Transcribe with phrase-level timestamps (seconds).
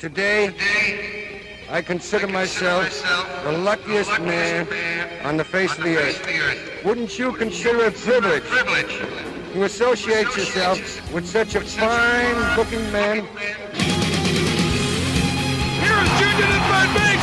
[0.00, 0.54] Today,
[1.68, 2.88] I consider myself
[3.44, 4.66] the luckiest man
[5.26, 6.82] on the face of the earth.
[6.82, 8.48] Wouldn't you consider it privilege
[9.52, 10.78] to associate yourself
[11.12, 13.26] with such a fine-looking man?
[15.84, 17.19] Here's Junior at third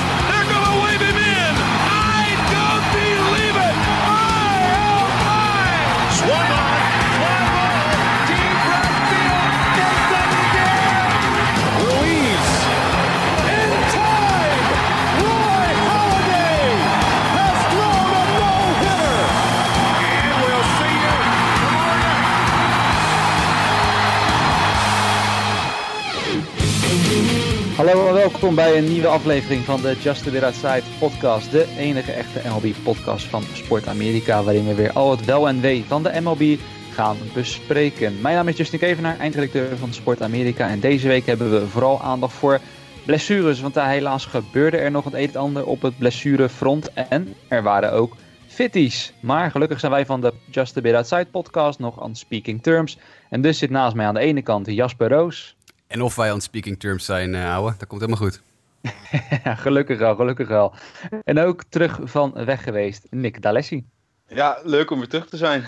[27.77, 31.51] Hallo en welkom bij een nieuwe aflevering van de Just a Bit Outside podcast.
[31.51, 35.61] De enige echte MLB podcast van Sport Amerika, waarin we weer al het wel en
[35.61, 36.59] wee van de MLB
[36.91, 38.21] gaan bespreken.
[38.21, 40.67] Mijn naam is Justin Kevenaar, eindredacteur van Sport Amerika.
[40.69, 42.59] En deze week hebben we vooral aandacht voor
[43.05, 46.93] blessures, want daar helaas gebeurde er nog het een en ander op het blessurefront.
[46.93, 48.15] En er waren ook
[48.47, 49.13] fitties.
[49.19, 52.97] Maar gelukkig zijn wij van de Just a Bit Outside podcast nog on speaking terms.
[53.29, 55.56] En dus zit naast mij aan de ene kant Jasper Roos.
[55.87, 58.41] En of wij on speaking terms zijn, uh, ouwe, dat komt helemaal goed.
[59.65, 60.73] Gelukkig wel, gelukkig wel.
[61.23, 63.85] En ook terug van weg geweest, Nick D'Alessi.
[64.27, 65.65] Ja, leuk om weer terug te zijn.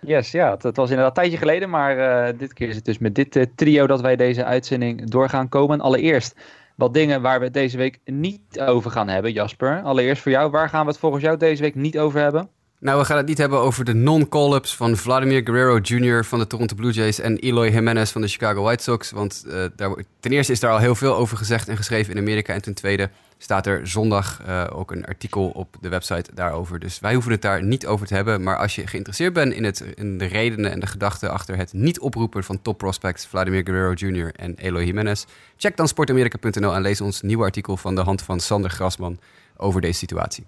[0.00, 2.84] Yes, ja, het, het was inderdaad een tijdje geleden, maar eh, dit keer is het
[2.84, 5.80] dus met dit eh, trio dat wij deze uitzending door gaan komen.
[5.80, 6.36] Allereerst
[6.76, 9.82] wat dingen waar we het deze week niet over gaan hebben, Jasper.
[9.82, 12.48] Allereerst voor jou, waar gaan we het volgens jou deze week niet over hebben?
[12.82, 16.24] Nou, we gaan het niet hebben over de non-call-ups van Vladimir Guerrero Jr.
[16.24, 19.10] van de Toronto Blue Jays en Eloy Jimenez van de Chicago White Sox.
[19.10, 19.44] Want
[19.76, 22.52] daar, ten eerste is daar al heel veel over gezegd en geschreven in Amerika.
[22.52, 26.78] En ten tweede staat er zondag uh, ook een artikel op de website daarover.
[26.78, 28.42] Dus wij hoeven het daar niet over te hebben.
[28.42, 31.72] Maar als je geïnteresseerd bent in, het, in de redenen en de gedachten achter het
[31.72, 34.34] niet oproepen van top prospects Vladimir Guerrero Jr.
[34.34, 35.24] en Eloy Jimenez,
[35.56, 39.18] check dan sportamerika.nl en lees ons nieuwe artikel van de hand van Sander Grasman
[39.56, 40.46] over deze situatie.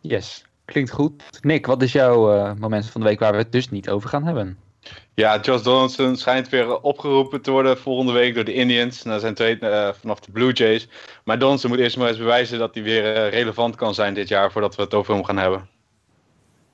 [0.00, 1.22] Yes, Klinkt goed.
[1.40, 4.08] Nick, wat is jouw uh, moment van de week waar we het dus niet over
[4.08, 4.58] gaan hebben?
[5.14, 9.02] Ja, Josh Donaldson schijnt weer opgeroepen te worden volgende week door de Indians.
[9.02, 10.88] Na zijn trade uh, vanaf de Blue Jays.
[11.24, 14.28] Maar Donaldson moet eerst maar eens bewijzen dat hij weer uh, relevant kan zijn dit
[14.28, 15.68] jaar voordat we het over hem gaan hebben.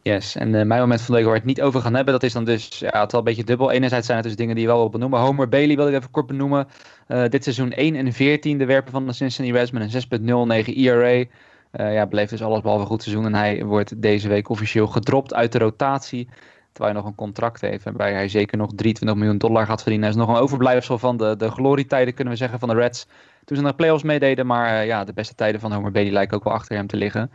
[0.03, 2.23] Yes, en mijn moment van de week waar we het niet over gaan hebben, dat
[2.23, 3.71] is dan dus ja, het wel een beetje dubbel.
[3.71, 5.21] Enerzijds zijn het dus dingen die je wel wil benoemen.
[5.21, 6.69] Homer Bailey wil ik even kort benoemen.
[7.06, 10.21] dit seizoen 1 en 14 de werper van de Cincinnati Reds met een
[10.65, 11.25] 6.09 ERA.
[11.72, 13.26] Uh, ja, bleef dus alles behalve goed seizoen.
[13.26, 16.28] En hij wordt deze week officieel gedropt uit de rotatie.
[16.72, 17.84] Terwijl hij nog een contract heeft.
[17.84, 20.08] Waarbij hij zeker nog 23 miljoen dollar gaat verdienen.
[20.08, 23.06] Hij is nog een overblijfsel van de, de glorietijden, kunnen we zeggen, van de Reds.
[23.44, 24.47] Toen ze naar de playoffs meededen.
[24.47, 26.97] Maar uh, ja, de beste tijden van Homer Bailey lijken ook wel achter hem te
[26.97, 27.31] liggen.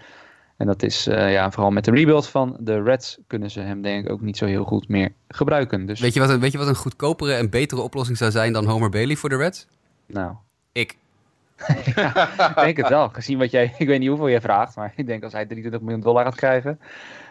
[0.57, 3.81] En dat is uh, ja, vooral met de rebuild van de Reds kunnen ze hem
[3.81, 5.85] denk ik ook niet zo heel goed meer gebruiken.
[5.85, 5.99] Dus...
[5.99, 8.65] Weet, je wat een, weet je wat een goedkopere en betere oplossing zou zijn dan
[8.65, 9.67] Homer Bailey voor de Reds?
[10.05, 10.33] Nou.
[10.71, 10.97] Ik.
[11.95, 13.09] ja, ik denk het wel.
[13.09, 15.81] Gezien wat jij, ik weet niet hoeveel jij vraagt, maar ik denk als hij 23
[15.81, 16.79] miljoen dollar gaat krijgen.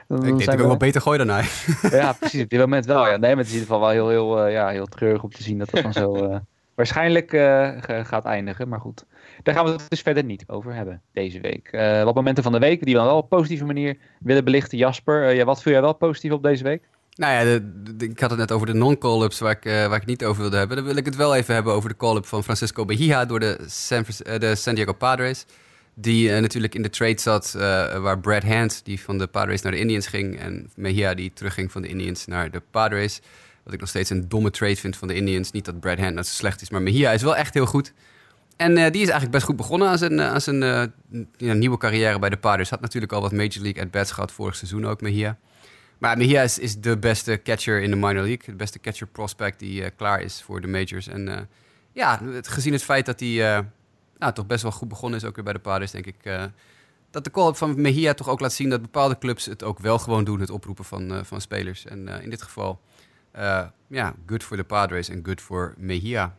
[0.09, 0.67] Dan ik denk dat ik we...
[0.67, 1.45] wel beter gooi dan hij.
[1.91, 2.43] ja, precies.
[2.43, 3.07] Op dit moment wel.
[3.07, 3.17] Ja.
[3.17, 5.31] Nee, maar het is in ieder geval wel heel, heel, uh, ja, heel treurig om
[5.31, 6.37] te zien dat dat dan zo uh,
[6.75, 8.69] waarschijnlijk uh, gaat eindigen.
[8.69, 9.05] Maar goed,
[9.43, 11.71] daar gaan we het dus verder niet over hebben deze week.
[12.05, 14.79] wat momenten van de week die we wel op positieve manier willen belichten.
[14.79, 16.83] Jasper, ja, wat viel jij wel positief op deze week?
[17.17, 17.61] Nou ja,
[17.99, 20.41] ik had het net over de non-call-ups waar, ik, uh, waar ik het niet over
[20.41, 20.77] wilde hebben.
[20.77, 23.59] Dan wil ik het wel even hebben over de call-up van Francisco Bahia door de
[23.67, 25.47] San, uh, de San Diego Padres.
[25.95, 27.53] Die uh, natuurlijk in de trade zat
[28.01, 30.39] waar Brad Hand, die van de Padres naar de Indians ging.
[30.39, 33.21] En Mejia, die terugging van de Indians naar de Padres.
[33.65, 35.51] Wat ik nog steeds een domme trade vind van de Indians.
[35.51, 37.93] Niet dat Brad Hand nou zo slecht is, maar Mejia is wel echt heel goed.
[38.57, 42.37] En die is eigenlijk best goed begonnen aan zijn, aan zijn nieuwe carrière bij de
[42.37, 42.71] Padres.
[42.71, 45.39] Had natuurlijk al wat Major League at-bats gehad vorig seizoen ook, Mejia.
[46.04, 48.44] Maar Mejia is, is, de beste catcher in de minor league.
[48.47, 51.06] De beste catcher prospect die uh, klaar is voor de majors.
[51.06, 51.38] En uh,
[51.92, 53.59] ja, gezien het feit dat hij uh,
[54.19, 56.50] nou, toch best wel goed begonnen is, ook weer bij de Padres, denk ik...
[57.10, 59.98] dat de call van Mejia toch ook laat zien dat bepaalde clubs het ook wel
[59.98, 61.84] gewoon doen, het oproepen van, van spelers.
[61.84, 62.81] En in dit geval,
[63.86, 66.36] ja, good voor de Padres en good voor Mejia.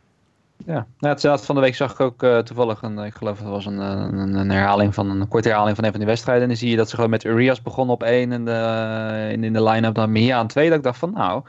[0.57, 3.47] Ja, nou, het van de week zag ik ook uh, toevallig een, ik geloof het
[3.47, 6.43] was een, een, een, herhaling van een korte herhaling van een van die wedstrijden.
[6.43, 9.43] En dan zie je dat ze gewoon met Urias begonnen op één en de, in,
[9.43, 10.67] in de line-up dan Mia aan twee.
[10.69, 11.43] Dat ik dacht van nou,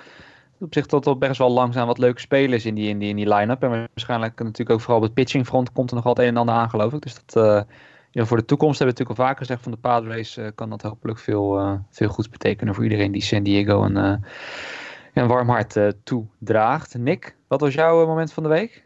[0.60, 3.16] op zich tot op best wel langzaam wat leuke spelers in die, in die, in
[3.16, 3.62] die line-up.
[3.62, 6.54] En waarschijnlijk natuurlijk ook vooral op het pitchingfront komt er nog wat een en ander
[6.54, 7.02] aan geloof ik.
[7.02, 7.64] Dus dat,
[8.12, 10.82] uh, voor de toekomst hebben we natuurlijk al vaker gezegd van de Padres kan dat
[10.82, 13.96] hopelijk veel, veel goeds betekenen voor iedereen die San Diego een,
[15.14, 16.98] een warm hart toedraagt.
[16.98, 18.85] Nick, wat was jouw moment van de week?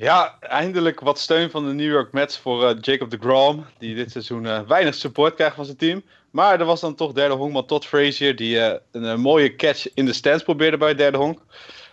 [0.00, 3.94] Ja, eindelijk wat steun van de New York Mets voor uh, Jacob de Grom, die
[3.94, 6.02] dit seizoen uh, weinig support krijgt van zijn team.
[6.30, 10.04] Maar er was dan toch derde honkman Todd Frazier, die uh, een, mooie catch in
[10.04, 11.40] de stands probeerde bij derde honk.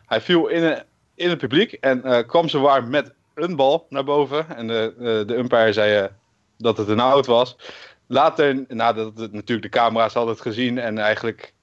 [0.05, 0.83] Hij viel in,
[1.15, 4.57] in het publiek en kwam zowaar met een bal naar boven.
[4.57, 6.09] En de, de umpire zei
[6.57, 7.55] dat het een out was.
[8.07, 11.53] Later, nadat het, natuurlijk de camera's hadden het gezien en eigenlijk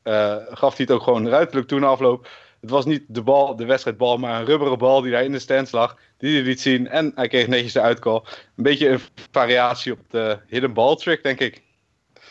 [0.50, 2.28] gaf hij het ook gewoon ruiterlijk toen afloop.
[2.62, 5.38] Het was niet de bal, de wedstrijdbal, maar een rubberen bal die daar in de
[5.38, 5.96] stands lag.
[6.18, 8.22] Die hij liet zien en hij kreeg netjes de uitcall.
[8.56, 9.00] Een beetje een
[9.30, 11.62] variatie op de hidden ball trick, denk ik.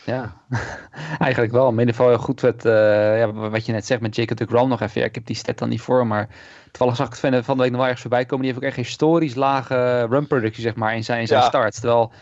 [0.04, 0.36] Ja,
[1.18, 1.68] eigenlijk wel.
[1.68, 2.72] In ieder geval heel goed wat, uh,
[3.18, 5.00] ja, wat je net zegt met Jacob de Grom nog even.
[5.00, 6.28] Ja, ik heb die stat dan niet voor, maar
[6.70, 8.44] toevallig zag ik het van de week nog wel ergens voorbij komen.
[8.44, 11.46] Die heeft ook echt historisch lage run productie zeg maar, in zijn, in zijn ja.
[11.46, 11.80] starts.
[11.80, 12.12] Terwijl,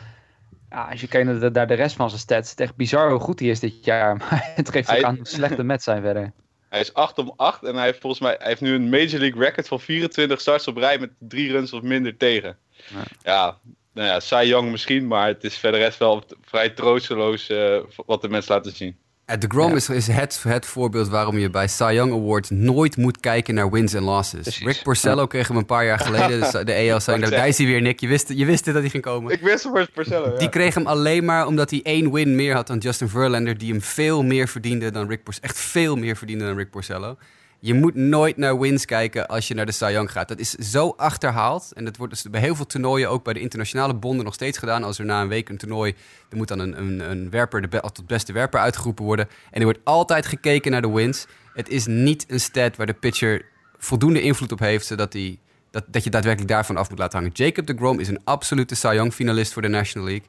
[0.71, 3.21] ja, als je kijkt naar de, rest van zijn stats, het is echt bizar hoe
[3.21, 4.17] goed hij is dit jaar.
[4.31, 6.33] Maar het geeft ook aan hoe slecht de met zijn verder.
[6.71, 9.19] Hij is 8 om 8 en hij heeft volgens mij hij heeft nu een Major
[9.19, 12.59] League record van 24 starts op rij met drie runs of minder tegen.
[12.71, 13.59] Ja, ja
[13.93, 18.21] nou ja, Cy Young misschien, maar het is verder rest wel vrij troosteloos uh, wat
[18.21, 18.99] de mensen laten zien.
[19.39, 23.21] De Grom is, is het, het voorbeeld waarom je bij Cy Young Awards nooit moet
[23.21, 24.59] kijken naar wins en losses.
[24.59, 27.67] Rick Porcello kreeg hem een paar jaar geleden, dus de EL Cy Daar is hij
[27.67, 28.01] weer, Nick.
[28.01, 29.33] Je wist, je wist dat hij ging komen.
[29.33, 32.67] Ik wist hem Porcello, Die kreeg hem alleen maar omdat hij één win meer had
[32.67, 35.47] dan Justin Verlander, die hem veel meer verdiende dan Rick Porcello.
[35.47, 37.17] Echt veel meer verdiende dan Rick Porcello.
[37.63, 40.29] Je moet nooit naar wins kijken als je naar de Cy Young gaat.
[40.29, 41.73] Dat is zo achterhaald.
[41.73, 44.59] En dat wordt dus bij heel veel toernooien, ook bij de internationale bonden, nog steeds
[44.59, 44.85] gedaan.
[44.85, 45.95] Als er na een week een toernooi,
[46.29, 49.29] er moet dan een, een, een werper, de be tot beste werper uitgeroepen worden.
[49.51, 51.27] En er wordt altijd gekeken naar de wins.
[51.55, 53.45] Het is niet een stat waar de pitcher
[53.79, 55.39] voldoende invloed op heeft, zodat hij,
[55.71, 57.35] dat, dat je daadwerkelijk daarvan af moet laten hangen.
[57.35, 60.27] Jacob de Grom is een absolute Cy Young finalist voor de National League.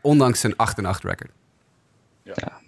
[0.00, 0.56] Ondanks zijn 8-8
[1.02, 1.30] record.
[2.22, 2.60] Ja.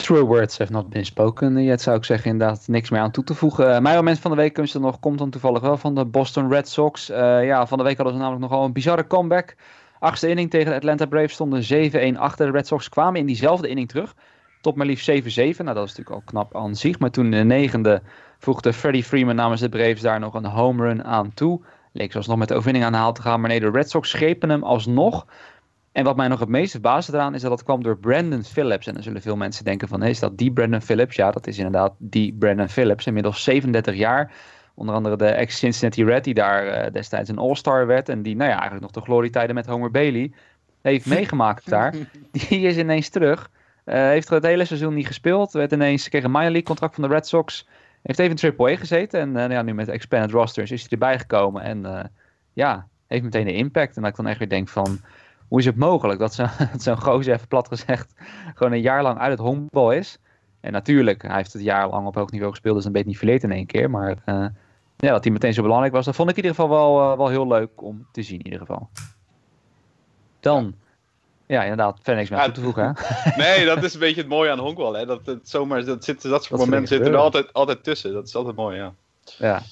[0.00, 1.64] True words have not been spoken.
[1.64, 3.64] Yet zou ik zeggen inderdaad niks meer aan toe te voegen.
[3.64, 6.50] Uh, mijn moment van de week er nog komt dan toevallig wel van de Boston
[6.50, 7.10] Red Sox.
[7.10, 9.54] Uh, ja, van de week hadden ze namelijk nogal een bizarre comeback.
[9.98, 11.62] Achtste inning tegen de Atlanta Braves stonden
[12.14, 12.46] 7-1 achter.
[12.46, 14.14] De Red Sox kwamen in diezelfde inning terug.
[14.60, 15.14] Tot maar liefst 7-7.
[15.14, 16.98] Nou, dat is natuurlijk al knap aan zich.
[16.98, 18.02] Maar toen in de negende
[18.38, 21.60] voegde Freddie Freeman namens de Braves daar nog een home run aan toe.
[21.92, 23.40] Leek zoals nog met de overwinning aan de haal te gaan.
[23.40, 25.26] Maar nee, de Red Sox schepen hem alsnog.
[26.00, 28.86] En wat mij nog het meest verbaasde eraan is dat dat kwam door Brandon Phillips.
[28.86, 31.16] En dan zullen veel mensen denken van, hey, is dat die Brandon Phillips?
[31.16, 33.06] Ja, dat is inderdaad die Brandon Phillips.
[33.06, 34.32] Inmiddels 37 jaar.
[34.74, 38.08] Onder andere de ex-Cincinnati Red, die daar uh, destijds een All-Star werd.
[38.08, 40.32] En die, nou ja, eigenlijk nog de glorietijden met Homer Bailey
[40.82, 41.94] heeft meegemaakt daar.
[42.30, 43.50] Die is ineens terug.
[43.84, 45.52] Uh, heeft het hele seizoen niet gespeeld.
[45.52, 47.68] Werd ineens, kreeg een minor league contract van de Red Sox.
[48.02, 49.20] Heeft even in Triple A gezeten.
[49.20, 51.62] En uh, ja, nu met de expanded rosters is hij erbij gekomen.
[51.62, 52.10] En
[52.52, 53.96] ja, heeft meteen een impact.
[53.96, 55.00] En dat ik dan echt weer denk van
[55.50, 56.48] hoe is het mogelijk dat zo'n
[56.78, 58.12] zo gozer, even plat gezegd,
[58.54, 60.18] gewoon een jaar lang uit het honkbal is?
[60.60, 63.18] En natuurlijk, hij heeft het jaar lang op hoog niveau gespeeld, dus een beetje niet
[63.18, 63.90] verleerd in één keer.
[63.90, 64.46] Maar uh,
[64.96, 67.16] ja, dat hij meteen zo belangrijk was, dat vond ik in ieder geval wel, uh,
[67.16, 68.88] wel heel leuk om te zien in ieder geval.
[70.40, 70.74] Dan,
[71.46, 72.94] ja, inderdaad, verder niks meer aan toe te voegen.
[72.96, 73.36] Hè?
[73.42, 74.92] Nee, dat is een beetje het mooie aan honkbal.
[74.92, 75.06] Hè?
[75.06, 78.12] Dat, het zomaar, dat, zit, dat soort momenten zitten er altijd, altijd tussen.
[78.12, 78.92] Dat is altijd mooi, ja.
[79.38, 79.62] Ja,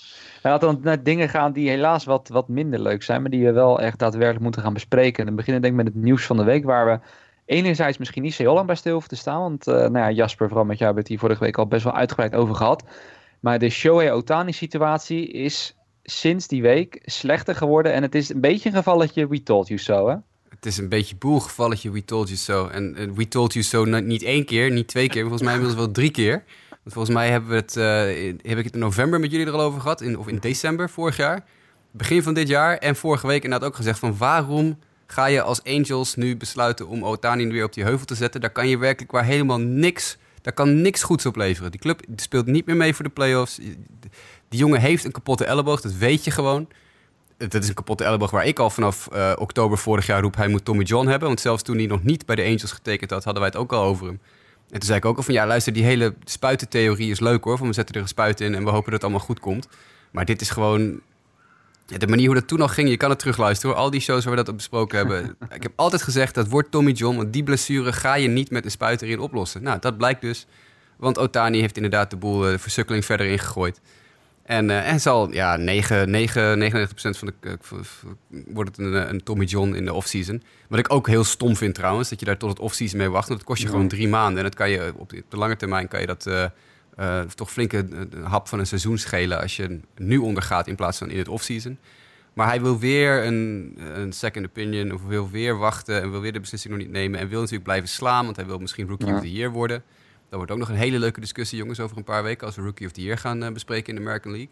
[0.43, 3.45] en laten we naar dingen gaan die helaas wat, wat minder leuk zijn, maar die
[3.45, 5.19] we wel echt daadwerkelijk moeten gaan bespreken.
[5.19, 6.99] En dan beginnen denk ik met het nieuws van de week, waar we
[7.45, 9.41] enerzijds misschien niet zo heel lang bij stil hoeven te staan.
[9.41, 11.85] Want uh, nou ja, Jasper, vooral met jou hebben het hier vorige week al best
[11.85, 12.85] wel uitgebreid over gehad.
[13.41, 17.93] Maar de Shohei Otani-situatie is sinds die week slechter geworden.
[17.93, 20.17] En het is een beetje een gevalletje We Told You So, hè?
[20.49, 22.69] Het is een beetje boel gevalletje We Told You So.
[22.69, 25.91] En We Told You So niet één keer, niet twee keer, volgens mij inmiddels wel
[25.91, 26.45] drie keer
[26.93, 27.85] volgens mij hebben we het, uh,
[28.51, 30.17] heb ik het in november met jullie er al over gehad.
[30.17, 31.45] Of in december vorig jaar.
[31.91, 32.77] Begin van dit jaar.
[32.77, 37.05] En vorige week inderdaad ook gezegd van waarom ga je als Angels nu besluiten om
[37.05, 38.41] Otani weer op die heuvel te zetten?
[38.41, 41.71] Daar kan je werkelijk waar helemaal niks, daar kan niks goeds op leveren.
[41.71, 43.57] Die club speelt niet meer mee voor de playoffs.
[44.49, 46.69] Die jongen heeft een kapotte elleboog, dat weet je gewoon.
[47.37, 50.37] Dat is een kapotte elleboog waar ik al vanaf uh, oktober vorig jaar roep...
[50.37, 51.29] hij moet Tommy John hebben.
[51.29, 53.25] Want zelfs toen hij nog niet bij de Angels getekend had...
[53.25, 54.21] hadden wij het ook al over hem.
[54.71, 57.59] En toen zei ik ook al van ja, luister, die hele spuitentheorie is leuk hoor.
[57.59, 59.69] Van we zetten er een spuit in en we hopen dat het allemaal goed komt.
[60.11, 61.01] Maar dit is gewoon.
[61.87, 63.85] de manier hoe dat toen al ging, je kan het terugluisteren hoor.
[63.85, 65.37] Al die shows waar we dat op besproken hebben.
[65.55, 68.65] ik heb altijd gezegd dat wordt Tommy John, want die blessure ga je niet met
[68.65, 69.63] een spuit erin oplossen.
[69.63, 70.47] Nou, dat blijkt dus.
[70.97, 73.81] Want Otani heeft inderdaad de boel de versukkeling verder ingegooid.
[74.49, 77.59] En, uh, en zal, ja, 9, 9, 99% van de...
[77.71, 77.81] Uh,
[78.47, 80.43] wordt het een, een, Tommy John in de offseason.
[80.69, 83.29] Wat ik ook heel stom vind trouwens, dat je daar tot het offseason mee wacht.
[83.29, 84.37] Want dat kost je gewoon drie maanden.
[84.37, 87.87] En dat kan je op de, lange termijn kan je dat uh, toch flinke
[88.23, 89.41] hap van een seizoen schelen...
[89.41, 91.79] als je nu ondergaat in plaats van in het offseason.
[92.33, 96.03] Maar hij wil weer een, een second opinion, of wil weer wachten...
[96.03, 97.21] en wil weer de beslissing nog niet nemen...
[97.21, 99.15] en wil natuurlijk blijven slaan, want hij wil misschien Rookie ja.
[99.15, 99.83] of the Year worden...
[100.29, 102.63] Dat wordt ook nog een hele leuke discussie, jongens, over een paar weken als we
[102.63, 104.51] Rookie of the Year gaan uh, bespreken in de American League.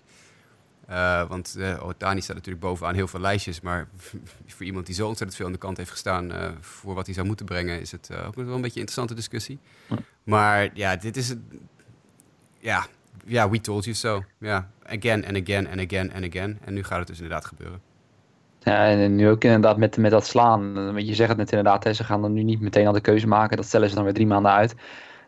[0.90, 3.60] Uh, want uh, Otani staat natuurlijk bovenaan heel veel lijstjes.
[3.60, 3.88] Maar
[4.46, 7.26] voor iemand die zo ontzettend veel aan de kant heeft gestaan voor wat hij zou
[7.26, 9.58] moeten brengen, is het ook wel een beetje een interessante discussie.
[10.24, 11.38] Maar ja, dit is het.
[12.58, 12.86] Ja,
[13.24, 14.24] ja, we told you so.
[14.38, 16.58] Ja, again and again and again and again.
[16.64, 17.80] En nu gaat het dus inderdaad gebeuren.
[18.60, 20.74] Ja, en nu ook inderdaad met, met dat slaan.
[20.92, 23.00] Want je zegt het net inderdaad, hè, ze gaan dan nu niet meteen al de
[23.00, 23.56] keuze maken.
[23.56, 24.74] Dat stellen ze dan weer drie maanden uit.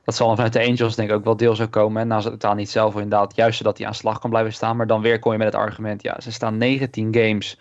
[0.09, 2.09] Dat zal vanuit de Angels denk ik ook wel deels ook komen.
[2.09, 4.77] Nou, ze totaal niet zelf inderdaad, juist zodat hij aan slag kan blijven staan.
[4.77, 7.59] Maar dan weer kom je met het argument, ja, ze staan 19 games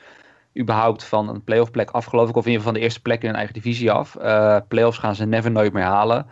[0.60, 2.36] überhaupt van een playoff plek af, geloof ik.
[2.36, 4.16] Of in ieder geval van de eerste plek in hun eigen divisie af.
[4.22, 6.26] Uh, playoffs gaan ze never nooit meer halen.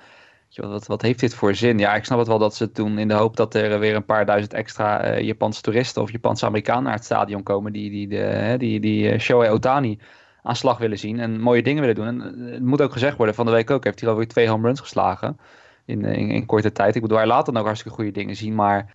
[0.56, 1.80] Wat, wat heeft dit voor zin?
[1.80, 4.06] Ja, ik snap het wel dat ze toen in de hoop dat er weer een
[4.06, 7.74] paar duizend extra uh, Japanse toeristen of Japanse Amerikanen naar het stadion komen.
[7.74, 10.00] Die, die, de, die, die uh, Shohei Otani
[10.44, 12.08] aan slag willen zien en mooie dingen willen doen.
[12.08, 14.68] En het moet ook gezegd worden, van de week ook heeft hij alweer twee home
[14.68, 15.38] runs geslagen
[15.86, 16.96] in, in, korte tijd.
[16.96, 18.94] Ik bedoel, hij laat dan ook hartstikke goede dingen zien, maar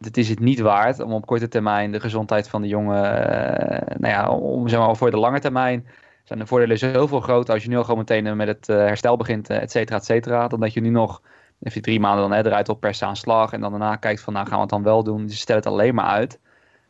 [0.00, 3.96] het is het niet waard om op korte termijn de gezondheid van de jongen, uh,
[3.98, 5.86] nou ja, om zeg maar voor de lange termijn
[6.24, 9.16] zijn de voordelen zoveel groter als je nu al gewoon meteen met het uh, herstel
[9.16, 11.22] begint, et cetera, et cetera, dan dat je nu nog
[11.60, 14.20] even drie maanden dan hè, eruit op per se aan slag en dan daarna kijkt
[14.20, 15.26] van nou gaan we het dan wel doen.
[15.26, 16.40] Dus stel het alleen maar uit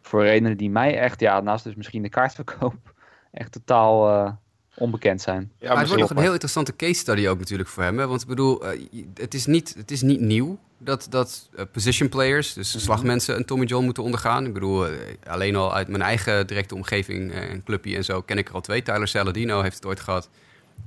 [0.00, 2.74] voor redenen die mij echt, ja, naast dus misschien de kaartverkoop,
[3.32, 4.38] echt totaal
[4.78, 5.52] onbekend zijn.
[5.58, 7.98] Ja, maar het wordt nog een heel interessante case study ook natuurlijk voor hem.
[7.98, 8.06] Hè?
[8.06, 8.80] Want ik bedoel, uh,
[9.14, 12.80] het, is niet, het is niet nieuw dat, dat uh, position players, dus mm -hmm.
[12.80, 14.46] slagmensen, een Tommy John moeten ondergaan.
[14.46, 18.38] Ik bedoel, uh, alleen al uit mijn eigen directe omgeving en clubje en zo ken
[18.38, 18.82] ik er al twee.
[18.82, 20.28] Tyler Saladino heeft het ooit gehad.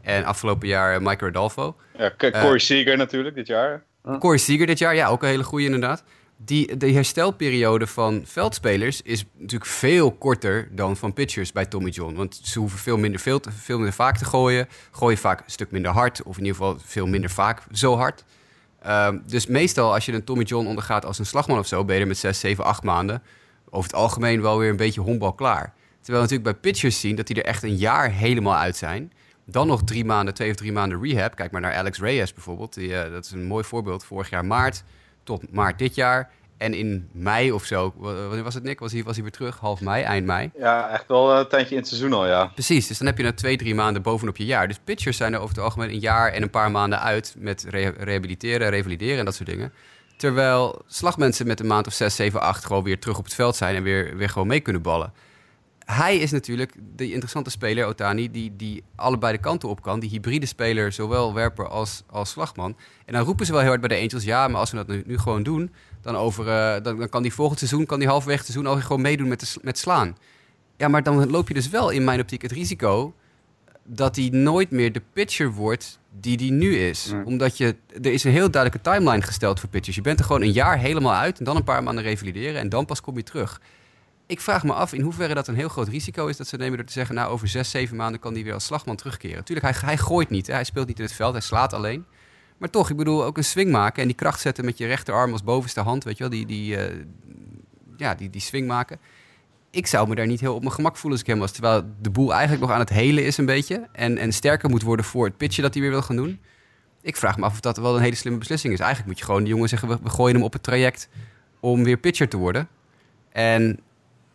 [0.01, 1.75] En afgelopen jaar Mike Rodolfo.
[1.97, 3.83] Ja, Corey Seager natuurlijk dit jaar.
[4.19, 6.03] Corey Seager dit jaar, ja, ook een hele goede inderdaad
[6.45, 12.15] die, de herstelperiode van veldspelers is natuurlijk veel korter dan van pitchers bij Tommy John.
[12.15, 14.67] Want ze hoeven veel minder, veel, veel minder vaak te gooien.
[14.91, 18.23] Gooien vaak een stuk minder hard, of in ieder geval veel minder vaak zo hard.
[18.85, 21.95] Uh, dus meestal als je een Tommy John ondergaat als een slagman of zo, ben
[21.95, 23.23] je er met 6, 7, 8 maanden
[23.69, 25.73] over het algemeen wel weer een beetje honkbal klaar.
[26.01, 29.11] Terwijl we natuurlijk bij pitchers zien dat die er echt een jaar helemaal uit zijn.
[29.45, 31.35] Dan nog drie maanden, twee of drie maanden rehab.
[31.35, 32.73] Kijk maar naar Alex Reyes bijvoorbeeld.
[32.73, 34.05] Die, uh, dat is een mooi voorbeeld.
[34.05, 34.83] Vorig jaar maart
[35.23, 36.29] tot maart dit jaar.
[36.57, 38.79] En in mei of zo, wanneer was het Nick?
[38.79, 39.57] Was hij, was hij weer terug?
[39.57, 40.51] Half mei, eind mei?
[40.57, 42.45] Ja, echt wel een tijdje in het seizoen al, ja.
[42.45, 44.67] Precies, dus dan heb je na twee, drie maanden bovenop je jaar.
[44.67, 47.65] Dus pitchers zijn er over het algemeen een jaar en een paar maanden uit met
[47.69, 49.73] re rehabiliteren, revalideren en dat soort dingen.
[50.17, 53.55] Terwijl slagmensen met een maand of zes, zeven, acht gewoon weer terug op het veld
[53.55, 55.13] zijn en weer, weer gewoon mee kunnen ballen.
[55.91, 59.99] Hij is natuurlijk de interessante speler, Otani, die, die allebei de kanten op kan.
[59.99, 62.77] Die hybride speler, zowel werper als, als slagman.
[63.05, 64.87] En dan roepen ze wel heel hard bij de Angels, ja, maar als we dat
[64.87, 65.71] nu, nu gewoon doen,
[66.01, 69.01] dan, over, uh, dan, dan, kan die volgend seizoen, kan die halverwege seizoen al gewoon
[69.01, 70.17] meedoen met, de, met slaan.
[70.77, 73.13] Ja, maar dan loop je dus wel in mijn optiek het risico
[73.83, 77.11] dat hij nooit meer de pitcher wordt die die nu is.
[77.11, 77.25] Nee.
[77.25, 79.95] Omdat je, er is een heel duidelijke timeline gesteld voor pitchers.
[79.95, 82.69] Je bent er gewoon een jaar helemaal uit en dan een paar maanden revalideren en
[82.69, 83.61] dan pas kom je terug.
[84.31, 86.77] Ik vraag me af in hoeverre dat een heel groot risico is dat ze nemen
[86.77, 89.43] door te zeggen, nou over zes, zeven maanden kan hij weer als slagman terugkeren.
[89.43, 90.53] Tuurlijk, hij, hij gooit niet, hè?
[90.53, 92.05] hij speelt niet in het veld, hij slaat alleen.
[92.57, 95.31] Maar toch, ik bedoel, ook een swing maken en die kracht zetten met je rechterarm
[95.31, 97.03] als bovenste hand, weet je wel, die, die, uh,
[97.97, 98.99] ja, die, die swing maken.
[99.69, 101.51] Ik zou me daar niet heel op mijn gemak voelen als ik hem was.
[101.51, 103.87] Terwijl de boel eigenlijk nog aan het helen is een beetje.
[103.91, 106.39] En, en sterker moet worden voor het pitchen dat hij weer wil gaan doen.
[107.01, 108.79] Ik vraag me af of dat wel een hele slimme beslissing is.
[108.79, 111.09] Eigenlijk moet je gewoon die jongen zeggen, we, we gooien hem op het traject
[111.59, 112.67] om weer pitcher te worden.
[113.31, 113.79] En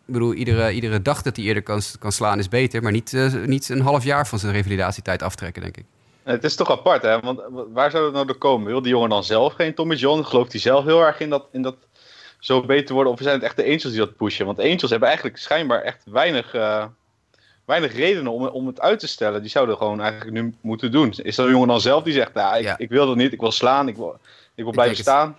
[0.07, 2.83] ik bedoel, iedere, iedere dag dat hij eerder kan, kan slaan is beter.
[2.83, 5.85] Maar niet, uh, niet een half jaar van zijn revalidatietijd aftrekken, denk ik.
[6.23, 7.21] Het is toch apart, hè?
[7.21, 7.41] Want
[7.73, 8.67] waar zou het nou door komen?
[8.67, 10.23] Wil die jongen dan zelf geen Tommy John?
[10.23, 11.77] Gelooft hij zelf heel erg in dat, in dat
[12.39, 13.13] zo beter worden?
[13.13, 14.47] Of zijn het echt de Angels die dat pushen?
[14.47, 16.85] Want de Angels hebben eigenlijk schijnbaar echt weinig, uh,
[17.65, 19.41] weinig redenen om, om het uit te stellen.
[19.41, 21.15] Die zouden gewoon eigenlijk nu moeten doen.
[21.23, 22.79] Is dat een jongen dan zelf die zegt, nou, ik, ja.
[22.79, 24.19] ik wil dat niet, ik wil slaan, ik wil,
[24.55, 25.37] ik wil blijven ik staan?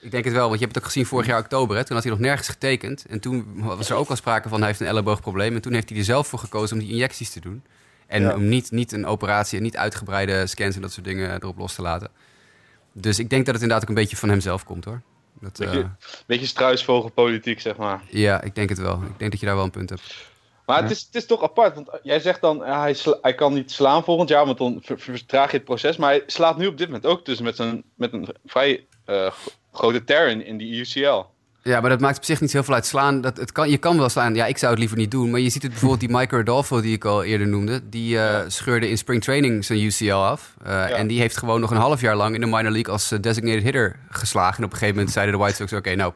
[0.00, 1.76] Ik denk het wel, want je hebt het ook gezien vorig jaar oktober.
[1.76, 1.84] Hè?
[1.84, 3.04] Toen had hij nog nergens getekend.
[3.08, 5.54] En toen was er ook al sprake van, hij heeft een elleboogprobleem.
[5.54, 7.62] En toen heeft hij er zelf voor gekozen om die injecties te doen.
[8.06, 8.34] En ja.
[8.34, 11.74] om niet, niet een operatie en niet uitgebreide scans en dat soort dingen erop los
[11.74, 12.08] te laten.
[12.92, 15.02] Dus ik denk dat het inderdaad ook een beetje van hemzelf komt hoor.
[15.40, 15.86] Dat, beetje, uh,
[16.26, 18.02] beetje struisvogelpolitiek, zeg maar.
[18.08, 19.02] Ja, ik denk het wel.
[19.02, 20.28] Ik denk dat je daar wel een punt hebt.
[20.66, 20.82] Maar ja.
[20.82, 23.70] het, is, het is toch apart, want jij zegt dan, ja, hij, hij kan niet
[23.70, 25.96] slaan volgend jaar, want dan ver, vertraag je het proces.
[25.96, 29.32] Maar hij slaat nu op dit moment ook dus met, zijn, met een vrij uh,
[29.72, 31.24] grote tear in, die UCL.
[31.62, 33.20] Ja, maar dat maakt op zich niet heel veel uit slaan.
[33.20, 34.34] Dat, het kan, je kan wel slaan.
[34.34, 35.30] Ja, ik zou het liever niet doen.
[35.30, 37.88] Maar je ziet het bijvoorbeeld die Mike Rodolfo die ik al eerder noemde.
[37.88, 38.48] Die uh, ja.
[38.48, 40.54] scheurde in spring training zijn UCL af.
[40.62, 40.88] Uh, ja.
[40.88, 43.20] En die heeft gewoon nog een half jaar lang in de minor league als uh,
[43.20, 44.58] designated hitter geslagen.
[44.58, 46.12] En op een gegeven moment zeiden de White Sox, oké, okay, nou,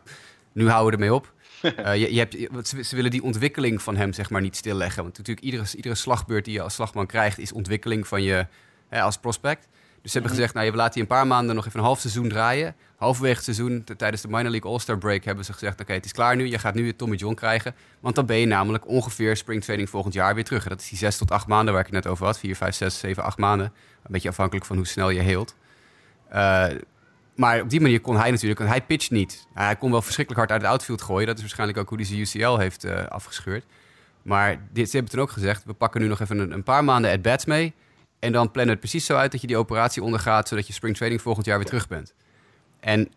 [0.52, 1.32] nu houden we ermee op.
[2.02, 5.02] je, je hebt, ze, ze, willen die ontwikkeling van hem zeg maar niet stilleggen.
[5.02, 8.46] Want natuurlijk iedere, iedere slagbeurt die je als slagman krijgt is ontwikkeling van je
[8.88, 9.68] hè, als prospect.
[10.04, 12.00] Dus ze hebben gezegd, nou, we laten je een paar maanden nog even een half
[12.00, 12.75] seizoen draaien.
[12.96, 16.04] Halverwege het seizoen, tijdens de minor league All-Star break, hebben ze gezegd, oké, okay, het
[16.04, 16.46] is klaar nu.
[16.46, 17.75] Je gaat nu je Tommy John krijgen.
[18.00, 20.62] Want dan ben je namelijk ongeveer springtraining volgend jaar weer terug.
[20.62, 22.38] En dat is die zes tot acht maanden waar ik het net over had.
[22.38, 23.66] Vier, vijf, zes, zeven, acht maanden.
[23.66, 25.54] Een beetje afhankelijk van hoe snel je heelt.
[26.32, 26.66] Uh,
[27.37, 29.46] maar op die manier kon hij natuurlijk, want hij pitcht niet.
[29.54, 31.26] Hij kon wel verschrikkelijk hard uit het outfield gooien.
[31.26, 33.64] Dat is waarschijnlijk ook hoe hij zijn UCL heeft uh, afgescheurd.
[34.23, 36.84] Maar dit, ze hebben toen ook gezegd, we pakken nu nog even een, een paar
[36.84, 37.75] maanden at-bats mee.
[38.25, 40.97] En dan plannen het precies zo uit dat je die operatie ondergaat, zodat je spring
[40.97, 42.14] training volgend jaar weer terug bent.
[42.81, 43.09] En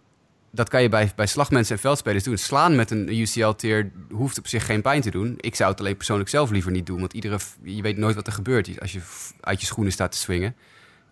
[0.51, 2.37] dat kan je bij, bij slagmensen en veldspelers doen.
[2.37, 5.33] Slaan met een UCL-teer hoeft op zich geen pijn te doen.
[5.37, 6.99] Ik zou het alleen persoonlijk zelf liever niet doen.
[6.99, 9.01] Want iedere, je weet nooit wat er gebeurt als je
[9.41, 10.55] uit je schoenen staat te swingen.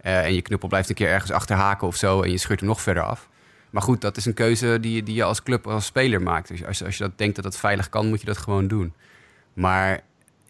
[0.05, 2.21] Uh, en je knuppel blijft een keer ergens achterhaken of zo.
[2.21, 3.29] En je scheurt hem nog verder af.
[3.69, 6.47] Maar goed, dat is een keuze die, die je als club, als speler maakt.
[6.47, 8.93] Dus als, als je dat denkt dat dat veilig kan, moet je dat gewoon doen.
[9.53, 10.01] Maar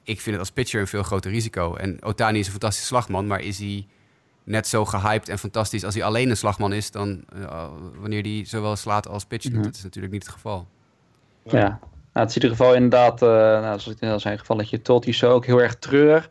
[0.06, 1.76] ik vind het als pitcher een veel groter risico.
[1.76, 3.88] En Otani is een fantastische slagman, maar is hij
[4.44, 7.64] net zo gehyped en fantastisch als hij alleen een slagman is dan uh,
[8.00, 9.50] wanneer hij zowel slaat als pitcht.
[9.50, 9.64] Mm -hmm.
[9.64, 10.68] Dat is natuurlijk niet het geval.
[11.44, 11.80] Ja,
[12.14, 14.70] nou, het is in ieder geval inderdaad, uh, nou, zoals het in zijn geval dat
[14.70, 16.30] je tot zo ook heel erg treurig.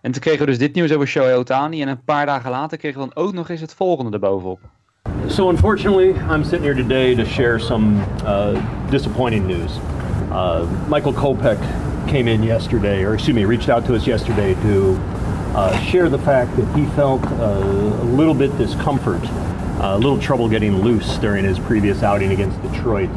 [0.00, 2.78] En toen kregen we dus dit nieuws over Shohei Otani en een paar dagen later
[2.78, 4.60] kregen we dan ook nog eens het volgende erbovenop.
[5.26, 8.48] So unfortunately, I'm sitting here today to share some uh,
[8.90, 9.72] disappointing news.
[10.30, 11.58] Uh, Michael Kopech
[12.12, 14.94] came in yesterday, or excuse me, reached out to us yesterday to
[15.56, 19.22] uh, share the fact that he felt uh, a little bit discomfort,
[19.80, 23.08] uh, a little trouble getting loose during his previous outing against Detroit.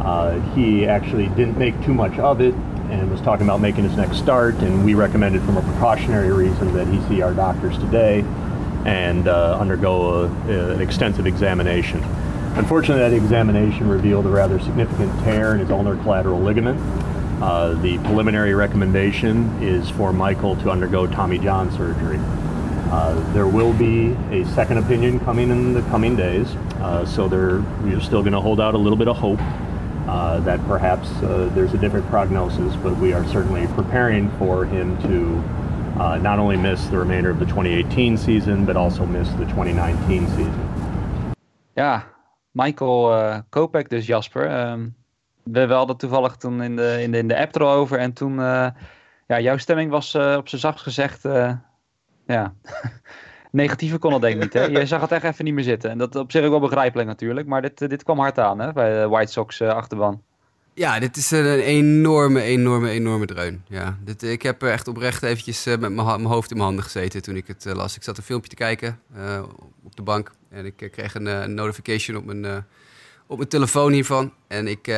[0.00, 2.54] Uh, he actually didn't make too much of it
[2.88, 6.72] and was talking about making his next start, and we recommended from a precautionary reason
[6.72, 8.20] that he see our doctors today
[8.86, 12.02] and uh, undergo a, a, an extensive examination.
[12.54, 16.80] Unfortunately, that examination revealed a rather significant tear in his ulnar collateral ligament.
[17.40, 22.18] Uh, the preliminary recommendation is for Michael to undergo Tommy John surgery.
[22.90, 26.48] Uh, there will be a second opinion coming in the coming days,
[26.80, 29.38] uh, so there, we're still going to hold out a little bit of hope
[30.06, 35.00] uh, that perhaps uh, there's a different prognosis, but we are certainly preparing for him
[35.02, 39.44] to uh, not only miss the remainder of the 2018 season, but also miss the
[39.46, 41.34] 2019 season.
[41.76, 42.02] Ja,
[42.54, 44.46] Michael Kopek dus, Jasper.
[44.46, 44.94] Um,
[45.42, 47.98] we hadden toevallig toen in de, in de, in de app erover.
[47.98, 48.66] En toen, uh,
[49.26, 51.22] ja, jouw stemming was uh, op zijn zachtst gezegd,
[52.26, 52.54] ja,
[53.50, 54.52] negatiever kon het denk ik niet.
[54.52, 54.64] Hè?
[54.64, 55.90] Je zag het echt even niet meer zitten.
[55.90, 57.46] En dat op zich ook wel begrijpelijk natuurlijk.
[57.46, 60.22] Maar dit, dit kwam hard aan hè, bij de White Sox achterban.
[60.74, 63.64] Ja, dit is een enorme, enorme, enorme dreun.
[63.68, 67.36] Ja, dit, ik heb echt oprecht eventjes met mijn hoofd in mijn handen gezeten toen
[67.36, 67.96] ik het las.
[67.96, 69.00] Ik zat een filmpje te kijken
[69.82, 72.64] op de bank en ik kreeg een, een, notification op mijn,
[73.26, 74.32] op mijn telefoon hiervan.
[74.48, 74.88] En ik,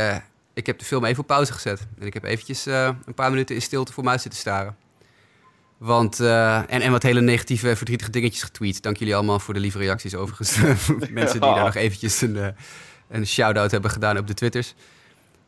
[0.55, 1.87] ik heb de film even op pauze gezet.
[1.99, 4.77] En ik heb eventjes een paar minuten in stilte voor mij zitten staren.
[5.79, 8.83] Want, en, en wat hele negatieve, verdrietige dingetjes getweet.
[8.83, 10.57] Dank jullie allemaal voor de lieve reacties overigens.
[11.11, 12.55] Mensen die daar nog eventjes een,
[13.09, 14.75] een shout-out hebben gedaan op de Twitters.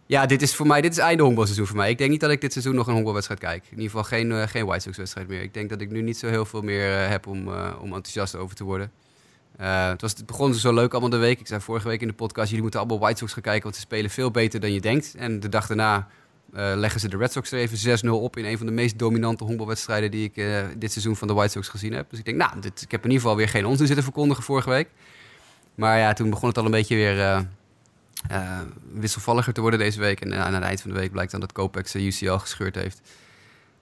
[0.06, 1.90] Ja, dit is voor mij, dit is einde honkbalseizoen voor mij.
[1.90, 3.64] Ik denk niet dat ik dit seizoen nog een honkbalwedstrijd kijk.
[3.64, 5.42] In ieder geval geen, uh, geen White Sox wedstrijd meer.
[5.42, 7.94] Ik denk dat ik nu niet zo heel veel meer uh, heb om, uh, om
[7.94, 8.90] enthousiast over te worden.
[9.56, 11.40] Het, was, het begon zo leuk allemaal de week.
[11.40, 13.74] Ik zei vorige week in de podcast, jullie moeten allemaal White Sox gaan kijken, want
[13.74, 15.14] ze spelen veel beter dan je denkt.
[15.14, 16.08] En de dag daarna
[16.52, 19.44] leggen ze de Red Sox er even 6-0 op in een van de meest dominante
[19.44, 20.34] honkbalwedstrijden die ik
[20.78, 22.10] dit seizoen van de White Sox gezien heb.
[22.10, 24.44] Dus ik denk, nou, dit, ik heb in ieder geval weer geen onzin zitten verkondigen
[24.44, 24.88] vorige week.
[25.74, 27.46] Maar ja, toen begon het al een beetje weer
[28.92, 30.20] wisselvalliger te worden deze week.
[30.20, 33.00] En aan het eind van de week blijkt dan dat Kopex zijn UCL gescheurd heeft.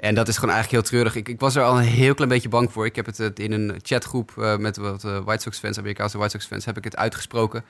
[0.02, 1.16] En dat is gewoon eigenlijk heel treurig.
[1.16, 2.86] Ik, ik, was er al een heel klein beetje bang voor.
[2.86, 6.46] Ik heb het, in een chatgroep uh, met wat White Sox fans, Amerikaanse White Sox
[6.46, 7.64] fans, heb ik het uitgesproken.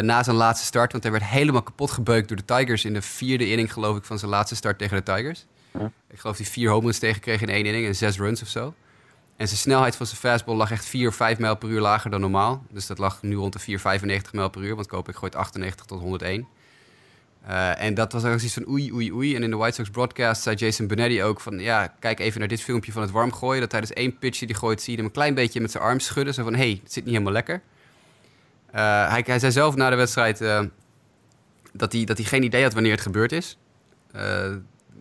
[0.00, 3.02] na zijn laatste start, want hij werd helemaal kapot gebeukt door de Tigers in de
[3.02, 5.46] vierde inning, geloof ik, van zijn laatste start tegen de Tigers.
[5.72, 5.92] Ja.
[6.10, 8.42] Ik geloof dat hij vier home runs tegen kreeg in één inning en zes runs
[8.42, 8.74] of zo.
[9.38, 12.10] En zijn snelheid van zijn fastball lag echt 4 of 5 mijl per uur lager
[12.10, 12.64] dan normaal.
[12.70, 14.74] Dus dat lag nu rond de 4,95 mijl per uur.
[14.74, 16.46] Want Koop ik gooit 98 tot 101.
[17.46, 19.36] Uh, en dat was ook zoiets van oei, oei, oei.
[19.36, 21.58] En in de White Sox broadcast zei Jason Benetti ook van...
[21.58, 23.60] ja, kijk even naar dit filmpje van het warm gooien.
[23.60, 25.82] Dat tijdens één pitch die hij gooit, zie je hem een klein beetje met zijn
[25.82, 26.34] arm schudden.
[26.34, 27.62] Zo van, hé, hey, het zit niet helemaal lekker.
[28.68, 30.62] Uh, hij, hij, zei zelf na de wedstrijd uh,
[31.72, 33.58] dat, hij, dat hij geen idee had wanneer het gebeurd is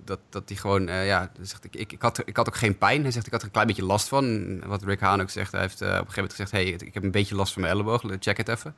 [0.08, 3.02] dat, dat hij gewoon, ja, zegt, ik, ik, ik, had, ik had ook geen pijn.
[3.02, 4.60] Hij zegt, ik had er een klein beetje last van.
[4.65, 7.04] Wat Rick Haan ook zegt, hij heeft op een gegeven moment gezegd, hey, ik heb
[7.04, 8.76] een beetje last van mijn elleboog, check het even.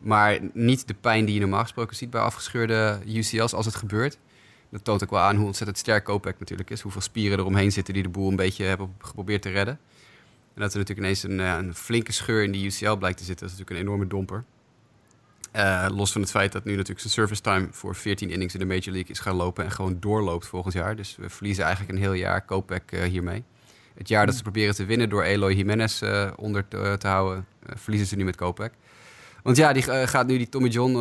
[0.00, 4.18] Maar niet de pijn die je normaal gesproken ziet bij afgescheurde UCL's als het gebeurt.
[4.70, 6.80] Dat toont ook wel aan hoe ontzettend sterk Kopek natuurlijk is.
[6.80, 9.78] Hoeveel spieren er omheen zitten die de boel een beetje hebben geprobeerd te redden.
[10.54, 13.46] En dat er natuurlijk ineens een, een flinke scheur in die UCL blijkt te zitten.
[13.46, 14.44] Dat is natuurlijk een enorme domper.
[15.56, 18.60] Uh, los van het feit dat nu natuurlijk zijn service time voor 14 innings in
[18.60, 20.96] de Major League is gaan lopen en gewoon doorloopt volgend jaar.
[20.96, 23.44] Dus we verliezen eigenlijk een heel jaar Kopek uh, hiermee.
[23.94, 27.46] Het jaar dat ze proberen te winnen door Eloy Jimenez uh, onder te, te houden,
[27.62, 28.72] verliezen ze nu met Kopek.
[29.42, 30.94] Want ja, die gaat nu die Tommy John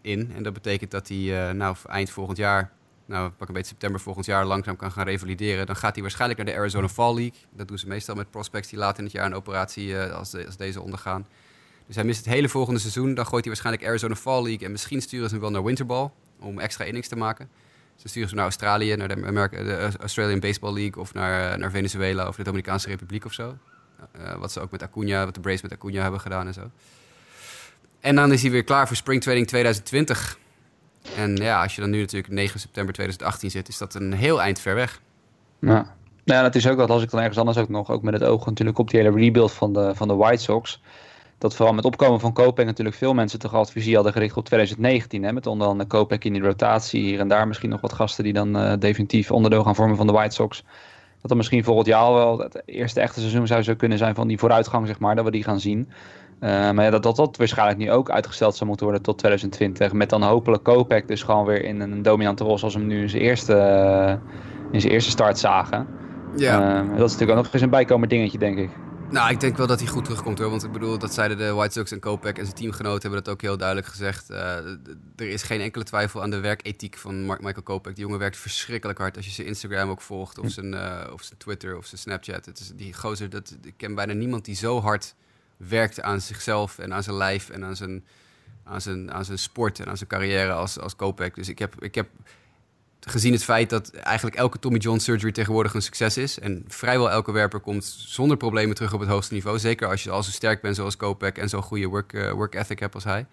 [0.00, 0.32] in.
[0.34, 2.72] En dat betekent dat hij nou, eind volgend jaar,
[3.06, 5.66] nou pak een beetje september volgend jaar, langzaam kan gaan revalideren.
[5.66, 7.38] Dan gaat hij waarschijnlijk naar de Arizona Fall League.
[7.50, 10.56] Dat doen ze meestal met prospects die later in het jaar een operatie als, als
[10.56, 11.26] deze ondergaan.
[11.86, 13.14] Dus hij mist het hele volgende seizoen.
[13.14, 14.66] Dan gooit hij waarschijnlijk Arizona Fall League.
[14.66, 17.48] En misschien sturen ze hem wel naar Winterball om extra innings te maken.
[17.96, 22.28] Ze sturen ze naar Australië, naar de, de Australian Baseball League of naar, naar Venezuela
[22.28, 23.56] of de Dominicaanse Republiek of zo.
[24.38, 26.70] Wat ze ook met Acuna, wat de Braves met Acuna hebben gedaan en zo.
[28.00, 30.38] En dan is hij weer klaar voor Spring Training 2020.
[31.16, 34.42] En ja, als je dan nu natuurlijk 9 september 2018 zit, is dat een heel
[34.42, 35.00] eind ver weg.
[35.58, 35.96] Ja.
[36.24, 38.22] Nou, dat is ook wat als ik dan ergens anders ook nog, ook met het
[38.24, 40.80] oog natuurlijk op die hele rebuild van de, van de White Sox.
[41.38, 44.44] Dat vooral met opkomen van Kopek natuurlijk veel mensen toch altijd visie hadden gericht op
[44.44, 45.22] 2019.
[45.22, 47.02] Hè, met onder andere Kopek in die rotatie.
[47.02, 50.06] Hier en daar misschien nog wat gasten die dan uh, definitief onderdeel gaan vormen van
[50.06, 50.64] de White Sox.
[51.20, 54.28] Dat dan misschien volgend jaar wel het eerste echte seizoen zou zo kunnen zijn van
[54.28, 55.88] die vooruitgang, zeg maar, dat we die gaan zien.
[56.40, 59.92] Uh, maar ja, dat, dat dat waarschijnlijk nu ook uitgesteld zou moeten worden tot 2020.
[59.92, 63.02] Met dan hopelijk Kopek dus gewoon weer in een dominante rol zoals we hem nu
[63.02, 64.32] in zijn eerste, uh,
[64.72, 65.86] in zijn eerste start zagen.
[66.36, 66.82] Ja.
[66.82, 68.70] Uh, dat is natuurlijk ook nog eens een bijkomend dingetje, denk ik.
[69.10, 70.50] Nou, ik denk wel dat hij goed terugkomt hoor.
[70.50, 73.32] Want ik bedoel, dat zeiden de White Sox en Kopek en zijn teamgenoten hebben dat
[73.32, 74.28] ook heel duidelijk gezegd.
[74.28, 74.70] Er
[75.16, 77.94] is geen enkele twijfel aan de werkethiek van Mark Michael Kopek.
[77.94, 79.16] Die jongen werkt verschrikkelijk hard.
[79.16, 80.74] Als je zijn Instagram ook volgt, of zijn,
[81.12, 82.46] of zijn Twitter of zijn Snapchat.
[82.46, 85.14] Het is die gozer, dat, ik ken bijna niemand die zo hard
[85.58, 88.04] werkt aan zichzelf en aan zijn lijf en aan zijn,
[88.64, 91.34] aan zijn, aan zijn sport en aan zijn carrière als, als Kopek.
[91.34, 92.08] Dus ik heb, ik heb
[93.00, 96.38] gezien het feit dat eigenlijk elke Tommy John surgery tegenwoordig een succes is.
[96.38, 99.58] En vrijwel elke werper komt zonder problemen terug op het hoogste niveau.
[99.58, 102.54] Zeker als je al zo sterk bent zoals Kopek en zo'n goede work, uh, work
[102.54, 103.26] ethic hebt als hij.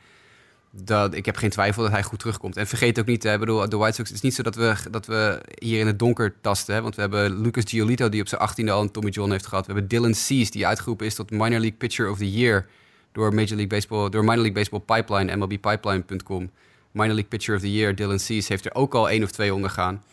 [0.83, 2.57] Dat, ik heb geen twijfel dat hij goed terugkomt.
[2.57, 4.75] En vergeet ook niet, hè, bedoel, de White Sox, het is niet zo dat we,
[4.91, 6.75] dat we hier in het donker tasten.
[6.75, 9.47] Hè, want we hebben Lucas Giolito die op zijn achttiende al een Tommy John heeft
[9.47, 9.65] gehad.
[9.65, 12.67] We hebben Dylan Cease die uitgeroepen is tot Minor League Pitcher of the Year
[13.11, 16.49] door Major League Baseball, door Minor League Baseball Pipeline, MLBpipeline.com
[16.95, 19.53] minor league pitcher of the year, Dylan Cease, heeft er ook al één of twee
[19.53, 20.03] ondergaan.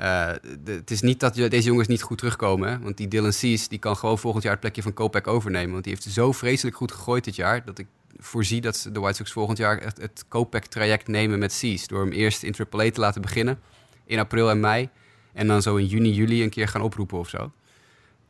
[0.00, 0.32] Uh,
[0.64, 2.68] het is niet dat deze jongens niet goed terugkomen.
[2.68, 2.78] Hè?
[2.78, 5.72] Want die Dylan Cease die kan gewoon volgend jaar het plekje van Kopek overnemen.
[5.72, 7.64] Want die heeft zo vreselijk goed gegooid dit jaar.
[7.64, 7.86] Dat ik
[8.20, 11.86] voorzie dat de White Sox volgend jaar het, het Kopek-traject nemen met Cease.
[11.86, 13.60] Door hem eerst in AAA te laten beginnen.
[14.04, 14.88] In april en mei.
[15.32, 17.52] En dan zo in juni, juli een keer gaan oproepen of zo.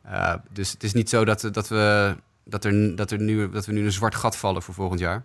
[0.05, 3.65] Uh, dus het is niet zo dat, dat, we, dat, er, dat, er nu, dat
[3.65, 5.23] we nu een zwart gat vallen voor volgend jaar.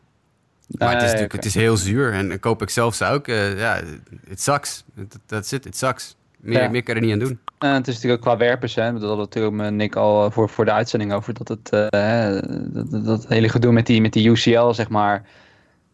[0.66, 2.12] Maar het is natuurlijk het is heel zuur.
[2.12, 3.81] En koop ik zelf zou ook, uh, ja,
[4.24, 4.85] it sucks.
[5.26, 6.16] That's it, it sucks.
[6.46, 6.68] Meer, ja.
[6.68, 7.38] meer kan er niet aan doen.
[7.64, 8.92] Uh, het is natuurlijk ook qua werpers, hè.
[8.92, 11.35] Dat had natuurlijk met Nick al voor, voor de uitzending over.
[11.35, 12.40] Dat het uh,
[12.72, 15.26] dat, dat, hele gedoe met die, met die UCL, zeg maar.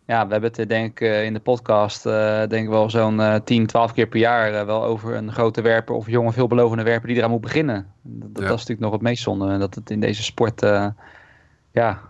[0.07, 3.93] Ja, we hebben het denk ik in de podcast, denk ik wel zo'n 10, 12
[3.93, 7.41] keer per jaar wel over een grote werper of jonge veelbelovende werper die eraan moet
[7.41, 7.87] beginnen.
[8.03, 8.49] Dat, ja.
[8.49, 9.59] dat is natuurlijk nog het meest zonde.
[9.59, 10.61] Dat het in deze sport,
[11.73, 12.01] ja,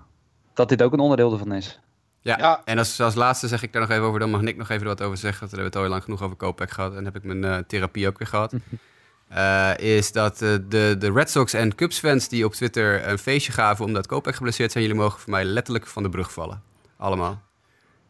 [0.54, 1.81] dat dit ook een onderdeel ervan is.
[2.22, 4.56] Ja, ja, en als, als laatste zeg ik daar nog even over, dan mag Nick
[4.56, 5.40] nog even wat over zeggen.
[5.40, 7.56] Want we hebben het al lang genoeg over Kopek gehad en heb ik mijn uh,
[7.56, 8.54] therapie ook weer gehad.
[9.32, 13.18] Uh, is dat uh, de, de Red Sox en Cubs fans die op Twitter een
[13.18, 16.62] feestje gaven omdat Kopek geblesseerd zijn, jullie mogen voor mij letterlijk van de brug vallen.
[16.96, 17.42] Allemaal.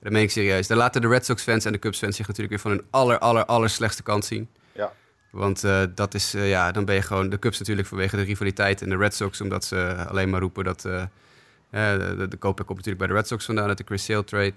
[0.00, 0.66] Dat meen ik serieus.
[0.66, 2.86] Dan laten de Red Sox fans en de Cubs fans zich natuurlijk weer van hun
[2.90, 4.48] aller, aller, aller slechtste kant zien.
[4.72, 4.92] Ja.
[5.30, 8.88] Want dat is, ja, dan ben je gewoon de Cubs natuurlijk vanwege de rivaliteit en
[8.88, 10.86] de Red Sox omdat ze alleen maar roepen dat
[11.72, 14.24] de, de, de Kopek komt natuurlijk bij de Red Sox vandaan uit de Chris Sale
[14.24, 14.52] trade.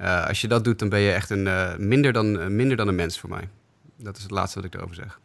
[0.00, 2.88] Uh, als je dat doet, dan ben je echt een, uh, minder, dan, minder dan
[2.88, 3.48] een mens voor mij.
[3.96, 5.20] Dat is het laatste wat ik erover zeg.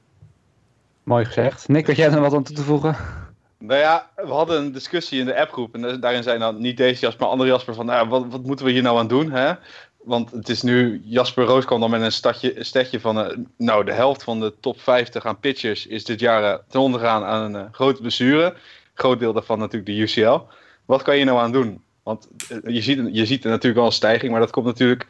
[1.03, 1.67] Mooi gezegd.
[1.67, 2.95] Nick, had jij er wat aan toe te voegen?
[3.57, 5.75] Nou ja, we hadden een discussie in de appgroep.
[5.75, 7.85] En daarin zei dan niet deze Jasper, maar andere Jasper van...
[7.85, 9.31] Nou, wat, wat moeten we hier nou aan doen?
[9.31, 9.53] Hè?
[10.03, 11.01] Want het is nu...
[11.05, 13.45] Jasper Roos kwam dan met een stadje, stadje van...
[13.57, 17.23] nou, de helft van de top 50 aan pitchers is dit jaar ten onder gaan
[17.23, 18.55] aan een grote blessure.
[18.93, 20.39] Groot deel daarvan natuurlijk de UCL
[20.85, 21.81] wat kan je nou aan doen?
[22.03, 25.07] Want eh, je ziet, je ziet natuurlijk wel een stijging, maar dat komt natuurlijk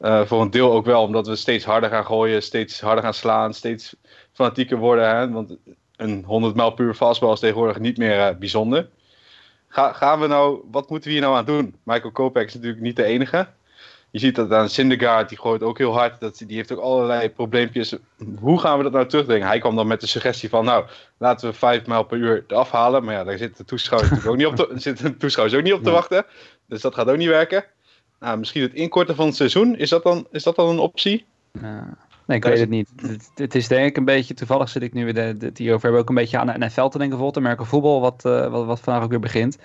[0.00, 3.14] uh, voor een deel ook wel omdat we steeds harder gaan gooien, steeds harder gaan
[3.14, 3.96] slaan, steeds
[4.32, 5.16] fanatieker worden.
[5.16, 5.30] Hè?
[5.30, 5.56] Want
[5.96, 8.88] een 100 mijl puur fastball is tegenwoordig niet meer uh, bijzonder.
[9.68, 11.74] Ga, gaan we nou, wat moeten we hier nou aan doen?
[11.82, 13.48] Michael Kopek is natuurlijk niet de enige
[14.12, 16.20] je ziet dat aan Syndergaard, die gooit ook heel hard.
[16.20, 17.96] Dat, die heeft ook allerlei probleempjes.
[18.40, 19.46] Hoe gaan we dat nou terugdenken?
[19.46, 20.84] Hij kwam dan met de suggestie van, nou,
[21.18, 23.04] laten we 5 mijl per uur eraf halen.
[23.04, 25.72] Maar ja, daar zitten de toeschouwers ook niet op te, zitten de toeschouwers ook niet
[25.72, 26.26] op te wachten.
[26.66, 27.64] Dus dat gaat ook niet werken.
[28.20, 31.24] Nou, misschien het inkorten van het seizoen, is dat dan, is dat dan een optie?
[31.60, 31.96] Ja.
[32.26, 32.88] Nee, ik weet het niet.
[32.96, 35.82] Het, het, is denk ik een beetje, toevallig zit ik nu weer de, de, hierover
[35.82, 38.66] hebben, ook een beetje aan de NFL te denken, bijvoorbeeld, Amerika voetbal, wat, uh, wat,
[38.66, 39.58] wat vandaag ook weer begint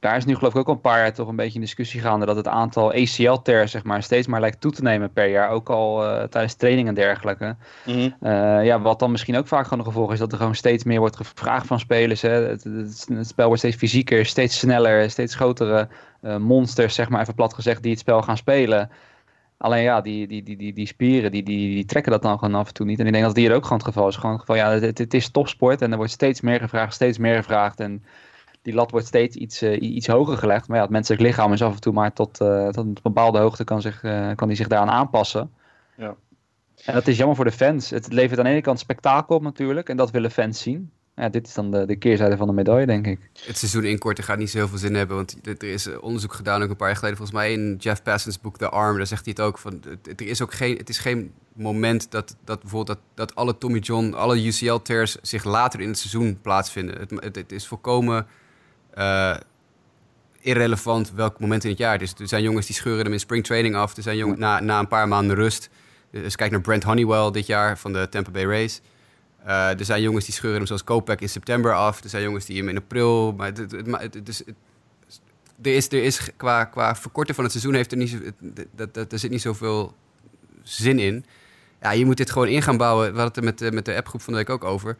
[0.00, 2.00] daar is nu geloof ik ook al een paar jaar toch een beetje in discussie
[2.00, 5.50] gaande dat het aantal ACL-tears zeg maar, steeds maar lijkt toe te nemen per jaar.
[5.50, 7.56] Ook al uh, tijdens training en dergelijke.
[7.84, 8.14] Mm -hmm.
[8.22, 10.84] uh, ja, wat dan misschien ook vaak gewoon een gevolg is dat er gewoon steeds
[10.84, 12.22] meer wordt gevraagd van spelers.
[12.22, 12.30] Hè.
[12.30, 15.88] Het, het, het, spel wordt steeds fysieker, steeds sneller, steeds grotere
[16.22, 18.90] uh, monsters, zeg maar even plat gezegd, die het spel gaan spelen.
[19.56, 22.54] Alleen ja, die, die, die, die, die spieren die, die, die trekken dat dan gewoon
[22.54, 23.00] af en toe niet.
[23.00, 24.16] En ik denk dat hier ook gewoon het geval is.
[24.16, 27.18] Gewoon het geval, ja, het, het is topsport en er wordt steeds meer gevraagd, steeds
[27.18, 27.80] meer gevraagd.
[27.80, 28.04] En
[28.62, 30.68] die lat wordt steeds iets, uh, iets hoger gelegd.
[30.68, 33.38] Maar ja, het menselijk lichaam is af en toe maar tot, uh, tot een bepaalde
[33.38, 35.50] hoogte kan, zich, uh, kan die zich daaraan aanpassen.
[35.96, 36.16] Ja.
[36.84, 37.90] En dat is jammer voor de fans.
[37.90, 39.88] Het levert aan de ene kant spektakel op natuurlijk.
[39.88, 40.90] En dat willen fans zien.
[41.18, 43.30] Ja, dit is dan de, de keerzijde van de medaille, denk ik.
[43.46, 45.16] Het seizoen inkorten gaat niet zo heel veel zin hebben.
[45.16, 47.16] Want er is eh, onderzoek gedaan ook een paar jaar geleden.
[47.16, 48.96] Volgens mij in Jeff Passon's boek The Arm.
[48.96, 49.58] Daar zegt hij het ook.
[49.58, 49.82] Van,
[50.16, 53.78] er is ook geen, het is geen moment dat, dat bijvoorbeeld dat, dat alle Tommy
[53.78, 56.98] John, alle UCL-tears zich later in het seizoen plaatsvinden.
[56.98, 58.26] Het, het, is volkomen
[58.94, 59.36] uh,
[60.40, 62.14] irrelevant welk moment in het jaar het is.
[62.18, 63.96] Er zijn jongens die scheuren hem in springtraining af.
[63.96, 65.70] Er zijn jongens na, na een paar maanden rust.
[66.10, 68.80] Dus kijk naar Brent Honeywell dit jaar van de Tampa Bay Rays.
[69.46, 72.02] Uh, er zijn jongens die scheuren hem zoals Kopeck in september af.
[72.02, 73.32] Er zijn jongens die hem in april.
[73.32, 74.42] Maar het, het, het, is,
[75.62, 78.18] er is, er is qua, qua verkorten van het seizoen heeft er niet
[78.74, 79.94] dat, dat, er zit niet zoveel
[80.62, 81.24] zin in.
[81.80, 83.12] Ja, je moet dit gewoon in gaan bouwen.
[83.12, 84.96] We hadden het er met, met de appgroep van de week ook over.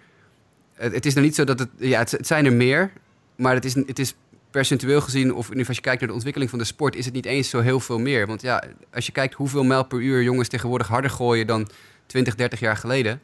[0.74, 1.68] Het, het is nog niet zo dat het...
[1.76, 2.92] Ja, het, het, zijn er meer,
[3.38, 4.14] maar het is, het is
[4.50, 5.34] percentueel gezien...
[5.34, 6.96] of als je kijkt naar de ontwikkeling van de sport...
[6.96, 8.26] is het niet eens zo heel veel meer.
[8.26, 11.46] Want ja, als je kijkt hoeveel mijl per uur jongens tegenwoordig harder gooien...
[11.46, 11.68] dan
[12.06, 13.20] 20, 30 jaar geleden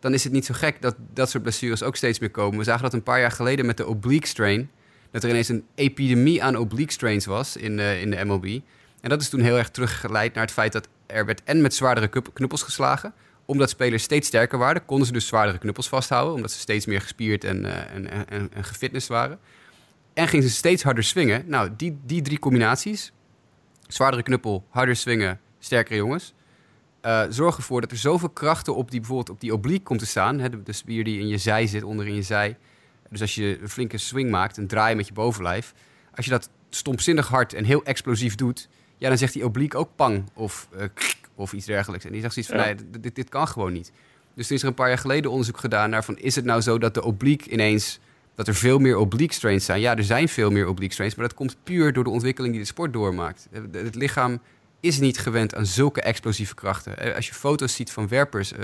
[0.00, 2.58] dan is het niet zo gek dat dat soort blessures ook steeds meer komen.
[2.58, 4.70] We zagen dat een paar jaar geleden met de oblique strain.
[5.10, 8.60] Dat er ineens een epidemie aan oblique strains was in, uh, in de MLB.
[9.00, 11.74] En dat is toen heel erg teruggeleid naar het feit dat er werd en met
[11.74, 13.12] zwaardere knuppels geslagen.
[13.48, 16.34] Omdat spelers steeds sterker waren, konden ze dus zwaardere knuppels vasthouden.
[16.34, 19.38] Omdat ze steeds meer gespierd en, uh, en, en, en gefitness waren.
[20.14, 21.44] En gingen ze steeds harder swingen.
[21.46, 23.12] Nou, die, die drie combinaties,
[23.86, 26.34] zwaardere knuppel, harder swingen, sterkere jongens
[27.02, 30.06] uh, zorg ervoor dat er zoveel krachten op die, bijvoorbeeld op die oblique komt te
[30.06, 30.38] staan.
[30.38, 32.56] Hè, de, spier die in je zij zit, onder in je zij.
[33.10, 35.74] Dus als je een flinke swing maakt, een draai met je bovenlijf.
[36.14, 39.88] Als je dat stomzinnig hard en heel explosief doet, ja, dan zegt die oblique ook
[39.96, 40.82] pang of, uh,
[41.34, 42.04] of iets dergelijks.
[42.04, 43.92] En die zegt zoiets van, nee, dit, dit kan gewoon niet.
[44.34, 46.60] Dus er is er een paar jaar geleden onderzoek gedaan naar van, is het nou
[46.60, 47.98] zo dat de oblique ineens,
[48.34, 49.80] dat er veel meer oblique strains zijn?
[49.80, 52.62] Ja, er zijn veel meer oblique strains, maar dat komt puur door de ontwikkeling die
[52.62, 53.48] de sport doormaakt.
[53.72, 54.40] Het lichaam
[54.80, 56.98] is niet gewend aan zulke explosieve krachten.
[56.98, 58.58] Eh, als je foto's ziet van werpers, uh,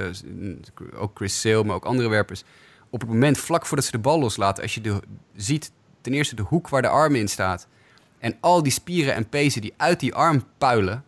[0.94, 2.44] ook Chris Sale, maar ook andere werpers,
[2.90, 5.00] op het moment vlak voordat ze de bal loslaten, als je de,
[5.36, 7.68] ziet ten eerste de hoek waar de arm in staat
[8.24, 11.04] en al die spieren en pezen die uit die arm puilen,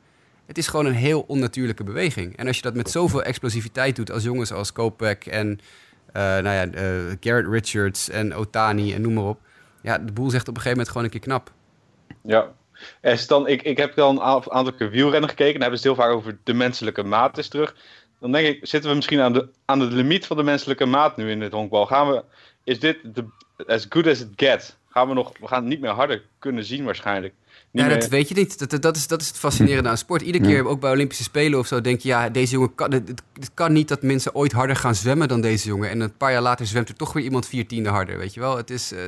[0.47, 2.37] het is gewoon een heel onnatuurlijke beweging.
[2.37, 6.49] En als je dat met zoveel explosiviteit doet als jongens als Kopek en uh, nou
[6.49, 6.67] ja,
[7.21, 9.41] Garrett Richards en Otani en noem maar op,
[9.83, 11.53] ja, de boel zegt op een gegeven moment gewoon een keer knap.
[12.23, 12.53] Ja,
[13.01, 15.55] is dan, ik, ik heb dan een aantal keer wielrennen gekeken.
[15.55, 17.77] En hebben ze heel vaak over de menselijke maat is terug.
[18.21, 21.17] Dan denk ik, zitten we misschien aan de, aan de limiet van de menselijke maat
[21.17, 21.87] nu in het honkbal?
[21.87, 22.25] Gaan we,
[22.65, 23.25] is dit de,
[23.67, 24.77] as good as it gets?
[24.97, 27.35] Gaan we nog, we gaan het niet meer harder kunnen zien waarschijnlijk.
[27.71, 28.71] Niet ja, dat weet je niet.
[28.71, 30.23] Dat, dat, is, dat is het fascinerende aan sport.
[30.23, 32.09] Iedere keer, ook bij Olympische Spelen of zo, denk je...
[32.09, 35.41] ja, deze jongen kan, het, het, kan niet dat mensen ooit harder gaan zwemmen dan
[35.41, 35.91] deze jongen.
[35.91, 38.41] En een paar jaar later zwemt er toch weer iemand vier tiende harder, weet je
[38.41, 38.57] wel.
[38.57, 38.93] Het is...
[38.93, 38.99] Uh,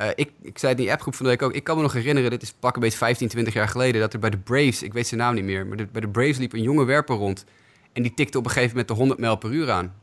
[0.00, 1.52] uh, ik, ik zei het in die appgroep van de week ook.
[1.52, 4.12] Ik kan me nog herinneren, dit is pak een beetje 15, 20 jaar geleden, dat
[4.12, 6.52] er bij de Braves, ik weet zijn naam niet meer, maar bij de Braves liep
[6.52, 7.44] een jonge werper rond.
[7.92, 9.94] En die tikte op een gegeven moment de 100 mijl per uur aan.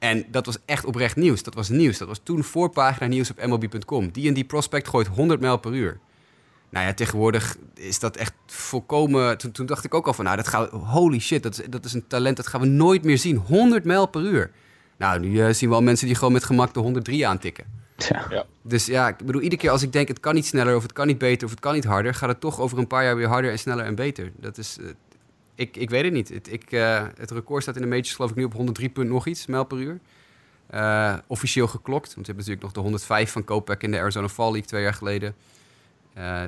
[0.00, 1.42] En dat was echt oprecht nieuws.
[1.42, 1.98] Dat was nieuws.
[1.98, 4.10] Dat was toen voorpagina nieuws op MLB.com.
[4.10, 5.98] Die en die prospect gooit 100 mijl per uur.
[6.70, 9.38] Nou ja, tegenwoordig is dat echt volkomen.
[9.38, 11.66] Toen, toen dacht ik ook al van, nou, dat gaan we, holy shit, dat is,
[11.70, 13.36] dat is een talent, dat gaan we nooit meer zien.
[13.36, 14.50] 100 mijl per uur.
[14.96, 17.64] Nou, nu uh, zien we al mensen die gewoon met gemak de 103 aantikken.
[18.08, 18.44] Ja.
[18.62, 20.92] Dus ja, ik bedoel, iedere keer als ik denk het kan niet sneller of het
[20.92, 23.16] kan niet beter of het kan niet harder, gaat het toch over een paar jaar
[23.16, 24.32] weer harder en sneller en beter.
[24.36, 24.86] Dat is, uh,
[25.60, 26.28] ik, ik weet het niet.
[26.28, 29.08] Het, ik, uh, het record staat in de majors geloof ik nu op 103 punt
[29.08, 30.00] nog iets, mijl per uur.
[30.74, 34.28] Uh, officieel geklokt, want je hebt natuurlijk nog de 105 van Kopek in de Arizona
[34.28, 35.34] Fall League twee jaar geleden.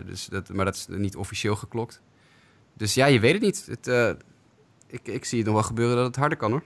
[0.06, 2.00] dus dat, maar dat is niet officieel geklokt.
[2.74, 3.66] Dus ja, je weet het niet.
[3.66, 4.16] Het,
[4.86, 6.62] ik, ik zie het nog wel gebeuren dat het harder kan hoor.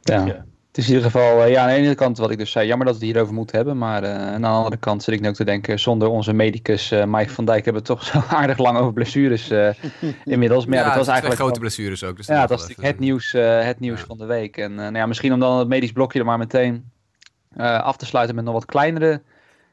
[0.00, 0.26] Ja.
[0.26, 0.44] ja.
[0.72, 2.66] Het is in ieder geval, uh, ja, aan de ene kant wat ik dus zei,
[2.66, 3.78] jammer dat we het hierover moeten hebben.
[3.78, 6.92] Maar uh, aan de andere kant zit ik nu ook te denken, zonder onze medicus
[6.92, 9.50] uh, Mike van Dijk hebben we toch zo aardig lang over blessures
[10.24, 10.66] inmiddels.
[10.66, 12.16] Maar ja, dat was eigenlijk grote blessures ook.
[12.16, 14.06] Dus ja, dat was het nieuws, het nieuws ja.
[14.06, 14.56] van de week.
[14.56, 16.90] En nou ja, misschien om dan het medisch blokje er maar meteen
[17.56, 19.22] af te sluiten met nog wat kleinere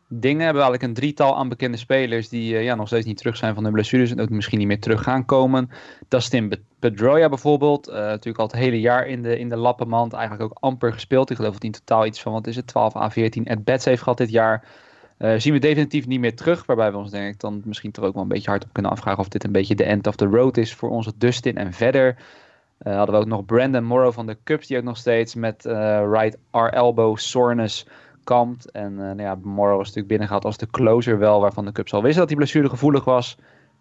[0.09, 0.43] dingen.
[0.43, 3.53] Hebben we eigenlijk een drietal aan bekende spelers die ja, nog steeds niet terug zijn
[3.53, 5.69] van hun blessures en ook misschien niet meer terug gaan komen.
[6.07, 10.43] Dustin Pedroia bijvoorbeeld, uh, natuurlijk al het hele jaar in de, in de lappenmand, eigenlijk
[10.51, 11.29] ook amper gespeeld.
[11.29, 13.85] Ik geloof dat hij in totaal iets van, wat is het, 12 à 14 at-bats
[13.85, 14.65] heeft gehad dit jaar.
[15.19, 18.05] Uh, zien we definitief niet meer terug, waarbij we ons denk ik dan misschien toch
[18.05, 20.15] ook wel een beetje hard op kunnen afvragen of dit een beetje de end of
[20.15, 21.57] the road is voor onze Dustin.
[21.57, 22.15] En verder
[22.83, 25.65] uh, hadden we ook nog Brandon Morrow van de Cubs, die ook nog steeds met
[26.11, 27.85] right R-elbow soreness
[28.23, 28.71] kampt.
[28.71, 32.01] En nou ja, Morrow was natuurlijk binnengehaald als de closer wel, waarvan de Cubs al
[32.01, 33.37] wisten dat hij blessuregevoelig was.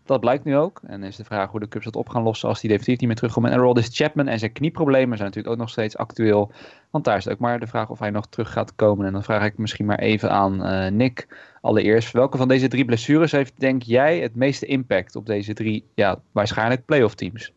[0.09, 0.81] Dat blijkt nu ook.
[0.87, 3.09] En is de vraag hoe de Cubs dat op gaan lossen als die definitief niet
[3.09, 3.51] meer terugkomen.
[3.51, 6.53] En Roldis Chapman en zijn knieproblemen zijn natuurlijk ook nog steeds actueel.
[6.91, 9.07] Want daar is ook maar de vraag of hij nog terug gaat komen.
[9.07, 11.27] En dan vraag ik misschien maar even aan uh, Nick
[11.61, 12.13] allereerst.
[12.13, 16.21] Welke van deze drie blessures heeft, denk jij, het meeste impact op deze drie, ja,
[16.33, 17.53] waarschijnlijk playoff teams?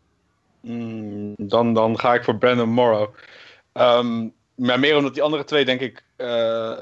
[0.61, 3.09] Mm, dan, dan ga ik voor Brandon Morrow.
[3.71, 4.27] Ehm,
[4.61, 6.77] maar meer omdat die andere twee, denk ik, eh,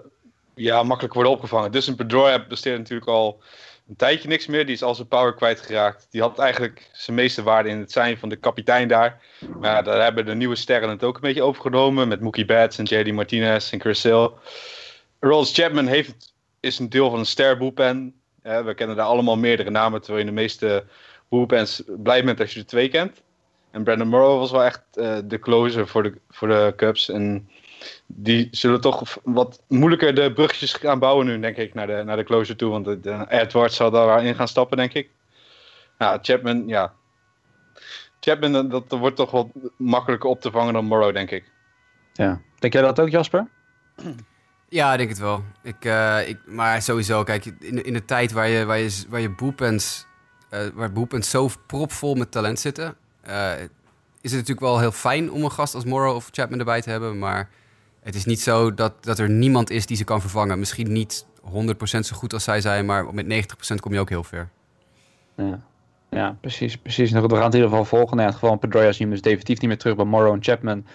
[0.56, 1.72] ja, makkelijk worden opgevangen.
[1.72, 3.42] Dus een Pedroia besteedt natuurlijk al
[3.88, 4.66] een tijdje niks meer.
[4.66, 6.08] Die is al zijn power kwijtgeraakt.
[6.10, 9.22] Die had eigenlijk zijn meeste waarde in het zijn van de kapitein daar.
[9.60, 12.08] Maar daar hebben de nieuwe sterren het ook een beetje overgenomen.
[12.08, 14.30] Met Mookie Betts en JD Martinez en Chris Hill.
[15.20, 18.14] Rolls Chapman heeft, is een deel van een ster bullpen.
[18.42, 20.02] Eh, we kennen daar allemaal meerdere namen.
[20.02, 20.86] Terwijl je de meeste
[21.30, 23.22] bullpens blij bent als je er twee kent.
[23.72, 27.10] En Brandon Morrow was wel echt uh, de closer voor de, voor de Cubs.
[27.10, 27.50] En
[28.06, 32.18] die zullen toch wat moeilijker de brugjes gaan bouwen nu, denk ik, naar de, naar
[32.18, 32.70] de closer toe.
[32.70, 35.10] Want de, de Edwards zal daar in gaan stappen, denk ik.
[35.98, 36.94] Ja, Chapman, ja.
[38.20, 41.52] Chapman, dat, dat wordt toch wat makkelijker op te vangen dan Morrow, denk ik.
[42.14, 42.42] Ja.
[42.60, 43.48] Denk jij dat ook, Jasper?
[44.70, 45.44] Ja, ik denk het wel.
[45.64, 49.20] Ik, uh, ik, maar sowieso, kijk, in, in de tijd waar je, waar je, waar
[49.20, 50.06] je boepens,
[50.54, 52.96] uh, waar boepens zo propvol met talent zitten,
[53.28, 53.52] uh,
[54.22, 56.90] is het natuurlijk wel heel fijn om een gast als Morrow of Chapman erbij te
[56.90, 57.20] hebben.
[57.20, 57.50] Maar
[58.04, 60.60] het is niet zo dat, dat er niemand is die ze kan vervangen.
[60.60, 61.50] Misschien niet 100%
[61.82, 63.26] zo goed als zij zijn, maar met
[63.74, 64.50] 90% kom je ook heel ver.
[65.36, 65.60] Ja,
[66.10, 66.78] ja precies.
[66.78, 67.12] precies.
[67.12, 68.18] Nou, we gaan het in ieder geval volgen.
[68.18, 70.34] Nou, in het geval van Pedroia zien we dus definitief niet meer terug bij Morrow
[70.34, 70.86] en Chapman.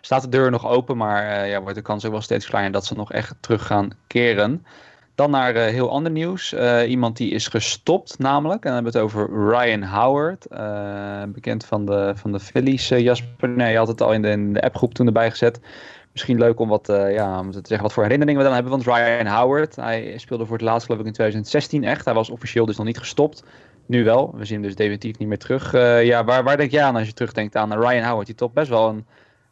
[0.00, 2.72] Staat de deur nog open, maar uh, ja, wordt de kans ook wel steeds kleiner
[2.72, 4.66] dat ze nog echt terug gaan keren.
[5.14, 6.52] Dan naar uh, heel ander nieuws.
[6.52, 8.64] Uh, iemand die is gestopt, namelijk.
[8.64, 10.46] En dan hebben we het over Ryan Howard.
[11.32, 12.88] Bekend van de, van de Phillies.
[12.88, 15.60] Jasper, nee, je had het al in de, in de appgroep toen erbij gezet.
[16.16, 18.72] Misschien leuk om wat, ja, om te zeggen wat voor herinneringen we dan hebben.
[18.72, 22.04] Want Ryan Howard, hij speelde voor het laatst geloof ik in 2016 echt.
[22.04, 23.42] Hij was officieel dus nog niet gestopt.
[23.86, 24.34] Nu wel.
[24.36, 25.72] We zien hem dus definitief niet meer terug.
[26.02, 28.26] ja, waar, waar denk jij aan als je terugdenkt aan Ryan Howard?
[28.26, 29.06] Die toch best wel een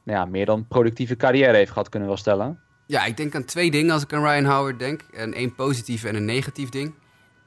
[0.05, 2.59] nou ja, meer dan productieve carrière heeft gehad, kunnen we wel stellen.
[2.87, 5.03] Ja, ik denk aan twee dingen als ik aan Ryan Howard denk.
[5.12, 6.94] En één positief en een negatief ding.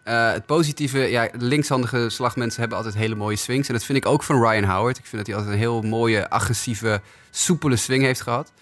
[0.04, 3.68] Het positieve, ja, linkshandige slagmensen hebben altijd hele mooie swings.
[3.68, 4.98] En dat vind ik ook van Ryan Howard.
[4.98, 8.54] Ik vind dat hij altijd een heel mooie, agressieve, soepele swing heeft gehad.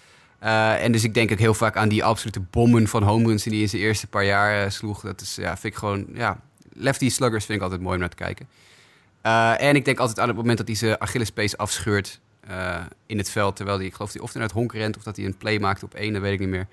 [0.44, 3.44] Uh, en dus ik denk ook heel vaak aan die absolute bommen van home runs
[3.44, 5.02] die hij in zijn eerste paar jaar uh, sloeg.
[5.02, 6.40] Dat is, ja, vind ik gewoon, ja,
[6.74, 8.48] lefty sluggers vind ik altijd mooi om naar te kijken.
[9.60, 12.20] en ik denk altijd aan het moment dat hij zijn Achillespees afscheurt
[13.06, 13.56] in het veld.
[13.56, 15.60] Terwijl hij, ik geloof, hij of naar het honk rent of dat hij een play
[15.60, 16.68] maakt op één, dat weet ik niet meer.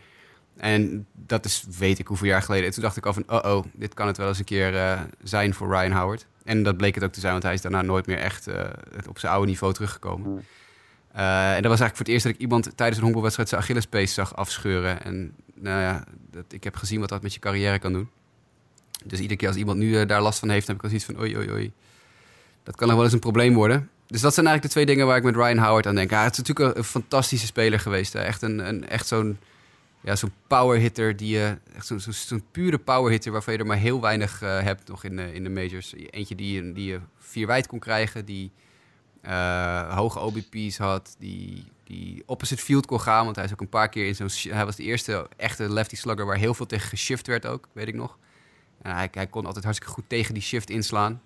[0.57, 2.67] En dat is, weet ik hoeveel jaar geleden.
[2.67, 4.99] En toen dacht ik al van, oh oh, dit kan het wel eens een keer
[5.23, 6.27] zijn voor Ryan Howard.
[6.45, 8.49] En dat bleek het ook te zijn, want hij is daarna nooit meer echt
[9.09, 10.45] op zijn oude niveau teruggekomen.
[11.13, 11.19] Mm.
[11.19, 14.15] en dat was eigenlijk voor het eerst dat ik iemand tijdens een honkbalwedstrijd zijn Achillespees
[14.15, 15.05] zag afscheuren.
[15.05, 18.09] En nou ja, dat, ik heb gezien wat dat met je carrière kan doen.
[19.05, 21.21] Dus iedere keer als iemand nu daar last van heeft, heb ik al zoiets van,
[21.21, 21.73] oei, oei, oei.
[22.63, 25.07] Dat kan nog wel eens een probleem worden dus dat zijn eigenlijk de twee dingen
[25.07, 26.11] waar ik met Ryan Howard aan denk.
[26.11, 28.15] Het is natuurlijk een, fantastische speler geweest.
[28.15, 29.39] Echt, een, een, echt zo'n
[30.01, 31.17] ja, zo'n power hitter.
[31.17, 34.41] Die, uh, echt zo'n zo, zo pure power hitter waarvan je er maar heel weinig
[34.41, 35.95] hebt nog in in de majors.
[36.11, 38.25] Eentje die, die je vier wijd kon krijgen.
[38.25, 38.51] Die
[39.27, 41.17] uh, hoge OBP's had.
[41.19, 43.25] Die, die opposite field kon gaan.
[43.25, 44.53] Want hij is ook een paar keer in zo'n...
[44.53, 47.69] Hij was de eerste echte lefty slugger waar heel veel tegen geshift werd ook.
[47.73, 48.19] Weet ik nog.
[48.83, 51.21] En hij, hij kon altijd hartstikke goed tegen die shift inslaan.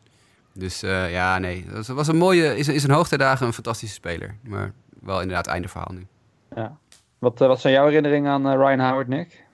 [0.53, 1.65] Dus uh, ja, nee.
[1.73, 4.37] Dat was een mooie, is, is een hoogtijdagen een fantastische speler.
[4.43, 6.07] Maar wel inderdaad einde verhaal nu.
[6.55, 6.79] Ja.
[7.19, 9.45] Wat, uh, wat zijn jouw herinneringen aan uh, Ryan Howard, Nick?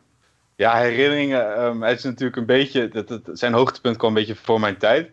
[0.57, 1.65] Ja, herinneringen.
[1.65, 2.89] Um, het is natuurlijk een beetje.
[2.89, 5.11] Dat, dat, zijn hoogtepunt kwam een beetje voor mijn tijd.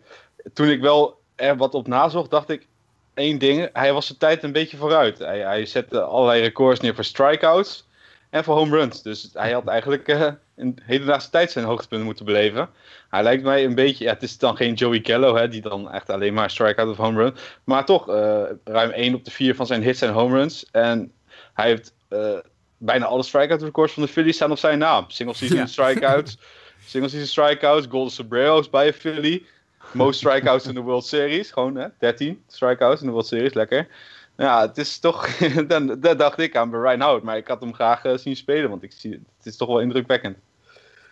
[0.52, 2.66] Toen ik wel er wat op nazocht, dacht ik
[3.14, 3.68] één ding.
[3.72, 5.18] Hij was zijn tijd een beetje vooruit.
[5.18, 7.88] Hij, hij zette allerlei records neer voor strikeouts
[8.30, 9.02] en voor home runs.
[9.02, 12.68] Dus hij had eigenlijk uh, in hedendaagse tijd zijn hoogtepunt moeten beleven.
[13.08, 15.90] Hij lijkt mij een beetje, ja, het is dan geen Joey Gallo, hè, die dan
[15.90, 17.34] echt alleen maar strikeout of home run.
[17.64, 20.66] Maar toch, uh, ruim 1 op de 4 van zijn hits zijn home runs.
[20.70, 21.12] En
[21.54, 22.38] hij heeft uh,
[22.78, 25.04] bijna alle strikeout records van de Phillies staan op zijn naam.
[25.08, 25.66] Single season ja.
[25.66, 26.38] strikeouts,
[26.86, 29.44] single season strikeouts, golden sombreros bij een Philly.
[29.92, 33.88] Most strikeouts in de World Series, gewoon hè, 13 strikeouts in de World Series, lekker.
[34.36, 35.36] Ja, het is toch,
[35.68, 38.36] dan, dat dacht ik aan bij Ryan Howard, maar ik had hem graag uh, zien
[38.36, 40.36] spelen, want ik zie, het is toch wel indrukwekkend.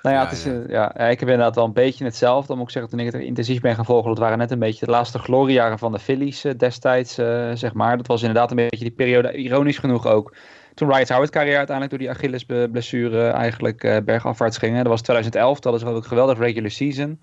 [0.02, 0.92] Nou ja, ja, het is, ja.
[0.96, 1.08] ja.
[1.08, 2.46] ik heb inderdaad wel een beetje hetzelfde.
[2.46, 4.58] Dan moet ik zeggen, toen ik het intensief ben gaan volgen, dat waren net een
[4.58, 7.96] beetje de laatste gloriejaren van de Phillies uh, destijds, uh, zeg maar.
[7.96, 10.34] Dat was inderdaad een beetje die periode, ironisch genoeg ook.
[10.74, 14.76] Toen Ryan Howard carrière uiteindelijk door die Achilles-blessure eigenlijk uh, bergafwaarts ging.
[14.76, 17.20] Dat was 2011, dat was ook een geweldig regular season.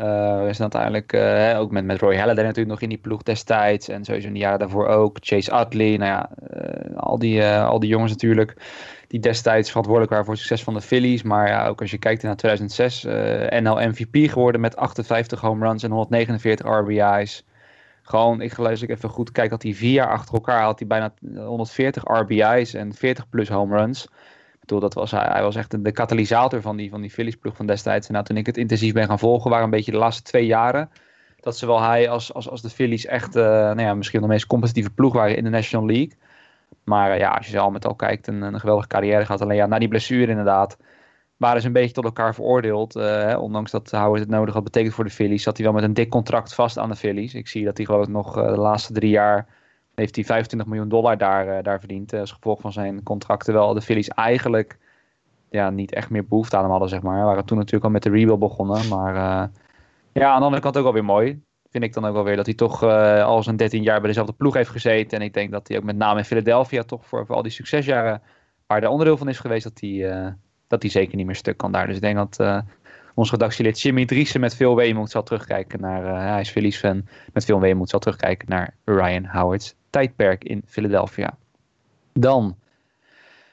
[0.00, 3.88] Uh, is uiteindelijk uh, ook met, met Roy Halladay natuurlijk nog in die ploeg destijds.
[3.88, 5.16] En sowieso in de jaren daarvoor ook.
[5.20, 5.96] Chase Utley.
[5.96, 8.54] Nou ja, uh, al, die, al die jongens natuurlijk.
[9.06, 11.22] Die destijds verantwoordelijk waren voor het succes van de Phillies.
[11.22, 13.02] Maar ja, ook als je kijkt naar 2006.
[13.62, 17.44] NL MVP geworden met 58 home runs en 149 RBI's.
[18.02, 19.32] Gewoon, ik lees ik even goed.
[19.32, 20.78] Kijk dat hij vier jaar achter elkaar had.
[20.78, 24.08] Hij bijna 140 RBI's en 40 plus home runs
[24.74, 27.56] bedoel, dat was, hij, hij was echt de, katalysator van die, van die Phillies ploeg
[27.56, 28.06] van destijds.
[28.06, 30.46] En nou, toen ik het intensief ben gaan volgen, waren een beetje de laatste twee
[30.46, 30.90] jaren.
[31.40, 34.46] dat zowel hij als, als, als de Phillies echt uh, nou ja, misschien de meest
[34.46, 36.12] competitieve ploeg waren in de National League.
[36.84, 39.40] Maar ja, als je ze al met al kijkt, een, een geweldige carrière gehad.
[39.40, 40.76] Alleen ja, na die blessure inderdaad
[41.36, 42.96] waren ze een beetje tot elkaar veroordeeld.
[42.96, 45.84] Uh, ondanks dat Howard het nodig had betekend voor de Phillies, zat hij wel met
[45.84, 47.34] een dik contract vast aan de Phillies.
[47.34, 49.46] Ik zie dat hij geloof ik nog de laatste drie jaar
[50.00, 52.12] heeft hij 25 miljoen dollar daar, uh, daar verdiend.
[52.12, 53.44] als gevolg van zijn contract.
[53.44, 54.78] Terwijl de Phillies eigenlijk
[55.50, 57.24] ja, niet echt meer behoefte aan hem hadden, zeg maar.
[57.24, 58.88] Waren toen natuurlijk al met de rebuild begonnen.
[58.88, 59.14] Maar
[60.12, 61.42] ja, aan de andere kant ook wel weer mooi.
[61.70, 64.32] Vind ik dan ook wel weer dat hij toch al zijn 13 jaar bij dezelfde
[64.32, 65.18] ploeg heeft gezeten.
[65.18, 68.22] En ik denk dat hij ook met name in Philadelphia toch voor, al die succesjaren
[68.66, 70.34] waar hij onderdeel van is geweest, dat hij
[70.66, 71.86] dat hij zeker niet meer stuk kan daar.
[71.86, 72.64] Dus ik denk dat
[73.14, 77.44] ons redactielid Jimmy Driessen met veel weemoed zal terugkijken naar, hij is Phillies fan, met
[77.44, 81.36] veel weemoed zal terugkijken naar Ryan Howard's tijdperk in Philadelphia.
[82.12, 82.56] Dan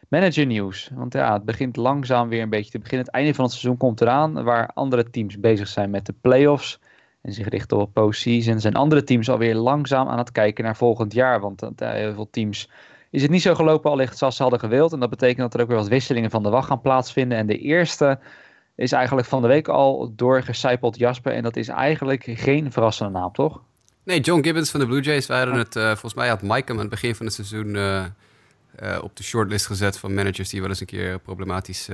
[0.07, 0.89] manager nieuws.
[0.93, 3.05] Want ja, het begint langzaam weer een beetje te beginnen.
[3.05, 6.79] Het einde van het seizoen komt eraan, waar andere teams bezig zijn met de playoffs
[7.21, 8.59] en zich richten op postseason.
[8.59, 11.39] Zijn andere teams alweer langzaam aan het kijken naar volgend jaar.
[11.39, 12.69] Want uh, heel veel teams
[13.09, 14.93] is het niet zo gelopen allicht zoals ze hadden gewild.
[14.93, 17.37] En dat betekent dat er ook weer wat wisselingen van de wacht gaan plaatsvinden.
[17.37, 18.19] En de eerste
[18.75, 21.33] is eigenlijk van de week al doorgecijpeld Jasper.
[21.33, 23.61] En dat is eigenlijk geen verrassende naam, toch?
[24.07, 25.27] Nee, John Gibbons van de Blue Jays.
[25.27, 27.75] Wij hadden het, uh, volgens mij had Mike hem aan het begin van het seizoen
[27.75, 28.05] uh,
[28.83, 31.89] uh, op de shortlist gezet van managers die wel eens een keer een problematisch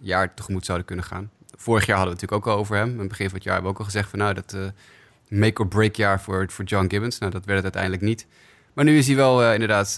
[0.00, 1.30] jaar tegemoet zouden kunnen gaan.
[1.56, 2.92] Vorig jaar hadden we het natuurlijk ook al over hem.
[2.92, 4.56] Aan het begin van het jaar hebben we ook al gezegd van nou, dat
[5.28, 7.18] make or break jaar voor, voor John Gibbons.
[7.18, 8.26] Nou, dat werd het uiteindelijk niet.
[8.72, 9.88] Maar nu is hij wel inderdaad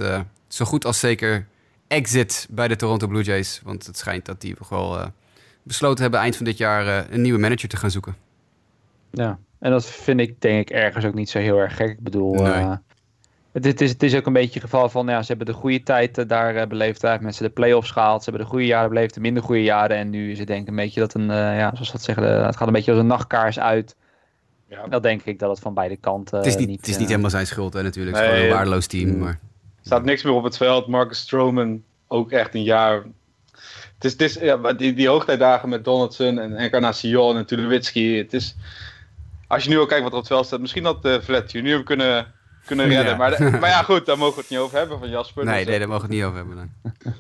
[0.49, 1.47] zo goed als zeker
[1.87, 3.61] exit bij de Toronto Blue Jays.
[3.65, 5.13] Want het schijnt dat die wel
[5.63, 8.17] besloten hebben eind van dit jaar een nieuwe manager te gaan zoeken.
[9.11, 11.91] Ja, en dat vind ik denk ik ergens ook niet zo heel erg gek.
[11.91, 12.65] Ik bedoel, nee.
[13.53, 15.53] het, het, is, het is ook een beetje het geval van, ja, ze hebben de
[15.53, 17.01] goede tijd daar beleefd.
[17.01, 18.23] Daar mensen de playoffs gehaald.
[18.23, 19.97] Ze hebben de goede jaren beleefd, de minder goede jaren.
[19.97, 22.57] En nu is het denk ik een beetje dat een, ja, zoals dat zeggen, het
[22.57, 23.97] gaat een beetje als een nachtkaars uit.
[24.69, 24.87] Ja.
[24.87, 27.03] Dat denk ik dat het van beide kanten het is niet, niet Het is niet
[27.03, 28.17] uh, helemaal zijn schuld hè, natuurlijk.
[28.17, 29.19] Het is nee, gewoon een waardeloos team.
[29.19, 29.29] Maar...
[29.31, 30.87] Er staat niks meer op het veld.
[30.87, 33.03] Marcus Stroman ook echt een jaar...
[33.95, 38.19] Het is, het is, ja, die, die hoogtijdagen met Donaldson en Encarnacion en Tulowitzki.
[38.19, 38.57] Het is...
[39.47, 40.61] Als je nu ook kijkt wat er op het veld staat.
[40.61, 42.33] Misschien dat uh, Vlet junior kunnen,
[42.67, 43.13] kunnen redden.
[43.13, 43.17] Ja.
[43.17, 45.45] Maar, maar ja goed, daar mogen we het niet over hebben van Jasper.
[45.45, 46.57] Nee, dus, nee daar mogen we het niet over hebben.
[46.57, 47.15] Dan.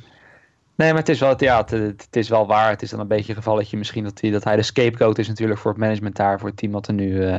[0.77, 2.71] Nee, maar het is wel, ja, het, het, is wel waar.
[2.71, 5.29] Het is dan een beetje een gevalletje misschien dat hij, dat hij de scapegoat is
[5.29, 7.39] natuurlijk voor het management daar, voor het team wat er nu, uh,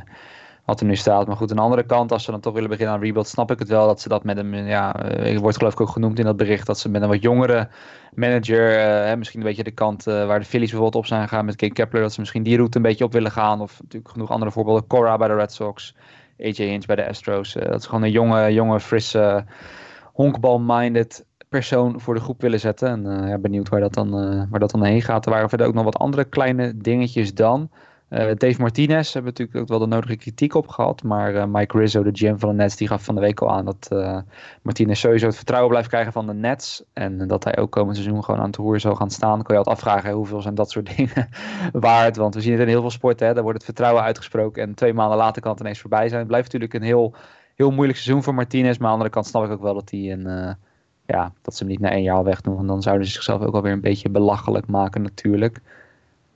[0.68, 1.28] wat er nu staat.
[1.28, 3.52] Maar goed, aan de andere kant, als ze dan toch willen beginnen aan rebuild, snap
[3.52, 6.20] ik het wel dat ze dat met een, ja, uh, wordt geloof ik ook genoemd
[6.20, 7.70] in dat bericht, dat ze met een wat jongere
[8.14, 11.56] manager, uh, misschien een beetje de kant waar de Phillies bijvoorbeeld op zijn gegaan met
[11.56, 13.62] Kate Kepler, dat ze misschien die route een beetje op willen gaan.
[13.62, 14.88] Of natuurlijk genoeg andere voorbeelden.
[14.88, 15.96] Cora bij de Red Sox,
[16.40, 17.54] AJ Hinch bij de Astros.
[17.54, 19.46] dat is gewoon een jonge, jonge frisse,
[20.14, 23.06] honkbal-minded persoon voor de groep willen zetten.
[23.06, 24.12] En ja, benieuwd waar dat, dan,
[24.50, 25.26] waar dat dan heen gaat.
[25.26, 27.70] Er waren verder ook nog wat andere kleine dingetjes dan.
[28.10, 31.04] Uh, Dave Martinez hebben natuurlijk ook wel de nodige kritiek op gehad.
[31.04, 33.66] Maar Mike Rizzo, de GM van de Nets, die gaf van de week al aan
[33.66, 33.90] dat
[34.62, 36.84] Martinez sowieso het vertrouwen blijft krijgen van de Nets.
[36.94, 39.44] En dat hij ook komend seizoen gewoon aan het roer zal gaan staan.
[39.44, 41.30] Kun je altijd afvragen hoeveel zijn dat soort dingen
[41.72, 42.16] waard.
[42.16, 43.28] Want we zien het in heel veel sporten.
[43.28, 44.64] Hè, daar wordt het vertrouwen uitgesproken.
[44.64, 46.20] En twee maanden later kan het ineens voorbij zijn.
[46.20, 47.14] Het blijft natuurlijk een heel,
[47.56, 48.78] heel moeilijk seizoen voor Martinez.
[48.78, 50.58] Maar aan de andere kant snap ik ook wel dat hij een
[51.08, 52.56] ja, dat ze hem niet na één jaar al wegdoen.
[52.56, 55.62] Want dan zouden ze zichzelf ook alweer een beetje belachelijk maken natuurlijk.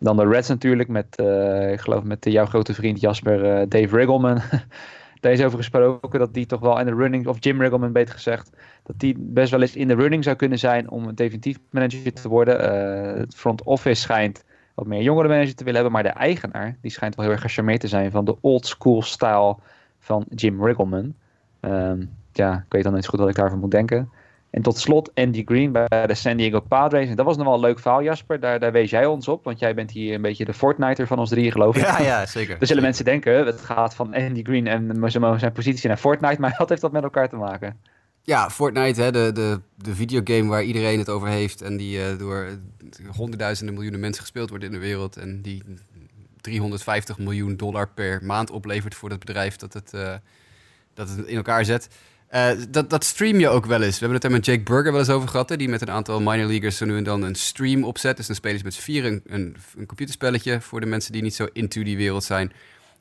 [0.01, 3.95] Dan de Reds natuurlijk met, uh, ik geloof met jouw grote vriend Jasper uh, Dave
[3.95, 4.41] Riggleman.
[5.21, 8.13] Daar is over gesproken dat die toch wel in de running, of Jim Riggleman beter
[8.13, 8.49] gezegd,
[8.83, 12.13] dat die best wel eens in de running zou kunnen zijn om een definitief manager
[12.13, 12.61] te worden.
[12.61, 14.43] Uh, het front office schijnt
[14.73, 17.43] wat meer jongere manager te willen hebben, maar de eigenaar die schijnt wel heel erg
[17.43, 19.55] gecharmeerd te zijn van de old school style
[19.99, 21.13] van Jim Riggleman.
[21.59, 24.09] Um, ja, ik weet dan niet goed wat ik daarvan moet denken.
[24.51, 27.09] En tot slot Andy Green bij de San Diego Padres.
[27.09, 28.39] En dat was nog wel een leuk verhaal, Jasper.
[28.39, 29.43] Daar, daar wees jij ons op.
[29.43, 31.81] Want jij bent hier een beetje de Fortniter van ons drieën, geloof ik.
[31.81, 32.57] Ja, ja, zeker.
[32.57, 36.41] Dan zullen mensen denken, het gaat van Andy Green en zijn positie naar Fortnite.
[36.41, 37.79] Maar wat heeft dat met elkaar te maken?
[38.23, 41.61] Ja, Fortnite, hè, de, de, de videogame waar iedereen het over heeft.
[41.61, 42.49] En die uh, door
[43.15, 45.17] honderdduizenden miljoenen mensen gespeeld wordt in de wereld.
[45.17, 45.63] En die
[46.41, 50.13] 350 miljoen dollar per maand oplevert voor dat bedrijf dat het, uh,
[50.93, 51.89] dat het in elkaar zet.
[52.35, 53.99] Uh, dat, dat stream je ook wel eens.
[53.99, 55.49] We hebben het er met Jake Burger wel eens over gehad.
[55.49, 58.17] Hè, die met een aantal minor leaguers zo nu en dan een stream opzet.
[58.17, 59.55] Dus dan spelen ze met z'n vier een, een,
[59.87, 62.51] computerspelletje voor de mensen die niet zo into die wereld zijn.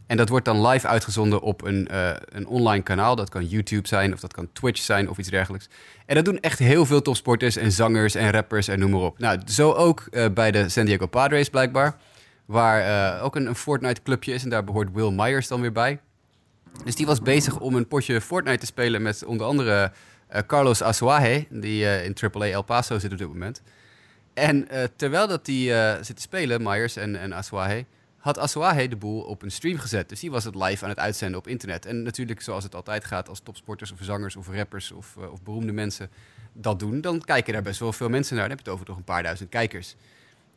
[0.06, 3.16] En dat wordt dan live uitgezonden op een, uh, een online kanaal.
[3.16, 5.68] Dat kan YouTube zijn of dat kan Twitch zijn of iets dergelijks.
[6.06, 9.18] En dat doen echt heel veel topsporters en zangers en rappers en noem maar op.
[9.18, 11.96] Nou, zo ook uh, bij de San Diego Padres blijkbaar.
[12.46, 16.00] Waar ook een, een Fortnite clubje is en daar behoort Will Myers dan weer bij.
[16.84, 19.92] Dus die was bezig om een potje Fortnite te spelen met onder andere
[20.32, 23.62] uh, Carlos Asuaje, die uh, in AAA El Paso zit op dit moment.
[24.34, 27.32] En uh, terwijl dat die zit te spelen, Myers en, en
[28.16, 30.08] had Asuahe de boel op een stream gezet.
[30.08, 31.86] Dus die was het live aan het uitzenden op internet.
[31.86, 35.72] En natuurlijk, zoals het altijd gaat, als topsporters of zangers of rappers of, of beroemde
[35.72, 36.10] mensen
[36.52, 38.48] dat doen, dan kijken daar best wel veel mensen naar.
[38.48, 39.94] Dan heb je het over toch een paar duizend kijkers.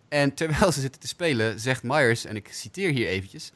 [0.10, 3.52] En terwijl ze zitten te spelen, zegt Myers, en ik citeer hier eventjes...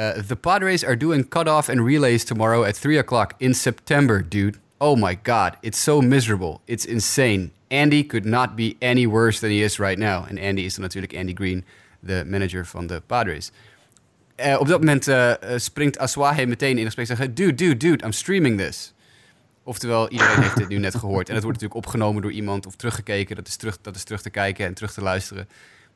[0.00, 4.58] Uh, the Padres are doing cutoff and relays tomorrow at 3 o'clock in September, dude.
[4.78, 6.62] Oh my god, it's so miserable.
[6.66, 7.50] It's insane.
[7.70, 10.24] Andy could not be any worse than he is right now.
[10.24, 11.64] En Andy is natuurlijk Andy Green,
[12.00, 13.50] de manager van de Padres.
[14.36, 17.36] Uh, op dat moment uh, springt Aswahe meteen in gesprek en zegt...
[17.36, 18.92] Dude, dude, dude, I'm streaming this.
[19.62, 21.28] Oftewel, iedereen heeft dit nu net gehoord.
[21.28, 23.36] En het wordt natuurlijk opgenomen door iemand of teruggekeken.
[23.36, 25.48] Dat is terug, dat is terug te kijken en terug te luisteren.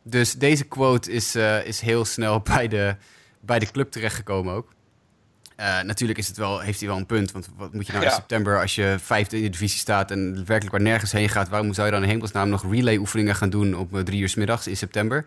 [0.03, 2.97] Dus deze quote is, is heel snel bij de,
[3.47, 4.73] bij de club terechtgekomen ook.
[5.61, 7.33] Uh, natuurlijk is het wel, heeft hij wel een punt.
[7.33, 8.11] Want wat moet je nou ja.
[8.11, 11.49] in september als je vijfde in de divisie staat en werkelijk waar nergens heen gaat,
[11.49, 14.35] waarom zou je dan in hemelsnaam nog relay oefeningen gaan doen op drie uur s
[14.35, 15.25] middags in september?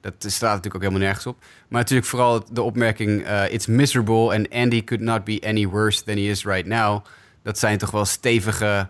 [0.00, 1.44] Dat staat natuurlijk ook helemaal nergens op.
[1.68, 6.04] Maar natuurlijk vooral de opmerking: uh, It's miserable and Andy could not be any worse
[6.04, 7.04] than he is right now.
[7.42, 8.88] Dat zijn toch wel stevige,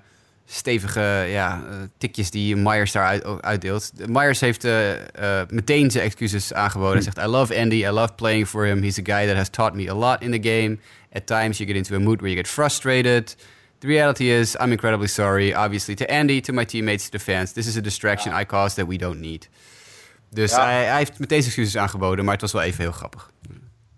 [0.51, 3.93] stevige ja, uh, tikjes die Myers daar uit, uitdeelt.
[4.07, 4.97] Myers heeft uh, uh,
[5.49, 6.93] meteen zijn excuses aangeboden.
[6.93, 8.83] Hij zegt, I love Andy, I love playing for him.
[8.83, 10.79] He's a guy that has taught me a lot in the game.
[11.13, 13.37] At times you get into a mood where you get frustrated.
[13.79, 17.53] The reality is, I'm incredibly sorry, obviously, to Andy, to my teammates, to the fans.
[17.53, 18.41] This is a distraction ja.
[18.41, 19.49] I caused that we don't need.
[20.31, 20.65] Dus ja.
[20.65, 23.31] hij, hij, heeft meteen zijn excuses aangeboden, maar het was wel even heel grappig.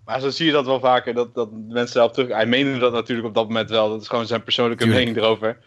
[0.04, 2.28] Maar zo zie je dat wel vaker, dat, dat mensen daarop terug...
[2.28, 3.88] Hij meende dat natuurlijk op dat moment wel.
[3.88, 5.04] Dat is gewoon zijn persoonlijke Tuurlijk.
[5.04, 5.58] mening erover.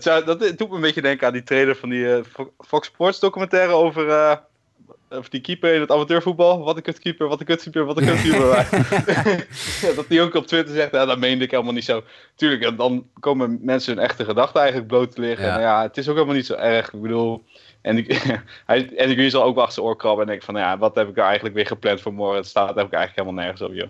[0.00, 2.20] Zou, dat doet me een beetje denken aan die trailer van die uh,
[2.58, 4.34] Fox Sports documentaire over, uh,
[5.10, 6.64] over die keeper in het amateurvoetbal.
[6.64, 8.48] Wat een kutkeeper, wat een kutkeeper, wat een kutkeeper.
[8.48, 12.02] ja, dat die ook op Twitter zegt, ja, dat meende ik helemaal niet zo.
[12.34, 15.46] Tuurlijk, en dan komen mensen hun echte gedachten eigenlijk bloot te liggen.
[15.46, 15.54] Ja.
[15.54, 16.92] En ja, het is ook helemaal niet zo erg.
[16.92, 17.44] Ik bedoel...
[17.82, 18.22] En ik,
[18.66, 20.94] hij, en ik zal ook wel achter zijn oor krabben en denk van, ja, wat
[20.94, 22.36] heb ik er eigenlijk weer gepland voor morgen?
[22.36, 23.88] Het staat heb ik eigenlijk helemaal nergens op, joh.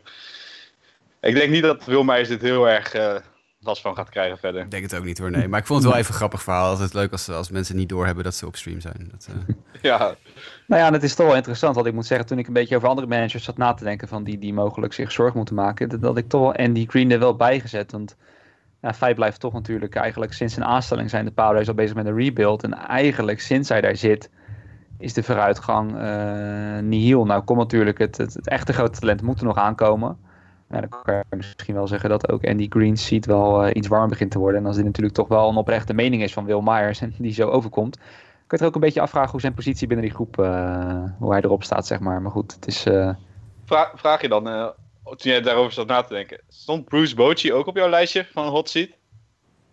[1.21, 3.17] Ik denk niet dat Wilmeijers dit heel erg uh,
[3.63, 4.63] last van gaat krijgen verder.
[4.63, 5.49] Ik denk het ook niet hoor, nee.
[5.49, 6.71] Maar ik vond het wel even een grappig verhaal.
[6.71, 9.09] Altijd leuk als, als mensen niet doorhebben dat ze op stream zijn.
[9.11, 9.55] Dat, uh...
[9.83, 9.99] ja.
[10.67, 11.75] Nou ja, en het is toch wel interessant.
[11.75, 14.09] Want ik moet zeggen, toen ik een beetje over andere managers zat na te denken
[14.09, 17.11] van die, die mogelijk zich zorgen moeten maken, dat, dat ik toch wel Andy Green
[17.11, 17.93] er wel bijgezet.
[17.93, 18.17] Want
[18.81, 22.07] ja, feit blijft toch natuurlijk eigenlijk sinds zijn aanstelling zijn de Padres al bezig met
[22.07, 22.63] een rebuild.
[22.63, 24.31] En eigenlijk sinds hij daar zit
[24.99, 27.25] is de vooruitgang uh, nihil.
[27.25, 30.19] Nou komt natuurlijk het, het, het, echte grote talent moet er nog aankomen.
[30.73, 33.89] Ja, dan kan je misschien wel zeggen dat ook Andy Green ziet wel uh, iets
[33.89, 34.61] warm begint te worden.
[34.61, 37.33] En als dit natuurlijk toch wel een oprechte mening is van Will Myers en die
[37.33, 37.97] zo overkomt,
[38.47, 41.33] kan je er ook een beetje afvragen hoe zijn positie binnen die groep, uh, hoe
[41.33, 42.23] hij erop staat, zeg maar.
[42.23, 42.83] Maar goed, het is...
[43.64, 44.45] Vra vraag je dan,
[45.05, 48.49] toen jij daarover zat na te denken, stond Bruce Bochy ook op jouw lijstje van
[48.49, 48.89] hot seat?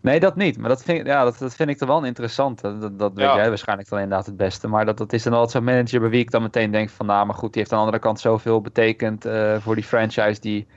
[0.02, 0.58] Nee, dat niet.
[0.58, 2.78] Maar dat vind, ja, dat, dat vind ik toch wel een interessante.
[2.78, 3.36] Dat, dat weet ja.
[3.36, 4.68] jij waarschijnlijk dan inderdaad het beste.
[4.68, 7.06] Maar dat, dat is dan altijd zo'n manager bij wie ik dan meteen denk van...
[7.06, 10.42] Nou, maar goed, die heeft aan de andere kant zoveel betekend uh, voor die franchise.
[10.42, 10.68] Die,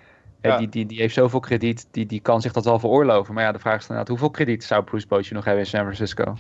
[0.42, 0.58] ja.
[0.58, 3.34] die, die, die heeft zoveel krediet, die, die kan zich dat wel veroorloven.
[3.34, 5.80] Maar ja, de vraag is inderdaad, hoeveel krediet zou Bruce Bochy nog hebben in San
[5.80, 6.36] Francisco?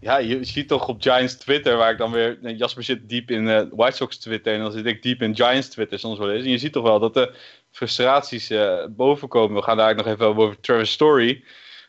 [0.00, 2.38] Ja, je ziet toch op Giants Twitter, waar ik dan weer...
[2.56, 5.68] Jasper zit diep in uh, White Sox Twitter en dan zit ik diep in Giants
[5.68, 6.44] Twitter soms wel eens.
[6.44, 7.34] En je ziet toch wel dat de
[7.70, 9.56] frustraties uh, bovenkomen.
[9.56, 11.44] We gaan daar nog even over Travis Story...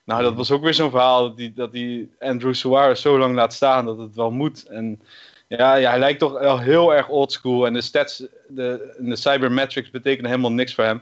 [0.07, 3.35] Nou, dat was ook weer zo'n verhaal dat die, dat die Andrew Suarez zo lang
[3.35, 4.65] laat staan dat het wel moet.
[4.65, 5.01] En
[5.47, 7.65] ja, ja hij lijkt toch wel heel erg oldschool.
[7.65, 11.01] En de stats, de, de cybermetrics betekenen helemaal niks voor hem.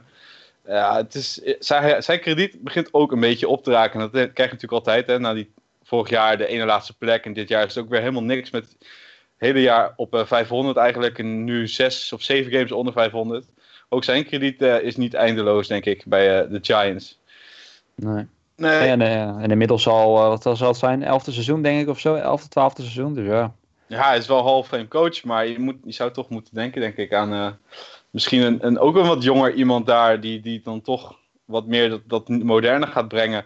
[0.66, 3.98] Ja, het is, zijn, zijn krediet begint ook een beetje op te raken.
[4.00, 5.06] Dat krijg je natuurlijk altijd.
[5.06, 5.52] Hè, na die
[5.82, 7.24] vorig jaar de ene laatste plek.
[7.24, 8.88] En dit jaar is het ook weer helemaal niks met het
[9.36, 11.18] hele jaar op uh, 500 eigenlijk.
[11.18, 13.46] En nu zes of zeven games onder 500.
[13.88, 17.18] Ook zijn krediet uh, is niet eindeloos, denk ik, bij uh, de Giants.
[17.94, 18.26] Nee.
[18.56, 18.88] Nee.
[18.88, 19.00] En,
[19.40, 22.82] en inmiddels al, wat zal het zijn, elfde seizoen denk ik of zo, elfde, twaalfde
[22.82, 23.54] seizoen, dus ja.
[23.86, 26.96] Ja, hij is wel half-frame coach, maar je, moet, je zou toch moeten denken, denk
[26.96, 27.58] ik, aan
[28.16, 31.88] misschien een, een, ook een wat jonger iemand daar, die, die dan toch wat meer
[31.88, 33.44] dat, dat moderne gaat brengen.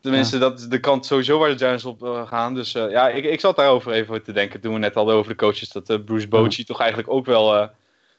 [0.00, 0.42] Tenminste, ja.
[0.42, 2.54] dat is de kant sowieso waar de Giants op gaan.
[2.54, 5.38] Dus ja, ik, ik zat daarover even te denken toen we net hadden over de
[5.38, 6.64] coaches, dat Bruce Bochy ja.
[6.64, 7.70] toch eigenlijk ook wel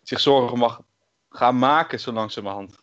[0.04, 0.82] zich zorgen mag
[1.30, 2.78] gaan maken zo langzamerhand.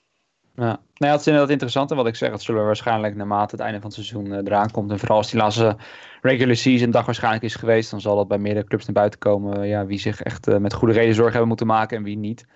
[0.56, 1.90] Ja, nou ja, het is inderdaad interessant.
[1.90, 4.36] En wat ik zeg, het zullen we waarschijnlijk naarmate het einde van het seizoen uh,
[4.36, 4.90] eraan komt.
[4.90, 5.76] En vooral als die laatste
[6.22, 9.60] regular season dag waarschijnlijk is geweest, dan zal dat bij meerdere clubs naar buiten komen.
[9.60, 12.16] Uh, ja, wie zich echt uh, met goede reden zorgen hebben moeten maken en wie
[12.16, 12.46] niet.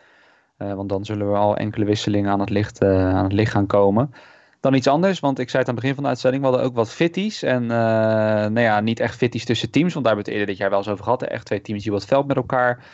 [0.57, 4.15] want dan zullen we al enkele wisselingen aan het licht, aan het licht gaan komen.
[4.61, 6.67] Dan iets anders, want ik zei het aan het begin van de uitzending, we hadden
[6.67, 7.43] ook wat fitties.
[7.43, 10.57] En nou ja, niet echt fitties tussen teams, want daar hebben we het eerder dit
[10.57, 11.23] jaar wel eens over gehad.
[11.23, 12.85] Echt twee teams die wat veld met elkaar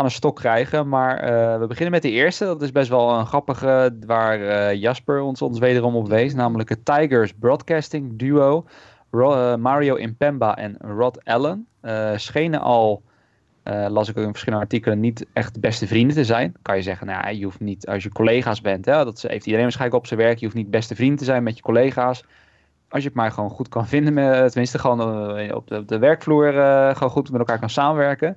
[0.00, 0.88] aan een stok krijgen.
[0.88, 2.44] Maar uh, we beginnen met de eerste.
[2.44, 6.34] Dat is best wel een grappige, waar uh, Jasper ons, ons wederom op wees.
[6.34, 8.64] Namelijk het Tigers Broadcasting Duo.
[9.12, 11.66] Uh, Mario Impemba en Rod Allen
[12.16, 13.02] schenen al
[13.62, 16.54] eh, las ik ook in verschillende artikelen, niet echt beste vrienden te zijn.
[16.62, 19.44] Kan je zeggen, nou ja, je hoeft niet, als je collega's bent, hè, dat heeft
[19.44, 22.24] iedereen waarschijnlijk op zijn werk, je hoeft niet beste vrienden te zijn met je collega's.
[22.88, 26.52] Als je het maar gewoon goed kan vinden, met, tenminste gewoon eh, op, de, werkvloer
[26.94, 28.36] gewoon goed met elkaar kan samenwerken.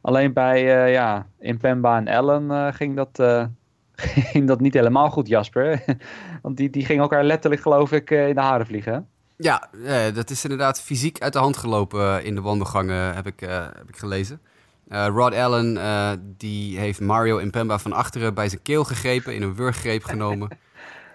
[0.00, 3.22] Alleen bij, uh, ja, in Pemba en Ellen ging, dat,
[4.32, 5.84] ging dat niet helemaal goed, Jasper.
[6.42, 9.08] Want die, die gingen elkaar letterlijk, geloof ik, in de haren vliegen.
[9.36, 9.68] Ja,
[10.14, 13.96] dat is inderdaad fysiek uit de hand gelopen in de wandelgangen, heb ik, heb ik
[13.96, 14.40] gelezen.
[14.88, 19.42] Uh, Rod Allen uh, die heeft Mario Impemba van achteren bij zijn keel gegrepen, in
[19.42, 20.48] een wurggreep genomen.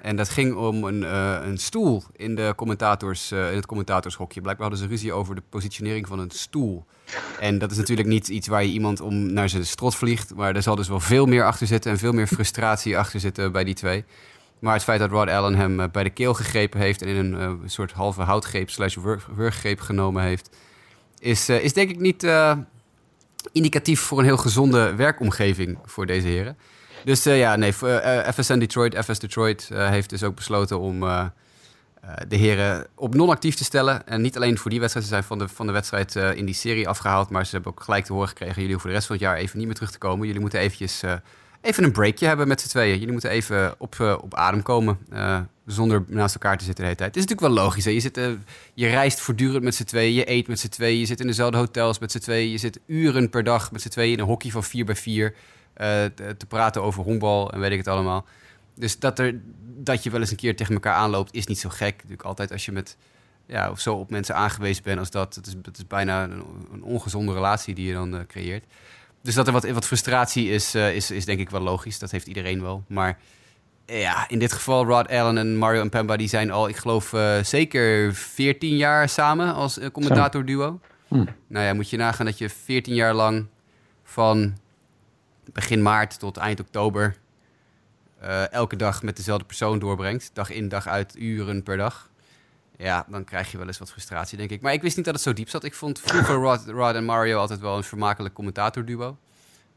[0.04, 4.42] en dat ging om een, uh, een stoel in, de commentators, in het commentatorshokje.
[4.42, 6.86] Blijkbaar hadden ze ruzie over de positionering van een stoel.
[7.40, 10.36] En dat is natuurlijk niet iets waar je iemand om naar zijn strot vliegt.
[10.36, 13.52] Maar er zal dus wel veel meer achter zitten en veel meer frustratie achter zitten
[13.52, 14.04] bij die twee.
[14.60, 17.60] Maar het feit dat Rod Allen hem bij de keel gegrepen heeft en in een
[17.66, 18.98] soort halve houtgreep slash
[19.36, 20.50] wurggreep genomen heeft,
[21.20, 22.28] is, is denk ik niet
[23.52, 26.58] indicatief voor een heel gezonde werkomgeving voor deze heren.
[27.04, 31.00] Dus uh, ja, nee, uh, eh, FSN Detroit, FS Detroit heeft dus ook besloten om
[32.28, 34.08] de heren op non-actief te stellen.
[34.08, 36.56] En niet alleen voor die wedstrijd, ze zijn van de, van de wedstrijd in die
[36.56, 39.16] serie afgehaald, maar ze hebben ook gelijk te horen gekregen, jullie hoeven de rest van
[39.16, 40.26] het jaar even niet meer terug te komen.
[40.26, 41.02] Jullie moeten eventjes
[41.62, 42.98] even een breakje hebben met z'n tweeën.
[42.98, 44.98] Jullie moeten even op, op adem komen
[45.66, 47.16] zonder naast elkaar te zitten de hele tijd.
[47.16, 47.86] Het is natuurlijk wel logisch.
[47.86, 47.92] Hè?
[47.92, 48.20] Je, zit,
[48.74, 51.58] je reist voortdurend met z'n tweeën, je eet met z'n tweeën, je zit in dezelfde
[51.58, 54.52] hotels met z'n tweeën, je zit uren per dag met z'n tweeën in een hockey
[54.52, 55.38] van 4 bij 4 uh,
[55.74, 58.26] te, te, praten over honkbal en weet ik het allemaal.
[58.76, 61.70] Dus dat, er, dat je wel eens een keer tegen elkaar aanloopt, is niet zo
[61.70, 61.96] gek.
[61.96, 62.98] Natuurlijk altijd als je met
[63.46, 65.36] ja, of zo op mensen aangewezen bent als dat.
[65.36, 68.66] Het is, het is bijna een, een ongezonde relatie die je dan uh, creëert.
[69.22, 72.00] Dus dat er wat, wat frustratie is, uh, is, is denk ik wel logisch.
[72.00, 72.84] Dat heeft iedereen wel.
[72.88, 73.20] Maar
[73.86, 76.16] ja, in dit geval Rod Allen en Mario en Pemba...
[76.16, 80.80] die zijn al, ik geloof, uh, zeker 14 jaar samen als uh, commentator-duo.
[81.08, 81.26] Hm.
[81.48, 83.46] Nou ja, moet je nagaan dat je 14 jaar lang...
[84.04, 84.58] van
[85.52, 87.16] begin maart tot eind oktober...
[88.24, 90.30] Uh, elke dag met dezelfde persoon doorbrengt.
[90.34, 92.10] Dag in, dag uit, uren per dag.
[92.78, 94.62] Ja, dan krijg je wel eens wat frustratie, denk ik.
[94.62, 95.64] Maar ik wist niet dat het zo diep zat.
[95.64, 99.18] Ik vond vroeger Rod, Rod en Mario altijd wel een vermakelijk commentator-duo.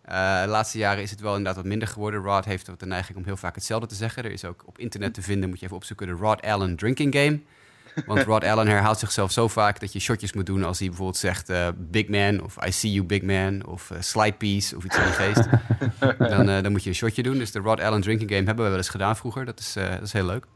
[0.08, 2.20] Uh, de laatste jaren is het wel inderdaad wat minder geworden.
[2.20, 4.24] Rod heeft de neiging om heel vaak hetzelfde te zeggen.
[4.24, 7.14] Er is ook op internet te vinden, moet je even opzoeken, de Rod Allen Drinking
[7.14, 7.40] Game.
[8.04, 11.18] Want Rod Allen herhaalt zichzelf zo vaak dat je shotjes moet doen als hij bijvoorbeeld
[11.18, 14.84] zegt uh, Big Man of I see you Big Man of uh, Slide Piece of
[14.84, 15.48] iets in die geest.
[16.30, 17.38] dan, dan, moet je een shotje doen.
[17.38, 19.44] Dus de Rod Allen Drinking Game hebben we wel eens gedaan vroeger.
[19.44, 20.46] Dat is, dat is heel leuk.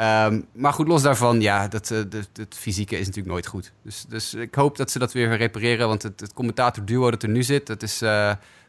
[0.00, 3.72] Um, maar goed, los daarvan, ja, dat, het fysieke is natuurlijk nooit goed.
[3.82, 5.88] Dus, dus ik hoop dat ze dat weer repareren.
[5.88, 8.00] Want het, het commentator-duo dat er nu zit, dat is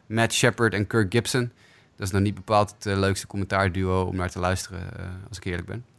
[0.06, 1.52] Matt Shepard en Kirk Gibson.
[1.96, 4.80] Dat is nog niet bepaald het leukste commentaarduo om naar te luisteren,
[5.28, 5.91] als ik eerlijk ben.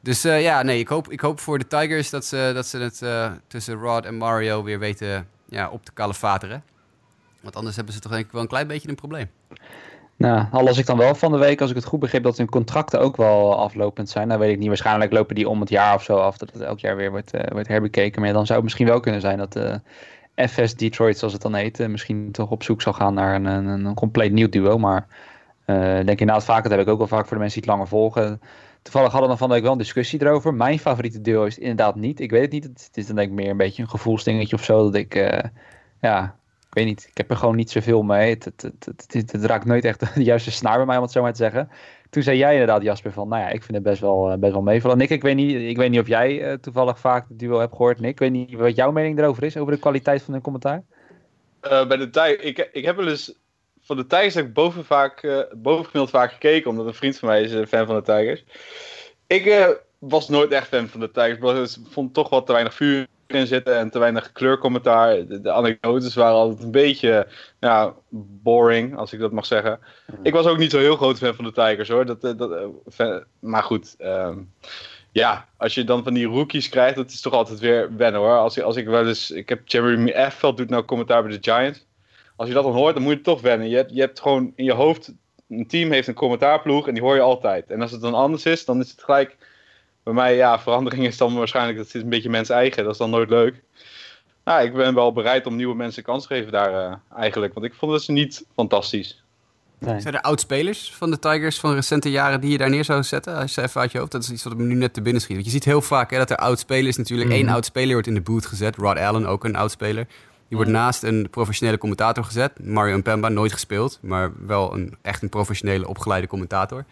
[0.00, 2.78] Dus uh, ja, nee, ik hoop, ik hoop voor de Tigers dat ze, dat ze
[2.78, 3.02] het
[3.46, 6.62] tussen Rod en Mario weer weten ja, op te kalefateren.
[7.42, 9.30] Want anders hebben ze toch denk ik wel een klein beetje een probleem.
[10.16, 12.36] Nou, al las ik dan wel van de week, als ik het goed begreep, dat
[12.36, 14.28] hun contracten ook wel aflopend zijn.
[14.28, 16.62] Dan weet ik niet, waarschijnlijk lopen die om het jaar of zo af, dat het
[16.62, 18.22] elk jaar weer wordt, wordt herbekeken.
[18.22, 19.80] Maar dan zou het misschien wel kunnen zijn dat
[20.36, 23.44] FS Detroit, zoals het dan heet, eh, misschien toch op zoek zal gaan naar een,
[23.44, 24.78] een, een compleet nieuw duo.
[24.78, 25.06] Maar
[26.04, 27.88] denk inderdaad vaak, dat heb ik ook wel vaak voor de mensen die het langer
[27.88, 28.40] volgen.
[28.86, 30.54] Toevallig hadden we van de week wel een discussie erover.
[30.54, 32.20] Mijn favoriete duo is inderdaad niet.
[32.20, 32.64] Ik weet het niet.
[32.64, 34.84] Het is dan denk ik meer een beetje een gevoelsdingetje of zo.
[34.84, 35.38] Dat ik, uh,
[36.00, 37.06] ja, ik weet niet.
[37.10, 38.30] Ik heb er gewoon niet zoveel mee.
[38.30, 41.30] Het, het, het, raakt nooit echt de juiste snaar bij mij, om het zo maar
[41.30, 41.68] te zeggen.
[42.10, 44.52] Toen zei jij inderdaad, Jasper, van nou ja, ik vind het best wel, eh, best
[44.52, 44.98] wel meevallen.
[44.98, 47.72] Nick, ik weet, niet, ik weet niet of jij uh, toevallig vaak het duo hebt
[47.72, 48.00] gehoord.
[48.00, 50.82] Nick, ik weet niet wat jouw mening erover is, over de kwaliteit van hun commentaar.
[51.60, 53.34] Bij de Tigers, ik, ik heb wel eens
[53.86, 57.28] van de Tigers heb ik boven vaak, uh, bovengemiddeld vaak gekeken, omdat een vriend van
[57.28, 58.44] mij is een fan van de Tigers.
[59.26, 63.06] Ik was nooit echt fan van de Tigers, ik vond toch wat te weinig vuur
[63.26, 65.26] in zitten en te weinig kleurcommentaar.
[65.26, 67.26] De, de, anekdotes waren altijd een beetje
[67.60, 67.94] ja,
[68.42, 69.78] boring, als ik dat mag zeggen.
[70.22, 72.06] Ik was ook niet zo heel groot fan van de Tigers hoor.
[72.06, 74.52] Dat, dat, eh, fan, maar goed, um,
[75.12, 78.36] ja, als je dan van die rookies krijgt, dat is toch altijd weer wennen hoor.
[78.36, 81.86] Als, als ik wel eens, ik heb Jeremy Effeld doet nou commentaar bij de Giants.
[82.36, 83.68] Als je dat dan hoort, dan moet je toch wennen.
[83.68, 85.14] Je hebt, je hebt gewoon in je hoofd,
[85.48, 87.70] een team heeft een commentaarploeg en die hoor je altijd.
[87.70, 89.36] En als het dan anders is, dan is het gelijk
[90.02, 92.82] bij mij, ja, verandering is dan waarschijnlijk, dat is een beetje mens eigen.
[92.82, 93.62] Dat is dan nooit leuk.
[94.44, 97.54] Nou, ik ben wel bereid om nieuwe mensen kans te geven daar uh, eigenlijk.
[97.54, 99.22] Want ik vond dat ze niet fantastisch.
[99.78, 100.00] Nee.
[100.00, 103.34] Zijn er oud-spelers van de Tigers van recente jaren die je daar neer zou zetten?
[103.34, 105.22] Als je even uit je hoofd, dat is iets wat me nu net te binnen
[105.22, 105.34] schiet.
[105.34, 107.30] Want je ziet heel vaak hè, dat er oud-spelers natuurlijk...
[107.30, 107.36] Mm.
[107.36, 108.76] één oud-speler wordt in de boot gezet.
[108.76, 110.06] Rod Allen, ook een oud-speler.
[110.48, 112.52] Die wordt naast een professionele commentator gezet.
[112.64, 113.98] Mario Pemba, nooit gespeeld.
[114.02, 116.84] Maar wel een, echt een professionele opgeleide commentator.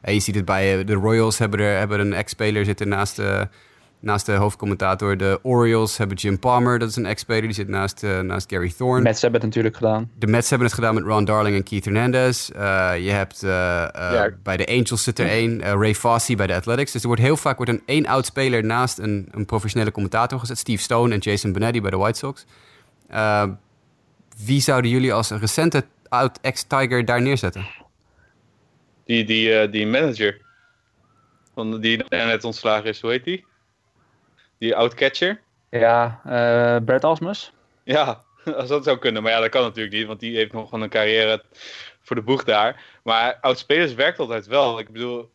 [0.00, 3.18] En je ziet het bij eh, de Royals hebben er hebben een ex-speler zitten naast,
[3.18, 3.40] uh,
[4.00, 5.16] naast de hoofdcommentator.
[5.16, 7.42] De Orioles hebben Jim Palmer, dat is een ex-speler.
[7.42, 9.02] Die zit naast, eh, naast Gary Thorne.
[9.02, 10.10] Mets hebben het natuurlijk gedaan.
[10.18, 12.48] De Mets hebben het gedaan met Ron Darling en Keith Hernandez.
[12.50, 12.60] Eh,
[12.98, 14.30] je hebt eh, eh, Ja.
[14.42, 16.92] bij de Angels zit er één, eh, Ray Fossey bij de Athletics.
[16.92, 20.38] Dus er wordt heel vaak wordt een één oud speler naast een, een professionele commentator
[20.38, 20.58] gezet.
[20.58, 22.44] Steve Stone en Jason Benetti bij de White Sox.
[23.12, 23.48] Eh,
[24.44, 27.66] wie zouden jullie als een recente oud ex-Tiger daar neerzetten?
[29.04, 30.40] Die, die, eh, die manager.
[31.54, 33.44] Van, die net ontslagen is, hoe heet die?
[34.58, 35.40] Die oud-catcher.
[35.70, 37.52] Ja, eh Bert Asmus.
[37.84, 38.22] Ja,
[38.56, 39.22] als dat zou kunnen.
[39.22, 41.42] Maar ja, dat kan natuurlijk niet, want die heeft nog gewoon een carrière
[42.02, 42.84] voor de boeg daar.
[43.02, 44.78] Maar oud-spelers werkt altijd wel.
[44.78, 45.30] Ik bedoel,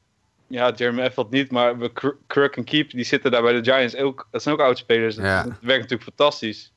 [0.47, 1.75] ja, Jeremy Effeld niet, maar
[2.27, 4.27] Kruk en Keep, die zitten daar bij de Giants ook.
[4.31, 5.15] Dat zijn ook oud-spelers.
[5.15, 5.43] Ja.
[5.43, 6.71] dat werkt natuurlijk fantastisch.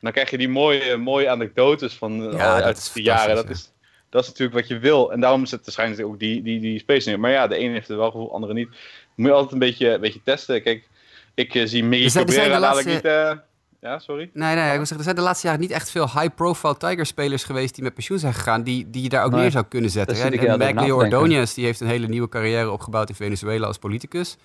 [0.00, 3.34] Dan krijg je die mooie, mooie anecdotes van eh, Ja, uit de jaren.
[3.34, 3.72] Dat is,
[4.10, 5.12] dat is natuurlijk wat je wil.
[5.12, 7.20] En daarom zit waarschijnlijk ook die, die, die space neer.
[7.20, 8.68] Maar ja, de ene heeft het wel gevoel, de andere niet.
[9.16, 10.62] Moet je altijd een beetje, een beetje testen.
[10.62, 10.88] Kijk,
[11.34, 13.04] ik eh, zie Miggy Er zijn- er zijn Cabrera laatste- niet...
[13.04, 13.32] eh,
[13.80, 14.30] ja, sorry?
[14.32, 17.44] Nee, nee, ik wil zeggen, er zijn de laatste jaren niet echt veel high-profile Tiger-spelers
[17.44, 19.90] geweest die met pensioen zijn gegaan, die, die je daar ook Nee, neer zou kunnen
[19.90, 20.16] zetten.
[20.16, 20.28] hè.
[20.28, 20.96] En Maglio.
[20.96, 24.36] Ordonez, die heeft een hele nieuwe carrière opgebouwd in Venezuela als politicus.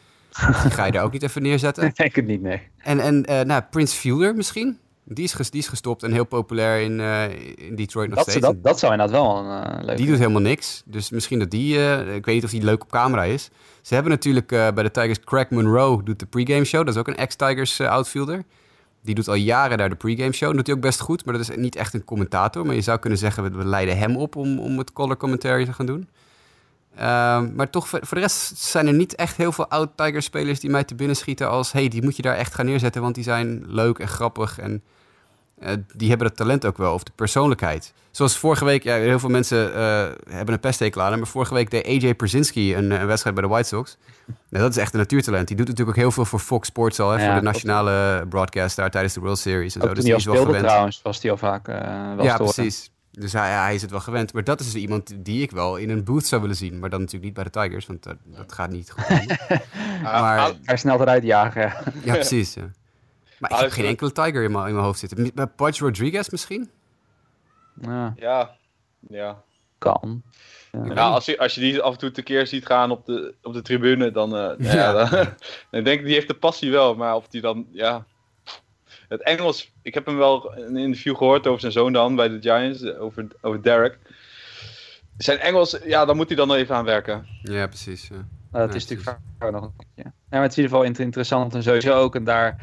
[0.48, 1.84] Dus die ga je daar ook niet even neerzetten.
[1.88, 2.62] Ik denk het niet, nee.
[2.78, 4.80] En, en eh, nou, Prince Fielder misschien.
[5.08, 7.24] Die is, ges- die is gestopt en heel populair in, eh,
[7.68, 8.46] in Detroit nog Dat, steeds.
[8.46, 10.82] dat, dat zou inderdaad wel een uh, leuk Die doet helemaal niks.
[10.86, 11.78] Dus misschien dat die...
[11.78, 13.50] eh, ik weet niet of die leuk op camera is.
[13.82, 15.20] Ze hebben natuurlijk eh, bij de Tigers...
[15.20, 16.86] Craig Monroe doet de pregame show.
[16.86, 18.44] Dat is ook een ex-Tigers outfielder.
[19.02, 20.48] Die doet al jaren daar de pregame show.
[20.48, 21.26] Dat doet hij ook best goed.
[21.26, 22.66] Maar dat is niet echt een commentator.
[22.66, 25.66] Maar je zou kunnen zeggen, we, we leiden hem op om, om het color commentary
[25.66, 26.08] te gaan doen.
[26.98, 30.70] Ehm, maar toch, voor voor de rest zijn er niet echt heel veel oud-Tigers-spelers die
[30.70, 31.72] mij te binnen schieten als...
[31.72, 34.84] hey, die moet je daar echt gaan neerzetten, want die zijn leuk en grappig en...
[35.60, 37.94] eh, die hebben het talent ook wel, of de persoonlijkheid.
[38.12, 41.72] Zoals vorige week, ja, heel veel mensen eh, hebben een pesthekel aan maar vorige week
[41.72, 43.98] deed AJ Przinsky een, een wedstrijd bij de White Sox.
[44.50, 45.48] Nou, dat is echt een natuurtalent.
[45.48, 48.26] Die doet natuurlijk ook heel veel voor Fox Sports al, hè, Ja, voor de nationale
[48.30, 49.88] broadcast daar tijdens de World Series en zo.
[49.88, 50.68] Ook Dus toen hij die al is wel gewend.
[50.68, 51.76] trouwens, was hij al vaak uh,
[52.16, 52.54] wel Ja, storen.
[52.54, 52.90] precies.
[53.20, 54.34] Dus hij, hij is het wel gewend.
[54.34, 56.80] Maar dat is dus iemand die ik wel in een booth zou willen zien.
[56.80, 59.08] Maar dan natuurlijk niet bij de Tigers, want dat, dat gaat niet goed.
[60.04, 61.84] maar, Ah, Hij snelt eruit jagen, ja.
[62.04, 62.54] ja, precies.
[62.54, 62.70] Ja.
[63.40, 65.32] Maar ik heb geen enkele Tiger in mijn, in mijn hoofd zitten.
[65.34, 66.70] Bij Pudge Rodriguez misschien?
[67.82, 68.14] ja.
[68.16, 68.58] Ja,
[69.10, 69.44] ja.
[69.78, 70.24] Kan.
[70.72, 73.54] Ja, als, je, als je die af en toe tekeer ziet gaan op de, op
[73.54, 74.74] de tribune, dan, eh, ja.
[74.74, 74.94] Ja.
[74.94, 75.10] dan,
[75.72, 76.96] dan denk ik, die heeft de passie wel.
[76.96, 78.06] Maar of die dan, ja...
[79.18, 82.42] Het Engels, ik heb hem wel een interview gehoord over zijn zoon dan bij de
[82.42, 84.00] Giants, eh, over, over Derek.
[85.18, 87.26] Zijn Engels, ja, daar moet hij dan nog even aan werken.
[87.42, 88.08] Ja, precies.
[88.08, 88.16] Ja.
[88.16, 90.10] Nou, dat Ja, is natuurlijk vaak nog een beetje.
[90.10, 92.16] Ja, maar het is in ieder geval inter- interessant en sowieso ook.
[92.16, 92.62] En daar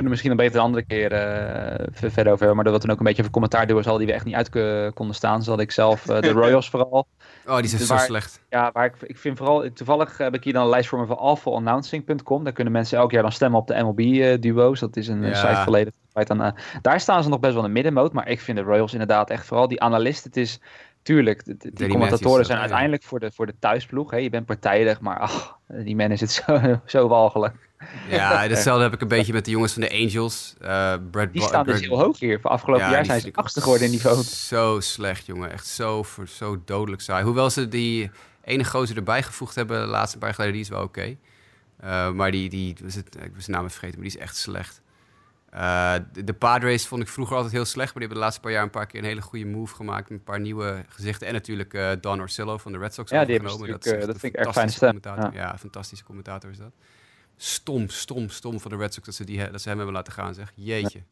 [0.00, 2.54] kunnen we misschien een beter een andere keer eh, ver- verder over hebben.
[2.54, 4.94] Maar dat we toen ook een beetje over commentaarduo's hadden die we echt niet uit
[4.94, 5.42] konden staan.
[5.42, 7.06] Zodat ik zelf, eh, de Royals vooral.
[7.46, 8.40] Oh, die zijn zo Waar- slecht.
[8.48, 11.06] Ja, waar ik, ik vind vooral, toevallig heb ik hier dan een lijst voor me
[11.06, 12.44] van awfulannouncing.com.
[12.44, 14.80] Daar kunnen mensen elk jaar dan stemmen op de MLB-duo's.
[14.80, 15.64] dat is een eh, Ja.
[16.14, 18.12] site aan, eh, daar staan ze nog best wel in de middenmoot.
[18.12, 20.30] Maar ik vind de Royals inderdaad echt vooral die analisten.
[20.30, 20.60] Het is,
[21.02, 22.62] tuurlijk, de- de- die commentatoren zijn ja.
[22.64, 24.10] uiteindelijk voor de, voor de thuisploeg.
[24.10, 24.16] Hè.
[24.16, 27.54] Je bent partijdig, maar ach, die man is het zo, zo walgelijk.
[28.08, 30.54] Ja, hetzelfde heb ik een beetje met de jongens van de Angels.
[30.60, 32.40] Eh Brad Die staan dus heel hoog hier.
[32.40, 34.22] Voor afgelopen Ja, jaar zijn ze achtste geworden in niveau.
[34.22, 35.52] Zo slecht, jongen.
[35.52, 37.24] Echt zo, zo dodelijk saai.
[37.24, 38.10] Hoewel ze die
[38.44, 41.16] ene gozer erbij gevoegd hebben, de laatste paar jaar geleden, die is wel oké.
[41.80, 44.82] Eh, maar die, die was het, ik was naam vergeten, maar die is echt slecht.
[45.50, 48.40] Eh, de, de Padres vond ik vroeger altijd heel slecht, maar die hebben de laatste
[48.40, 50.08] paar jaar een paar keer een hele goede move gemaakt.
[50.10, 51.26] Met een paar nieuwe gezichten.
[51.26, 53.86] En natuurlijk eh, Don Orsillo van de Red Sox Ja, die hebben is eh, dat
[53.86, 55.00] echt vind een ik fantastische stem.
[55.00, 55.34] commentator.
[55.40, 55.58] Ja.
[55.58, 56.72] fantastische commentator is dat.
[57.36, 60.12] Stom, stom, stom van de Red Sox dat ze, die, dat ze hem hebben laten
[60.12, 60.52] gaan, zeg.
[60.54, 61.02] Jeetje.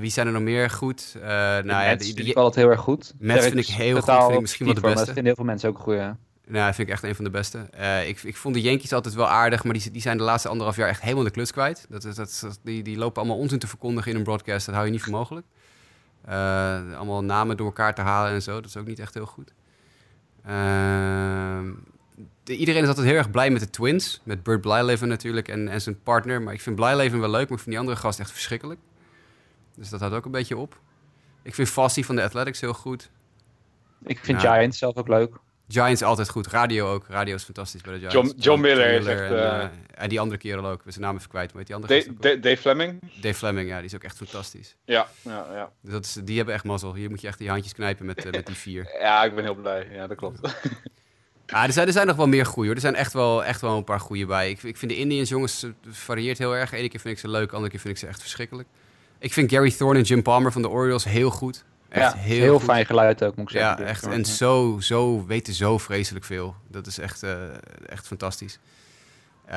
[0.00, 1.16] Wie zijn er nog meer goed?
[1.20, 3.14] Nou ja, Mets die- vind die- ik altijd heel erg goed.
[3.18, 4.96] Mets vind ik heel goed, vind ik misschien wel de beste.
[4.96, 6.16] Dat vinden heel veel mensen ook een goede.
[6.46, 7.58] Nou, vind ik echt een van de beste.
[7.58, 10.48] Eh, ik, ik vond de Yankees altijd wel aardig, maar die, die zijn de laatste
[10.48, 11.86] anderhalf jaar echt helemaal de klus kwijt.
[11.88, 14.66] Dat, dat, dat- die, die lopen allemaal onzin te verkondigen in een broadcast.
[14.66, 15.46] Dat hou je niet voor mogelijk.
[16.24, 18.54] Eh, allemaal namen door elkaar te halen en zo.
[18.54, 19.52] Dat is ook niet echt heel goed.
[20.44, 21.72] Ehm,
[22.44, 24.20] de- iedereen is altijd heel erg blij met de Twins.
[24.24, 26.42] Met Burt Blyleven natuurlijk en, en zijn partner.
[26.42, 28.80] Maar ik vind Blyleven wel leuk, maar ik vind die andere gast echt verschrikkelijk.
[29.74, 30.78] Dus dat houdt ook een beetje op.
[31.42, 33.10] Ik vind Fassi van de Athletics heel goed.
[34.02, 34.54] Ik vind Ja.
[34.54, 35.34] Giants zelf ook leuk.
[35.68, 36.46] Giants altijd goed.
[36.46, 37.04] Radio ook.
[37.08, 38.14] Radio is fantastisch bij de Giants.
[38.30, 40.82] John- John Miller echt, En, eh, eh, en die andere kerel ook.
[40.84, 41.54] We zijn naam even kwijt.
[41.54, 42.98] Maar die andere Dave Fleming?
[43.20, 43.76] Dave Fleming, ja.
[43.76, 44.76] Die is ook echt fantastisch.
[44.84, 45.70] Ja, ja, ja.
[45.80, 46.94] Dus dat is, die hebben echt mazzel.
[46.94, 48.88] Hier moet je echt die handjes knijpen met, eh, met die vier.
[49.00, 49.88] Ja, ik ben heel blij.
[49.92, 50.38] Ja, dat klopt.
[51.46, 52.74] Ja, er zijn, er zijn nog wel meer goeie hoor.
[52.76, 54.50] Er zijn echt wel, echt wel een paar goeie bij.
[54.50, 56.72] Ik, ik vind de Indians jongens, het varieert heel erg.
[56.72, 58.68] Ene keer vind ik ze leuk, andere keer vind ik ze echt verschrikkelijk.
[59.18, 61.64] Ik vind Gary Thorne en Jim Palmer van de Orioles heel goed.
[61.94, 63.86] Echt ja, heel, fijn geluid ook, moet ik Ja, zeggen.
[63.86, 64.04] echt.
[64.04, 64.10] Ja.
[64.12, 66.54] En zo, zo weten zo vreselijk veel.
[66.68, 67.32] Dat is echt, eh,
[67.86, 68.58] echt fantastisch.
[69.46, 69.54] Eh,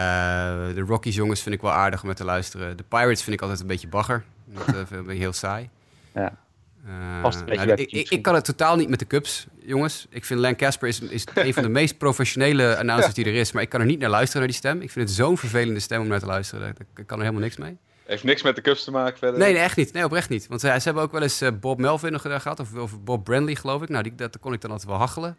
[0.74, 2.78] de Rockies jongens vind ik wel aardig om naar te luisteren.
[2.78, 4.24] De Pirates vind ik altijd een beetje bagger.
[4.46, 5.70] Dat eh, vind ik heel saai.
[6.14, 6.38] Ja.
[6.86, 10.08] Eh, Past een beetje nou, ik kan het totaal niet met de Cubs, jongens.
[10.10, 13.52] Ik vind Len Casper is, is een van de meest professionele announcers die er is.
[13.52, 14.82] Maar ik kan er niet naar luisteren, naar die stem.
[14.82, 16.76] Ik vind het zo'n vervelende stem om naar te luisteren.
[16.96, 17.78] Ik kan er helemaal niks mee.
[18.08, 19.40] Heeft niks met de Cubs te maken verder.
[19.40, 19.94] Nee, nee, echt niet.
[19.94, 20.48] Nee, oprecht niet.
[20.48, 22.60] Want eh, ze hebben ook wel eens eh, Bob Melvin nog gedaan gehad.
[22.60, 23.90] Of, of Bob Brandley, geloof ik.
[23.90, 25.38] Nou, die, dat kon ik dan altijd wel hachelen.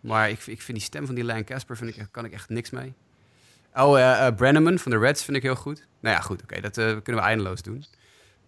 [0.00, 2.48] Maar ik, ik vind die stem van die Len Casper, vind ik, kan ik echt
[2.48, 2.94] niks mee.
[3.74, 5.86] Oh, eh eh, Brenneman van de Reds vind ik heel goed.
[6.00, 6.42] Nou ja, goed.
[6.42, 7.84] Oké, dat eh, kunnen we eindeloos doen.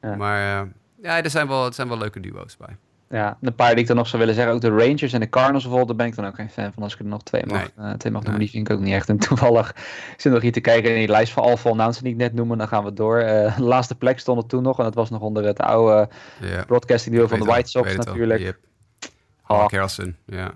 [0.00, 0.16] Ja.
[0.16, 0.68] Maar eh,
[1.02, 2.76] ja, er zijn, wel, er zijn wel leuke duo's bij.
[3.12, 4.54] Ja, een paar die ik dan nog zou willen zeggen.
[4.54, 5.88] Ook de Rangers en de Cardinals bijvoorbeeld.
[5.88, 7.86] Daar ben ik dan ook geen fan van als ik er nog twee mag, Nee.
[7.86, 8.30] eh, twee mag noemen.
[8.30, 8.38] Nee.
[8.38, 9.08] Die vind ik ook niet echt.
[9.08, 9.74] En toevallig
[10.16, 12.56] zit nog hier te kijken in die lijst van Alpha Announcers die ik net noemde.
[12.56, 13.18] Dan gaan we door.
[13.18, 14.78] Eh, de laatste plek stond er toen nog.
[14.78, 16.08] En dat was nog onder het oude
[16.40, 16.64] Ja.
[16.64, 18.40] broadcasting duo van de White Sox natuurlijk.
[18.40, 18.58] Yep.
[19.42, 19.64] Ah,
[20.26, 20.52] ja.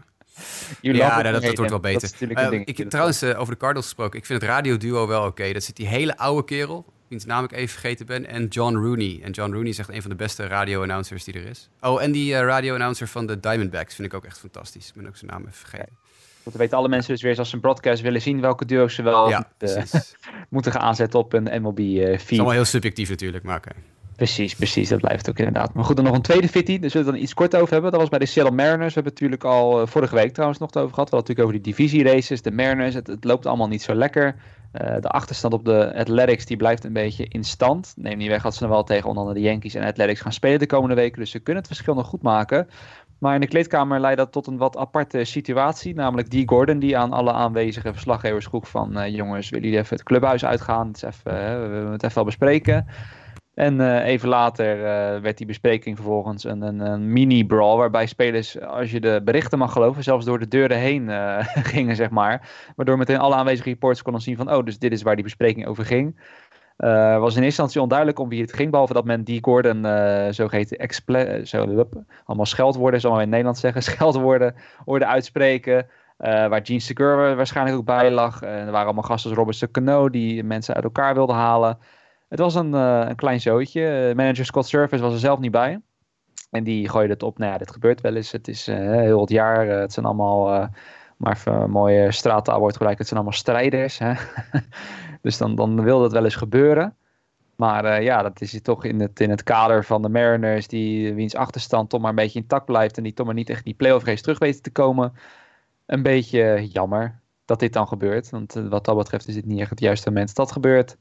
[0.80, 2.10] Ja, dat, dat, wordt wel beter.
[2.34, 2.66] Eh, ding.
[2.66, 4.18] ik, trouwens, eh, over de Cardinals gesproken.
[4.18, 5.52] Ik vind het radioduo wel oké.
[5.52, 9.20] Dat zit die hele oude kerel, wiens naam ik even vergeten ben, en John Rooney.
[9.22, 11.68] En John Rooney is echt een van de beste radio-announcers die er is.
[11.80, 14.88] Oh, en die eh, radio-announcer van de Diamondbacks vind ik ook echt fantastisch.
[14.88, 15.96] Ik ben ook zijn naam even vergeten.
[16.42, 19.02] Dat weten alle mensen dus weer als ze een broadcast willen zien welke duo's ze
[19.02, 19.82] wel ja, eh,
[20.48, 22.20] moeten gaan aanzetten op een MLB-feed.
[22.20, 23.70] Het is allemaal heel subjectief natuurlijk, maar oké.
[24.16, 24.88] Precies, precies.
[24.88, 25.74] Dat blijft ook inderdaad.
[25.74, 26.78] Maar goed, dan nog een tweede fitty.
[26.78, 27.90] Daar zullen we het dan iets kort over hebben.
[27.90, 28.94] Dat was bij de Seattle Mariners.
[28.94, 31.10] We hebben het natuurlijk al eh, vorige week trouwens nog over gehad.
[31.10, 32.94] We hadden het natuurlijk over die divisieraces, de Mariners.
[32.94, 34.36] Het, het loopt allemaal niet zo lekker.
[34.76, 37.94] Eh, de achterstand op de Athletics die blijft een beetje in stand.
[37.96, 40.32] Neem niet weg dat ze nog wel tegen onder andere de Yankees en Athletics gaan
[40.32, 41.20] spelen de komende weken.
[41.20, 42.68] Dus ze kunnen het verschil nog goed maken.
[43.18, 45.94] Maar in de kleedkamer leidt dat tot een wat aparte situatie.
[45.94, 48.96] Namelijk die Gordon die aan alle aanwezige verslaggevers vroeg van...
[48.98, 50.88] eh, jongens, willen jullie even het clubhuis uitgaan?
[50.88, 52.86] Het even, eh, we willen het even wel bespreken.
[53.56, 57.76] En eh, even later eh, werd die bespreking vervolgens een, een, mini-brawl.
[57.76, 61.38] Waarbij spelers, als je de berichten mag geloven, zelfs door de deuren heen eh,
[61.72, 62.48] gingen, zeg maar.
[62.76, 65.66] Waardoor meteen alle aanwezige reporters konden zien van, oh, dus dit is waar die bespreking
[65.66, 66.20] over ging.
[66.76, 69.82] Was in eerste instantie onduidelijk om wie het ging, behalve dat men die Gordon
[70.30, 71.86] zogeheten eh, zo,
[72.24, 74.54] allemaal scheldwoorden, zal maar in het Nederlands zeggen, scheldwoorden
[74.84, 75.86] hoorde uitspreken.
[76.18, 78.42] Uh, waar Gene Segura waarschijnlijk ook bij lag.
[78.42, 81.78] Uh, er waren allemaal gasten als Robert Cano die mensen uit elkaar wilden halen.
[82.28, 84.12] Het was een, uh, een klein zootje.
[84.16, 85.80] manager Scott Service was er zelf niet bij.
[86.50, 87.38] En die gooide het op.
[87.38, 88.32] Nou ja, dit gebeurt wel eens.
[88.32, 89.66] Het is heel het jaar.
[89.66, 90.68] het zijn allemaal,
[91.16, 92.98] maar even mooie straattaal wordt gelijk.
[92.98, 93.98] Het zijn allemaal strijders.
[93.98, 94.12] Hè?
[95.22, 96.96] dus dan, dan wil dat wel eens gebeuren.
[97.56, 101.34] Maar ja, dat is toch in het, in het kader van de Mariners, die wiens
[101.34, 102.96] achterstand toch maar een beetje intact blijft.
[102.96, 105.12] En die toch maar niet echt die playoff race terug weten te komen
[105.86, 108.30] een beetje jammer dat dit dan gebeurt.
[108.30, 110.96] Want wat dat betreft is dit niet echt het juiste moment dat gebeurt.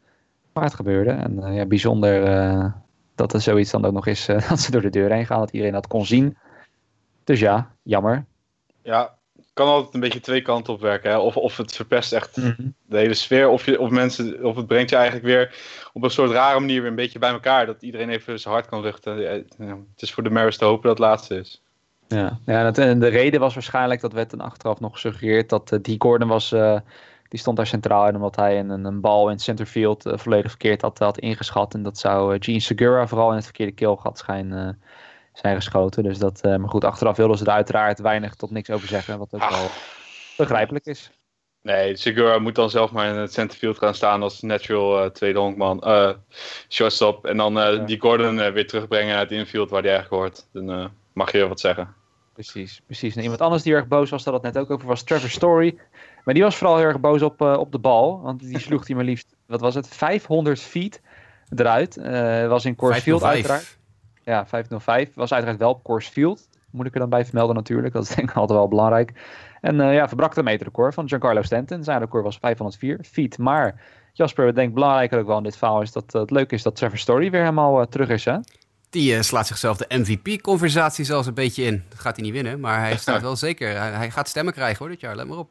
[0.64, 1.12] Het gebeurde.
[1.12, 2.66] En uh, ja, bijzonder uh,
[3.16, 5.40] dat er zoiets dan ook nog is dat ze door de deur heen gaan.
[5.40, 6.38] Dat iedereen dat kon zien.
[7.24, 8.26] Dus ja, jammer.
[8.82, 9.16] Ja,
[9.56, 11.10] kan altijd een beetje twee kanten op werken.
[11.10, 11.18] Hè?
[11.18, 12.46] Of, of het verpest echt Mhm.
[12.46, 12.74] mm -hmm.
[12.86, 13.50] de hele sfeer.
[13.50, 15.56] Of, je, of, mensen, of het brengt je eigenlijk weer
[15.94, 17.66] op een soort rare manier weer een beetje bij elkaar.
[17.66, 19.20] Dat iedereen even zijn hart kan luchten.
[19.20, 19.32] Ja,
[19.68, 21.62] het is voor de Maris te hopen dat het laatste is.
[22.08, 25.96] Ja, ja en de reden was waarschijnlijk, dat werd dan achteraf nog gesuggereerd, dat die
[25.98, 26.80] Gordon was, uh,
[27.28, 30.82] die stond daar centraal in omdat hij een, een bal in centerfield uh, volledig verkeerd
[30.82, 31.74] had, had ingeschat.
[31.74, 34.80] En dat zou Gene Segura vooral in het verkeerde keelgat schijn,
[35.34, 36.04] zijn geschoten.
[36.04, 39.34] Dus dat, maar goed, achteraf wilden ze er uiteraard weinig tot niks over zeggen, wat
[39.34, 39.60] ook Ach.
[39.60, 39.70] wel
[40.38, 41.12] begrijpelijk is.
[41.66, 45.40] Nee, Segura moet dan zelf maar in het centerfield gaan staan als natural uh, tweede
[45.40, 46.12] honkman, uh,
[46.70, 47.26] shortstop.
[47.26, 47.78] En dan uh, ja.
[47.78, 50.48] die Gordon weer terugbrengen naar het infield waar hij eigenlijk hoort.
[50.52, 51.94] Dan mag je wat zeggen.
[52.34, 53.16] Precies, precies.
[53.16, 55.78] En iemand anders die erg boos was, dat het net ook over was, Trevor Story.
[56.26, 58.22] Maar die was vooral heel erg boos op, op de bal.
[58.22, 61.02] Want die sloeg hij maar liefst, wat was het, 500 feet
[61.50, 61.96] eruit.
[62.48, 63.78] was in Coors Field uiteraard.
[64.24, 65.14] Ja, 505.
[65.14, 66.48] Was uiteraard wel op Coors Field.
[66.72, 67.94] Moet ik er dan bij vermelden natuurlijk.
[67.94, 69.14] Dat is denk ik altijd wel belangrijk.
[69.62, 71.84] En uh, ja, verbrak de meterrecord van Giancarlo Stanton.
[71.84, 73.38] Zijn record was 504 feet.
[73.38, 73.82] Maar
[74.14, 76.64] Jasper, ik denk belangrijker ook wel in dit verhaal is dat uh, het leuk is
[76.64, 78.38] dat Trevor Story weer helemaal uh, terug is, hè?
[78.90, 81.84] Die slaat zichzelf de MVP-conversatie zelfs een beetje in.
[81.90, 83.78] Dat gaat hij niet winnen, maar hij staat wel zeker.
[83.78, 85.50] Hij, hij, gaat stemmen krijgen hoor dit jaar, let maar op.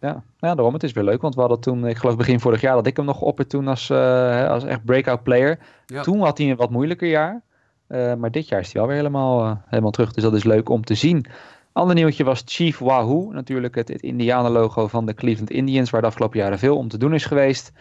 [0.00, 0.74] Ja, ja, daarom.
[0.74, 2.96] Het is weer leuk, want we hadden toen, ik geloof begin vorig jaar, dat ik
[2.96, 5.58] hem nog op toen als, uh, als echt breakout player.
[5.86, 6.02] Ja.
[6.02, 7.42] Toen had hij een wat moeilijker jaar.
[7.88, 10.12] Uh, maar dit jaar is hij alweer helemaal, uh, helemaal terug.
[10.12, 11.26] Dus dat is leuk om te zien.
[11.72, 13.32] Ander nieuwtje was Chief Wahoo.
[13.32, 16.98] Natuurlijk het, het Indianen-logo van de Cleveland Indians, waar de afgelopen jaren veel om te
[16.98, 17.72] doen is geweest.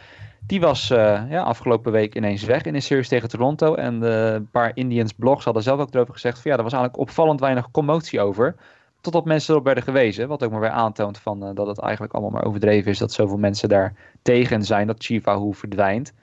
[0.45, 3.76] Die was ja, afgelopen week ineens weg in een series tegen Toronto.
[3.76, 7.01] En een paar Indians blogs hadden zelf ook erover gezegd van ja, er was eigenlijk
[7.01, 8.55] opvallend weinig commotie over.
[9.01, 10.27] Totdat mensen erop werden gewezen.
[10.27, 12.97] Wat ook maar weer aantoont van, uh, dat het eigenlijk allemaal maar overdreven is.
[12.97, 16.13] Dat zoveel mensen daar tegen zijn dat Chief Wahoo verdwijnt.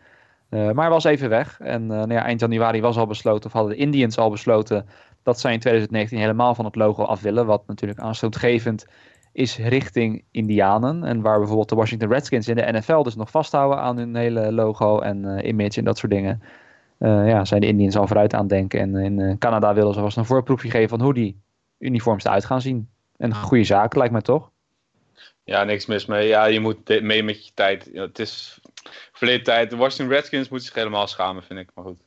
[0.51, 1.61] Uh, maar hij was even weg.
[1.61, 4.87] En nou ja, eind januari was al besloten, of hadden de Indians al besloten
[5.23, 7.47] dat zij in 2019 helemaal van het logo af willen.
[7.47, 8.87] Wat natuurlijk aanstootgevend
[9.33, 11.05] is richting Indianen.
[11.05, 14.53] En waar bijvoorbeeld de Washington Redskins in de NFL dus nog vasthouden aan hun hele
[14.53, 16.43] logo en image en dat soort dingen.
[16.99, 18.81] ja, zijn de Indians al vooruit aan denken.
[18.81, 21.44] En in Canada willen ze vast een voorproefje geven van hoe die
[21.85, 22.89] uniforms eruit gaan zien.
[23.17, 24.51] En een goede zaak, lijkt mij toch?
[25.45, 26.29] Ja, niks mis mee.
[26.29, 27.91] Ja, je moet mee met je tijd.
[27.93, 28.61] het is
[29.13, 29.71] verleden tijd.
[29.71, 31.71] De Washington Redskins moeten zich helemaal schamen, vind ik.
[31.75, 32.01] Maar goed.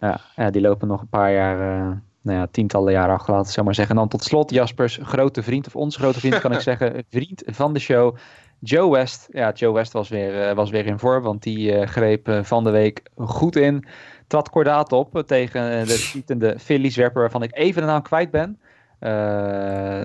[0.00, 3.64] Ja, ja die lopen nog een paar jaar, uh, nou ja, tientallen jaren achterlaten, zeg
[3.64, 3.94] maar zeggen.
[3.94, 7.42] En dan tot slot Jaspers grote vriend, of onze grote vriend kan ik zeggen, vriend
[7.46, 8.16] van de show,
[8.58, 9.28] Joe West.
[9.30, 12.64] Ja, Joe West was weer, uh, was weer in vorm, want die uh, greep van
[12.64, 13.84] de week goed in.
[14.26, 18.60] Trad kordaat op tegen de tietende Phillies werper, waarvan ik even de naam kwijt ben.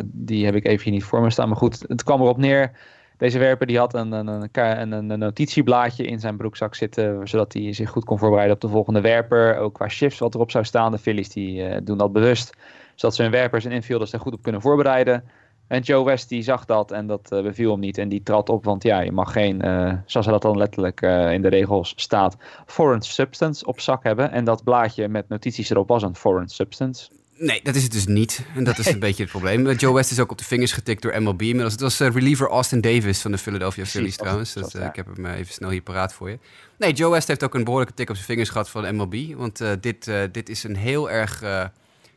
[0.03, 2.71] Die heb ik even hier niet voor me staan, maar goed, het kwam erop neer
[3.17, 7.73] deze werper die had een, een, een, een, notitieblaadje in zijn broekzak zitten, zodat hij
[7.73, 9.57] zich goed kon voorbereiden op de volgende werper.
[9.57, 10.91] Ook qua shifts wat erop zou staan.
[10.91, 12.57] De Phillies die uh, doen dat bewust,
[12.95, 15.23] zodat ze hun werpers en infielders er goed op kunnen voorbereiden.
[15.67, 17.97] En Joe West die zag dat en dat uh, beviel hem niet.
[17.97, 21.41] En die trad op, want ja, je mag geen, uh, zoals dat dan letterlijk in
[21.41, 24.31] de regels staat, foreign substance op zak hebben.
[24.31, 27.09] En dat blaadje met notities erop was een foreign substance.
[27.39, 28.45] Nee, dat is het dus niet.
[28.55, 29.71] En dat is een beetje het probleem.
[29.71, 31.41] Joe West is ook op de vingers getikt door MLB.
[31.41, 31.71] Inmiddels.
[31.71, 34.53] Het was uh, reliever Austin Davis van de Philadelphia Phillies trouwens.
[34.53, 36.39] Dat, uh, Ik heb hem uh, even snel hier paraat voor je.
[36.77, 39.33] Nee, Joe West heeft ook een behoorlijke tik op zijn vingers gehad van MLB.
[39.35, 41.43] Want dit, dit is een heel erg...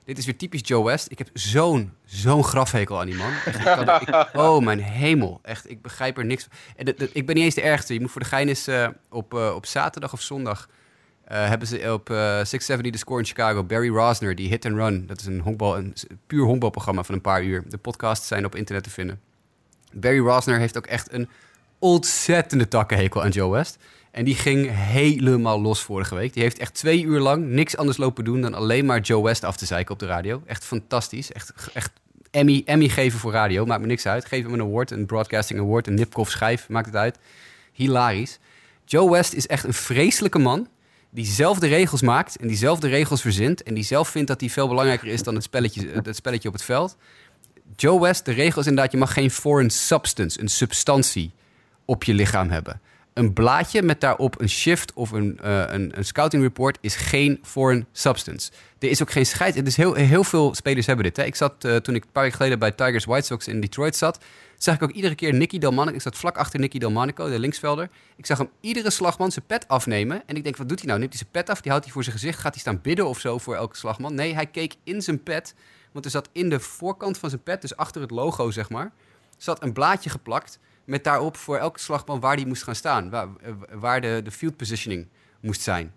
[0.04, 1.10] dit is weer typisch Joe West.
[1.10, 3.32] Ik heb zo'n zo'n grafhekel aan die man.
[3.44, 5.40] Echt, ik ik, oh, mijn hemel.
[5.42, 6.52] Echt, ik begrijp er niks van.
[6.76, 7.94] En ik ben niet eens de ergste.
[7.94, 8.68] Je moet voor de gein eens
[9.10, 10.68] op, op zaterdag of zondag
[11.30, 13.64] uh, hebben ze op uh, eh, 670 The Score in Chicago.
[13.64, 15.06] Barry Rosner, die Hit and Run.
[15.06, 15.94] Dat is een, honkbal, een
[16.26, 17.64] puur honkbalprogramma van een paar uur.
[17.68, 19.20] De podcasts zijn op internet te vinden.
[19.92, 21.28] Barry Rosner heeft ook echt een
[21.78, 23.78] ontzettende takkenhekel aan Joe West.
[24.10, 26.32] En die ging helemaal los vorige week.
[26.32, 29.44] Die heeft echt twee uur lang niks anders lopen doen dan alleen maar Joe West
[29.44, 30.42] af te zeiken op de radio.
[30.46, 31.32] Echt fantastisch.
[31.32, 31.92] Echt, echt
[32.30, 33.66] Emmy, Emmy geven voor radio.
[33.66, 34.24] Maakt me niks uit.
[34.24, 36.68] Geef hem een award, een broadcasting award, een Nipkoff schijf.
[36.68, 37.18] Maakt het uit.
[37.72, 38.38] Hilarisch.
[38.84, 40.68] Joe West is echt een vreselijke man
[41.10, 44.28] die zelf de regels maakt en die zelf de regels verzint en die zelf vindt
[44.28, 46.96] dat die veel belangrijker is dan het spelletje, het spelletje op het veld.
[47.76, 51.32] Joe West, de regel is inderdaad, je mag geen foreign substance, een substantie,
[51.84, 52.80] op je lichaam hebben.
[53.14, 57.38] Een blaadje met daarop een shift of een, uh, een, een, scouting report is geen
[57.42, 58.50] foreign substance.
[58.78, 59.54] Er is ook geen scheid.
[59.54, 61.18] Het is heel, heel veel spelers hebben dit.
[61.18, 63.96] Ik zat uh, toen ik een paar weken geleden bij Tigers White Sox in Detroit
[63.96, 64.18] zat
[64.62, 65.94] zag ik ook iedere keer Nicky Delmonico.
[65.94, 67.90] Ik zat vlak achter Nicky Delmonico, de linksvelder.
[68.16, 70.22] Ik zag hem iedere slagman zijn pet afnemen.
[70.26, 70.98] En ik denk, wat doet hij nou?
[70.98, 72.38] Neemt hij zijn pet af, die houdt hij voor zijn gezicht.
[72.38, 74.14] Gaat hij staan bidden of zo voor elke slagman?
[74.14, 75.54] Nee, hij keek in zijn pet.
[75.92, 78.92] Want er zat in de voorkant van zijn pet, dus achter het logo zeg maar,
[79.36, 83.10] zat een blaadje geplakt met daarop voor elke slagman waar die moest gaan staan.
[83.10, 83.28] Waar,
[83.72, 85.06] waar de, de field positioning
[85.40, 85.94] moest zijn.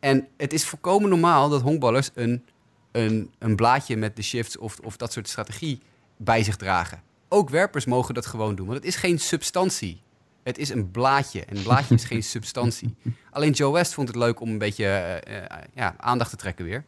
[0.00, 2.44] En het is volkomen normaal dat honkballers een,
[2.92, 5.80] een, een blaadje met de shifts of, of dat soort strategie
[6.16, 7.02] bij zich dragen.
[7.32, 10.02] Ook werpers mogen dat gewoon doen, want het is geen substantie.
[10.42, 11.44] Het is een blaadje.
[11.44, 12.96] En een blaadje is geen substantie.
[13.30, 16.64] Alleen Joe West vond het leuk om een beetje uh, uh, ja, aandacht te trekken
[16.64, 16.84] weer.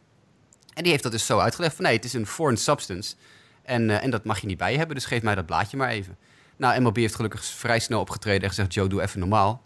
[0.73, 3.15] En die heeft dat dus zo uitgelegd van nee, het is een foreign substance.
[3.61, 5.77] En, uh, en dat mag je niet bij je hebben, dus geef mij dat blaadje
[5.77, 6.17] maar even.
[6.55, 8.73] Nou, MLB heeft gelukkig vrij snel opgetreden en gezegd...
[8.73, 9.63] Joe, doe even normaal.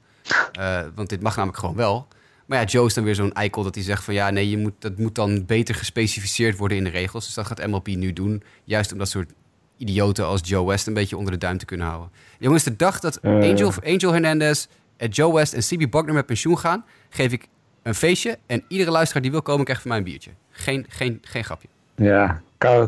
[0.95, 2.07] want dit mag namelijk gewoon wel.
[2.45, 4.13] Maar ja, Joe is dan weer zo'n eikel dat hij zegt van...
[4.13, 7.25] ja, nee, je moet, dat moet dan beter gespecificeerd worden in de regels.
[7.25, 8.43] Dus dat gaat MLB nu doen.
[8.63, 9.31] Juist om dat soort
[9.77, 12.11] idioten als Joe West een beetje onder de duim te kunnen houden.
[12.39, 13.31] Jongens, de dag dat uh.
[13.31, 14.65] Angel, Angel Hernandez,
[15.09, 17.47] Joe West en CB Buckner met pensioen gaan, geef ik
[17.83, 18.37] een feestje.
[18.45, 20.31] En iedere luisteraar die wil komen, krijgt van mij een biertje.
[20.49, 21.67] Geen, geen, geen grapje.
[21.95, 22.41] Ja,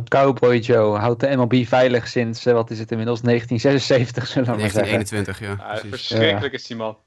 [0.07, 4.57] Cowboy Joe houdt de MLB veilig sinds, eh, wat is het inmiddels, 1976 zullen we
[4.57, 5.73] 1921, ja.
[5.73, 6.97] ja verschrikkelijk is die man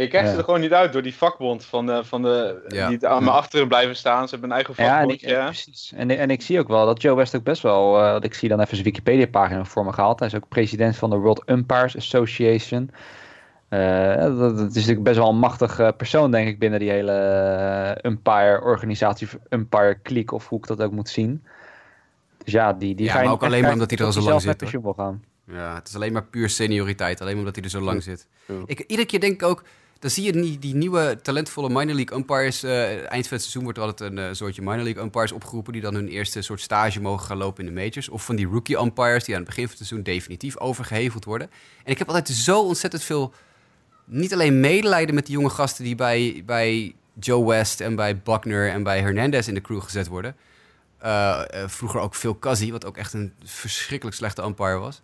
[0.00, 3.06] je krijgt ze er gewoon niet uit door die vakbond van de, van de, die
[3.06, 4.24] aan me achteren blijven staan.
[4.24, 5.20] Ze hebben een eigen vakbond.
[5.20, 5.92] Ja, en ik, precies.
[5.96, 8.48] En, en ik zie ook wel dat Joe West ook best wel, uh, ik zie
[8.48, 10.18] dan even zijn Wikipedia pagina voor me gehaald.
[10.18, 12.90] Hij is ook president van de World Umpires Association.
[13.70, 19.28] Uh, dat, is natuurlijk best wel een machtige persoon, denk ik, binnen die hele umpire-organisatie,
[19.50, 21.44] umpire-kliek, of hoe ik dat ook moet zien.
[22.44, 24.12] Dus ja, die, die ja, ga je maar ook alleen maar omdat hij er al
[24.12, 24.70] zo lang zit.
[24.70, 25.22] Wil gaan.
[25.44, 28.28] Ja, het is alleen maar puur senioriteit, alleen omdat hij er zo lang zit.
[28.66, 29.64] Ik, iedere keer denk ik ook,
[29.98, 32.64] dan zie je die, nieuwe talentvolle minor league umpires.
[32.64, 35.72] Uh, eind van het seizoen wordt er altijd een uh, soortje minor league umpires opgeroepen.
[35.72, 38.08] die dan hun eerste soort stage mogen gaan lopen in de majors.
[38.08, 41.50] Of van die rookie umpires die aan het begin van het seizoen definitief overgeheveld worden.
[41.84, 43.32] En ik heb altijd zo ontzettend veel.
[44.04, 48.70] niet alleen medelijden met die jonge gasten die bij, bij Joe West en bij Buckner
[48.70, 50.36] en bij Hernandez in de crew gezet worden.
[51.04, 55.02] Uh, vroeger ook Phil Cuzzy, wat ook echt een verschrikkelijk slechte umpire was.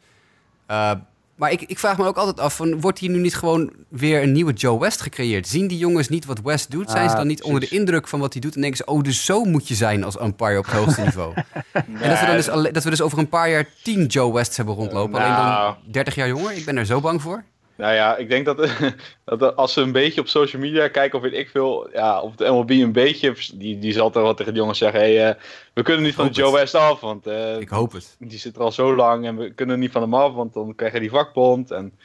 [1.37, 4.23] Maar ik, ik vraag me ook altijd af, van, wordt hier nu niet gewoon weer
[4.23, 5.49] een nieuwe Joe West gecreëerd?
[5.49, 6.91] Zien die jongens niet wat West doet?
[6.91, 8.55] Zijn ze Ah, dan niet onder de indruk van wat hij doet?
[8.55, 11.35] En denken ze, oh, dus zo moet je zijn als umpire op het hoogste niveau.
[11.73, 14.57] En dat we, dan dus, dat we dus over een paar jaar tien Joe Wests
[14.57, 15.21] hebben rondlopen.
[15.21, 15.75] Alleen Nou.
[15.83, 16.53] dan 30 jaar jonger.
[16.57, 17.45] Ik ben er zo bang voor.
[17.77, 18.69] Nou ja, ik denk dat,
[19.25, 22.35] dat als ze een beetje op social media kijken, of weet ik veel, ja, of
[22.35, 25.35] de MLB een beetje, die, die zal toch wel tegen de jongens zeggen, hey, eh,
[25.75, 26.55] we kunnen niet van Joe het.
[26.55, 28.17] West af, want eh, Ik hoop het.
[28.19, 30.75] die zit er al zo lang en we kunnen niet van hem af, want dan
[30.75, 31.99] krijg je die vakbond en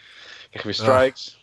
[0.49, 1.39] krijg je weer strikes.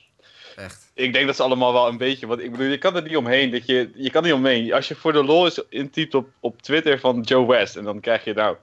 [0.56, 0.90] Echt.
[0.94, 3.16] Ik denk dat ze allemaal wel een beetje, want ik bedoel, je kan er niet
[3.16, 4.72] omheen, dat je, je kan er niet omheen.
[4.72, 8.00] Als je voor de lol is intypt op, op Twitter van Joe West, en dan
[8.00, 8.56] krijg je nou,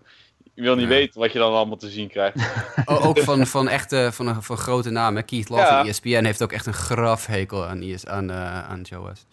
[0.53, 0.89] je wil niet Ja.
[0.89, 2.35] weten wat je dan allemaal te zien krijgt.
[2.85, 5.25] O- ook van, van echte, van, een- van grote namen.
[5.25, 5.77] Keith Love Ja.
[5.77, 9.25] van E ESPN heeft ook echt een grafhekel aan, ES, aan, eh, aan Joe West.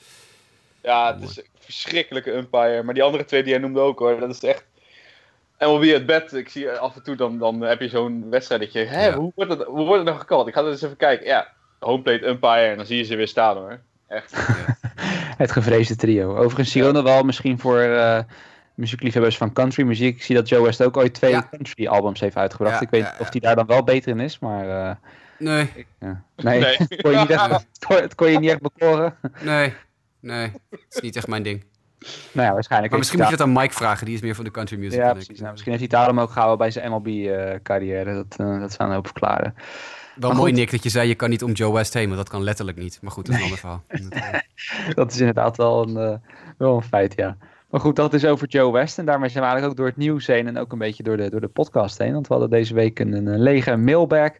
[0.82, 2.82] Ja, het is een verschrikkelijke umpire.
[2.82, 4.64] Maar die andere twee die jij noemde ook hoor, dat is echt...
[5.58, 8.72] MLB het bed, ik zie af en toe, dan, dan heb je zo'n wedstrijd dat
[8.72, 8.78] je...
[8.84, 9.14] Hé, Ja.
[9.14, 10.48] hoe, wordt het, hoe wordt het nou gekald?
[10.48, 11.26] Ik ga er eens even kijken.
[11.26, 11.48] Ja,
[11.78, 13.80] homeplate umpire en dan zie je ze weer staan hoor.
[14.08, 14.32] Echt.
[15.38, 16.36] Het gevreesde trio.
[16.36, 18.18] Overigens, Sirona wel misschien voor eh,
[18.78, 20.16] muziekliefhebbers van country muziek.
[20.16, 21.48] Ik zie dat Joe West ook ooit twee Ja.
[21.50, 22.74] country albums heeft uitgebracht.
[22.74, 24.68] Ja, ik weet ja, niet of hij daar dan wel beter in is, maar...
[24.88, 24.94] eh,
[25.38, 26.22] Nee, ja.
[26.36, 26.76] Nee, Nee.
[26.76, 29.14] het, kon je niet echt, het, kon, het kon je niet echt bekoren.
[29.40, 29.74] nee,
[30.20, 30.52] nee.
[30.70, 31.64] Het is niet echt mijn ding.
[32.32, 32.90] nou ja, waarschijnlijk.
[32.90, 34.06] Maar misschien moet je hij dat aan Mike vragen.
[34.06, 34.98] Die is meer van de country music.
[34.98, 35.16] Ja, dan ik.
[35.24, 35.38] precies.
[35.40, 38.14] Nou, misschien heeft hij daarom ook gehouden bij zijn MLB-carrière.
[38.14, 39.54] dat, eh, dat zou een hoop verklaren.
[40.14, 40.60] Wel Maar mooi, goed.
[40.60, 42.08] Nick, dat je zei je kan niet om Joe West heen.
[42.08, 42.98] Maar dat kan letterlijk niet.
[43.02, 43.82] Maar goed, dat is een ander verhaal.
[44.94, 46.16] dat is inderdaad wel een, eh,
[46.58, 47.36] wel een feit, ja.
[47.68, 48.98] Maar goed, dat is over Joe West.
[48.98, 51.16] En daarmee zijn we eigenlijk ook door het nieuws heen en ook een beetje door
[51.16, 52.12] de, door de podcast heen.
[52.12, 54.30] Want we hadden deze week een, een lege mailbag.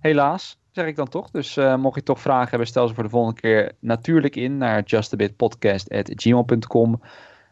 [0.00, 1.30] Helaas, zeg ik dan toch.
[1.30, 4.58] Dus eh, mocht je toch vragen hebben, stel ze voor de volgende keer natuurlijk in
[4.58, 7.00] naar justabitpodcast.gmail.com.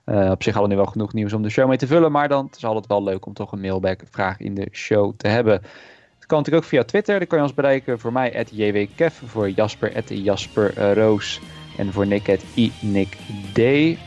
[0.04, 2.12] Eh op zich hadden we nu wel genoeg nieuws om de show mee te vullen.
[2.12, 5.28] Maar dan het altijd wel leuk om toch een mailbag vraag in de show te
[5.28, 5.54] hebben.
[6.18, 7.18] Het kan natuurlijk ook via Twitter.
[7.18, 7.98] Daar kan je ons bereiken.
[7.98, 9.20] Voor mij, jwkev.
[9.24, 11.40] Voor Jasper, Jasper eh, Roos.
[11.76, 13.58] En voor Nick, het iNickD.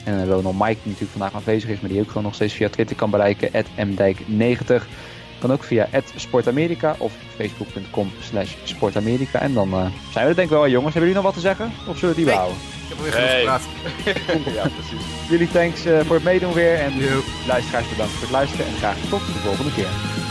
[0.03, 2.70] En nog Mike, die natuurlijk vandaag aanwezig is, maar die ook gewoon nog steeds via
[2.70, 3.49] Twitter kan bereiken.
[3.78, 4.84] mdijk90.
[5.39, 9.39] Kan ook via Sportamerika of facebook.com slash sportamerika.
[9.39, 9.80] En dan eh,
[10.11, 10.93] zijn we er denk ik wel, jongens.
[10.93, 11.72] Hebben jullie nog wat te zeggen?
[11.88, 12.34] Of zullen we die Nee.
[12.34, 12.61] behouden?
[12.84, 13.39] Ik heb alweer genoeg Hey.
[13.39, 14.55] gepraat.
[14.57, 15.05] ja, precies.
[15.30, 16.76] Jullie thanks eh, voor het meedoen weer.
[16.76, 17.22] En Yo.
[17.47, 18.66] luisteraars bedankt voor het luisteren.
[18.66, 20.22] En graag tot de volgende keer.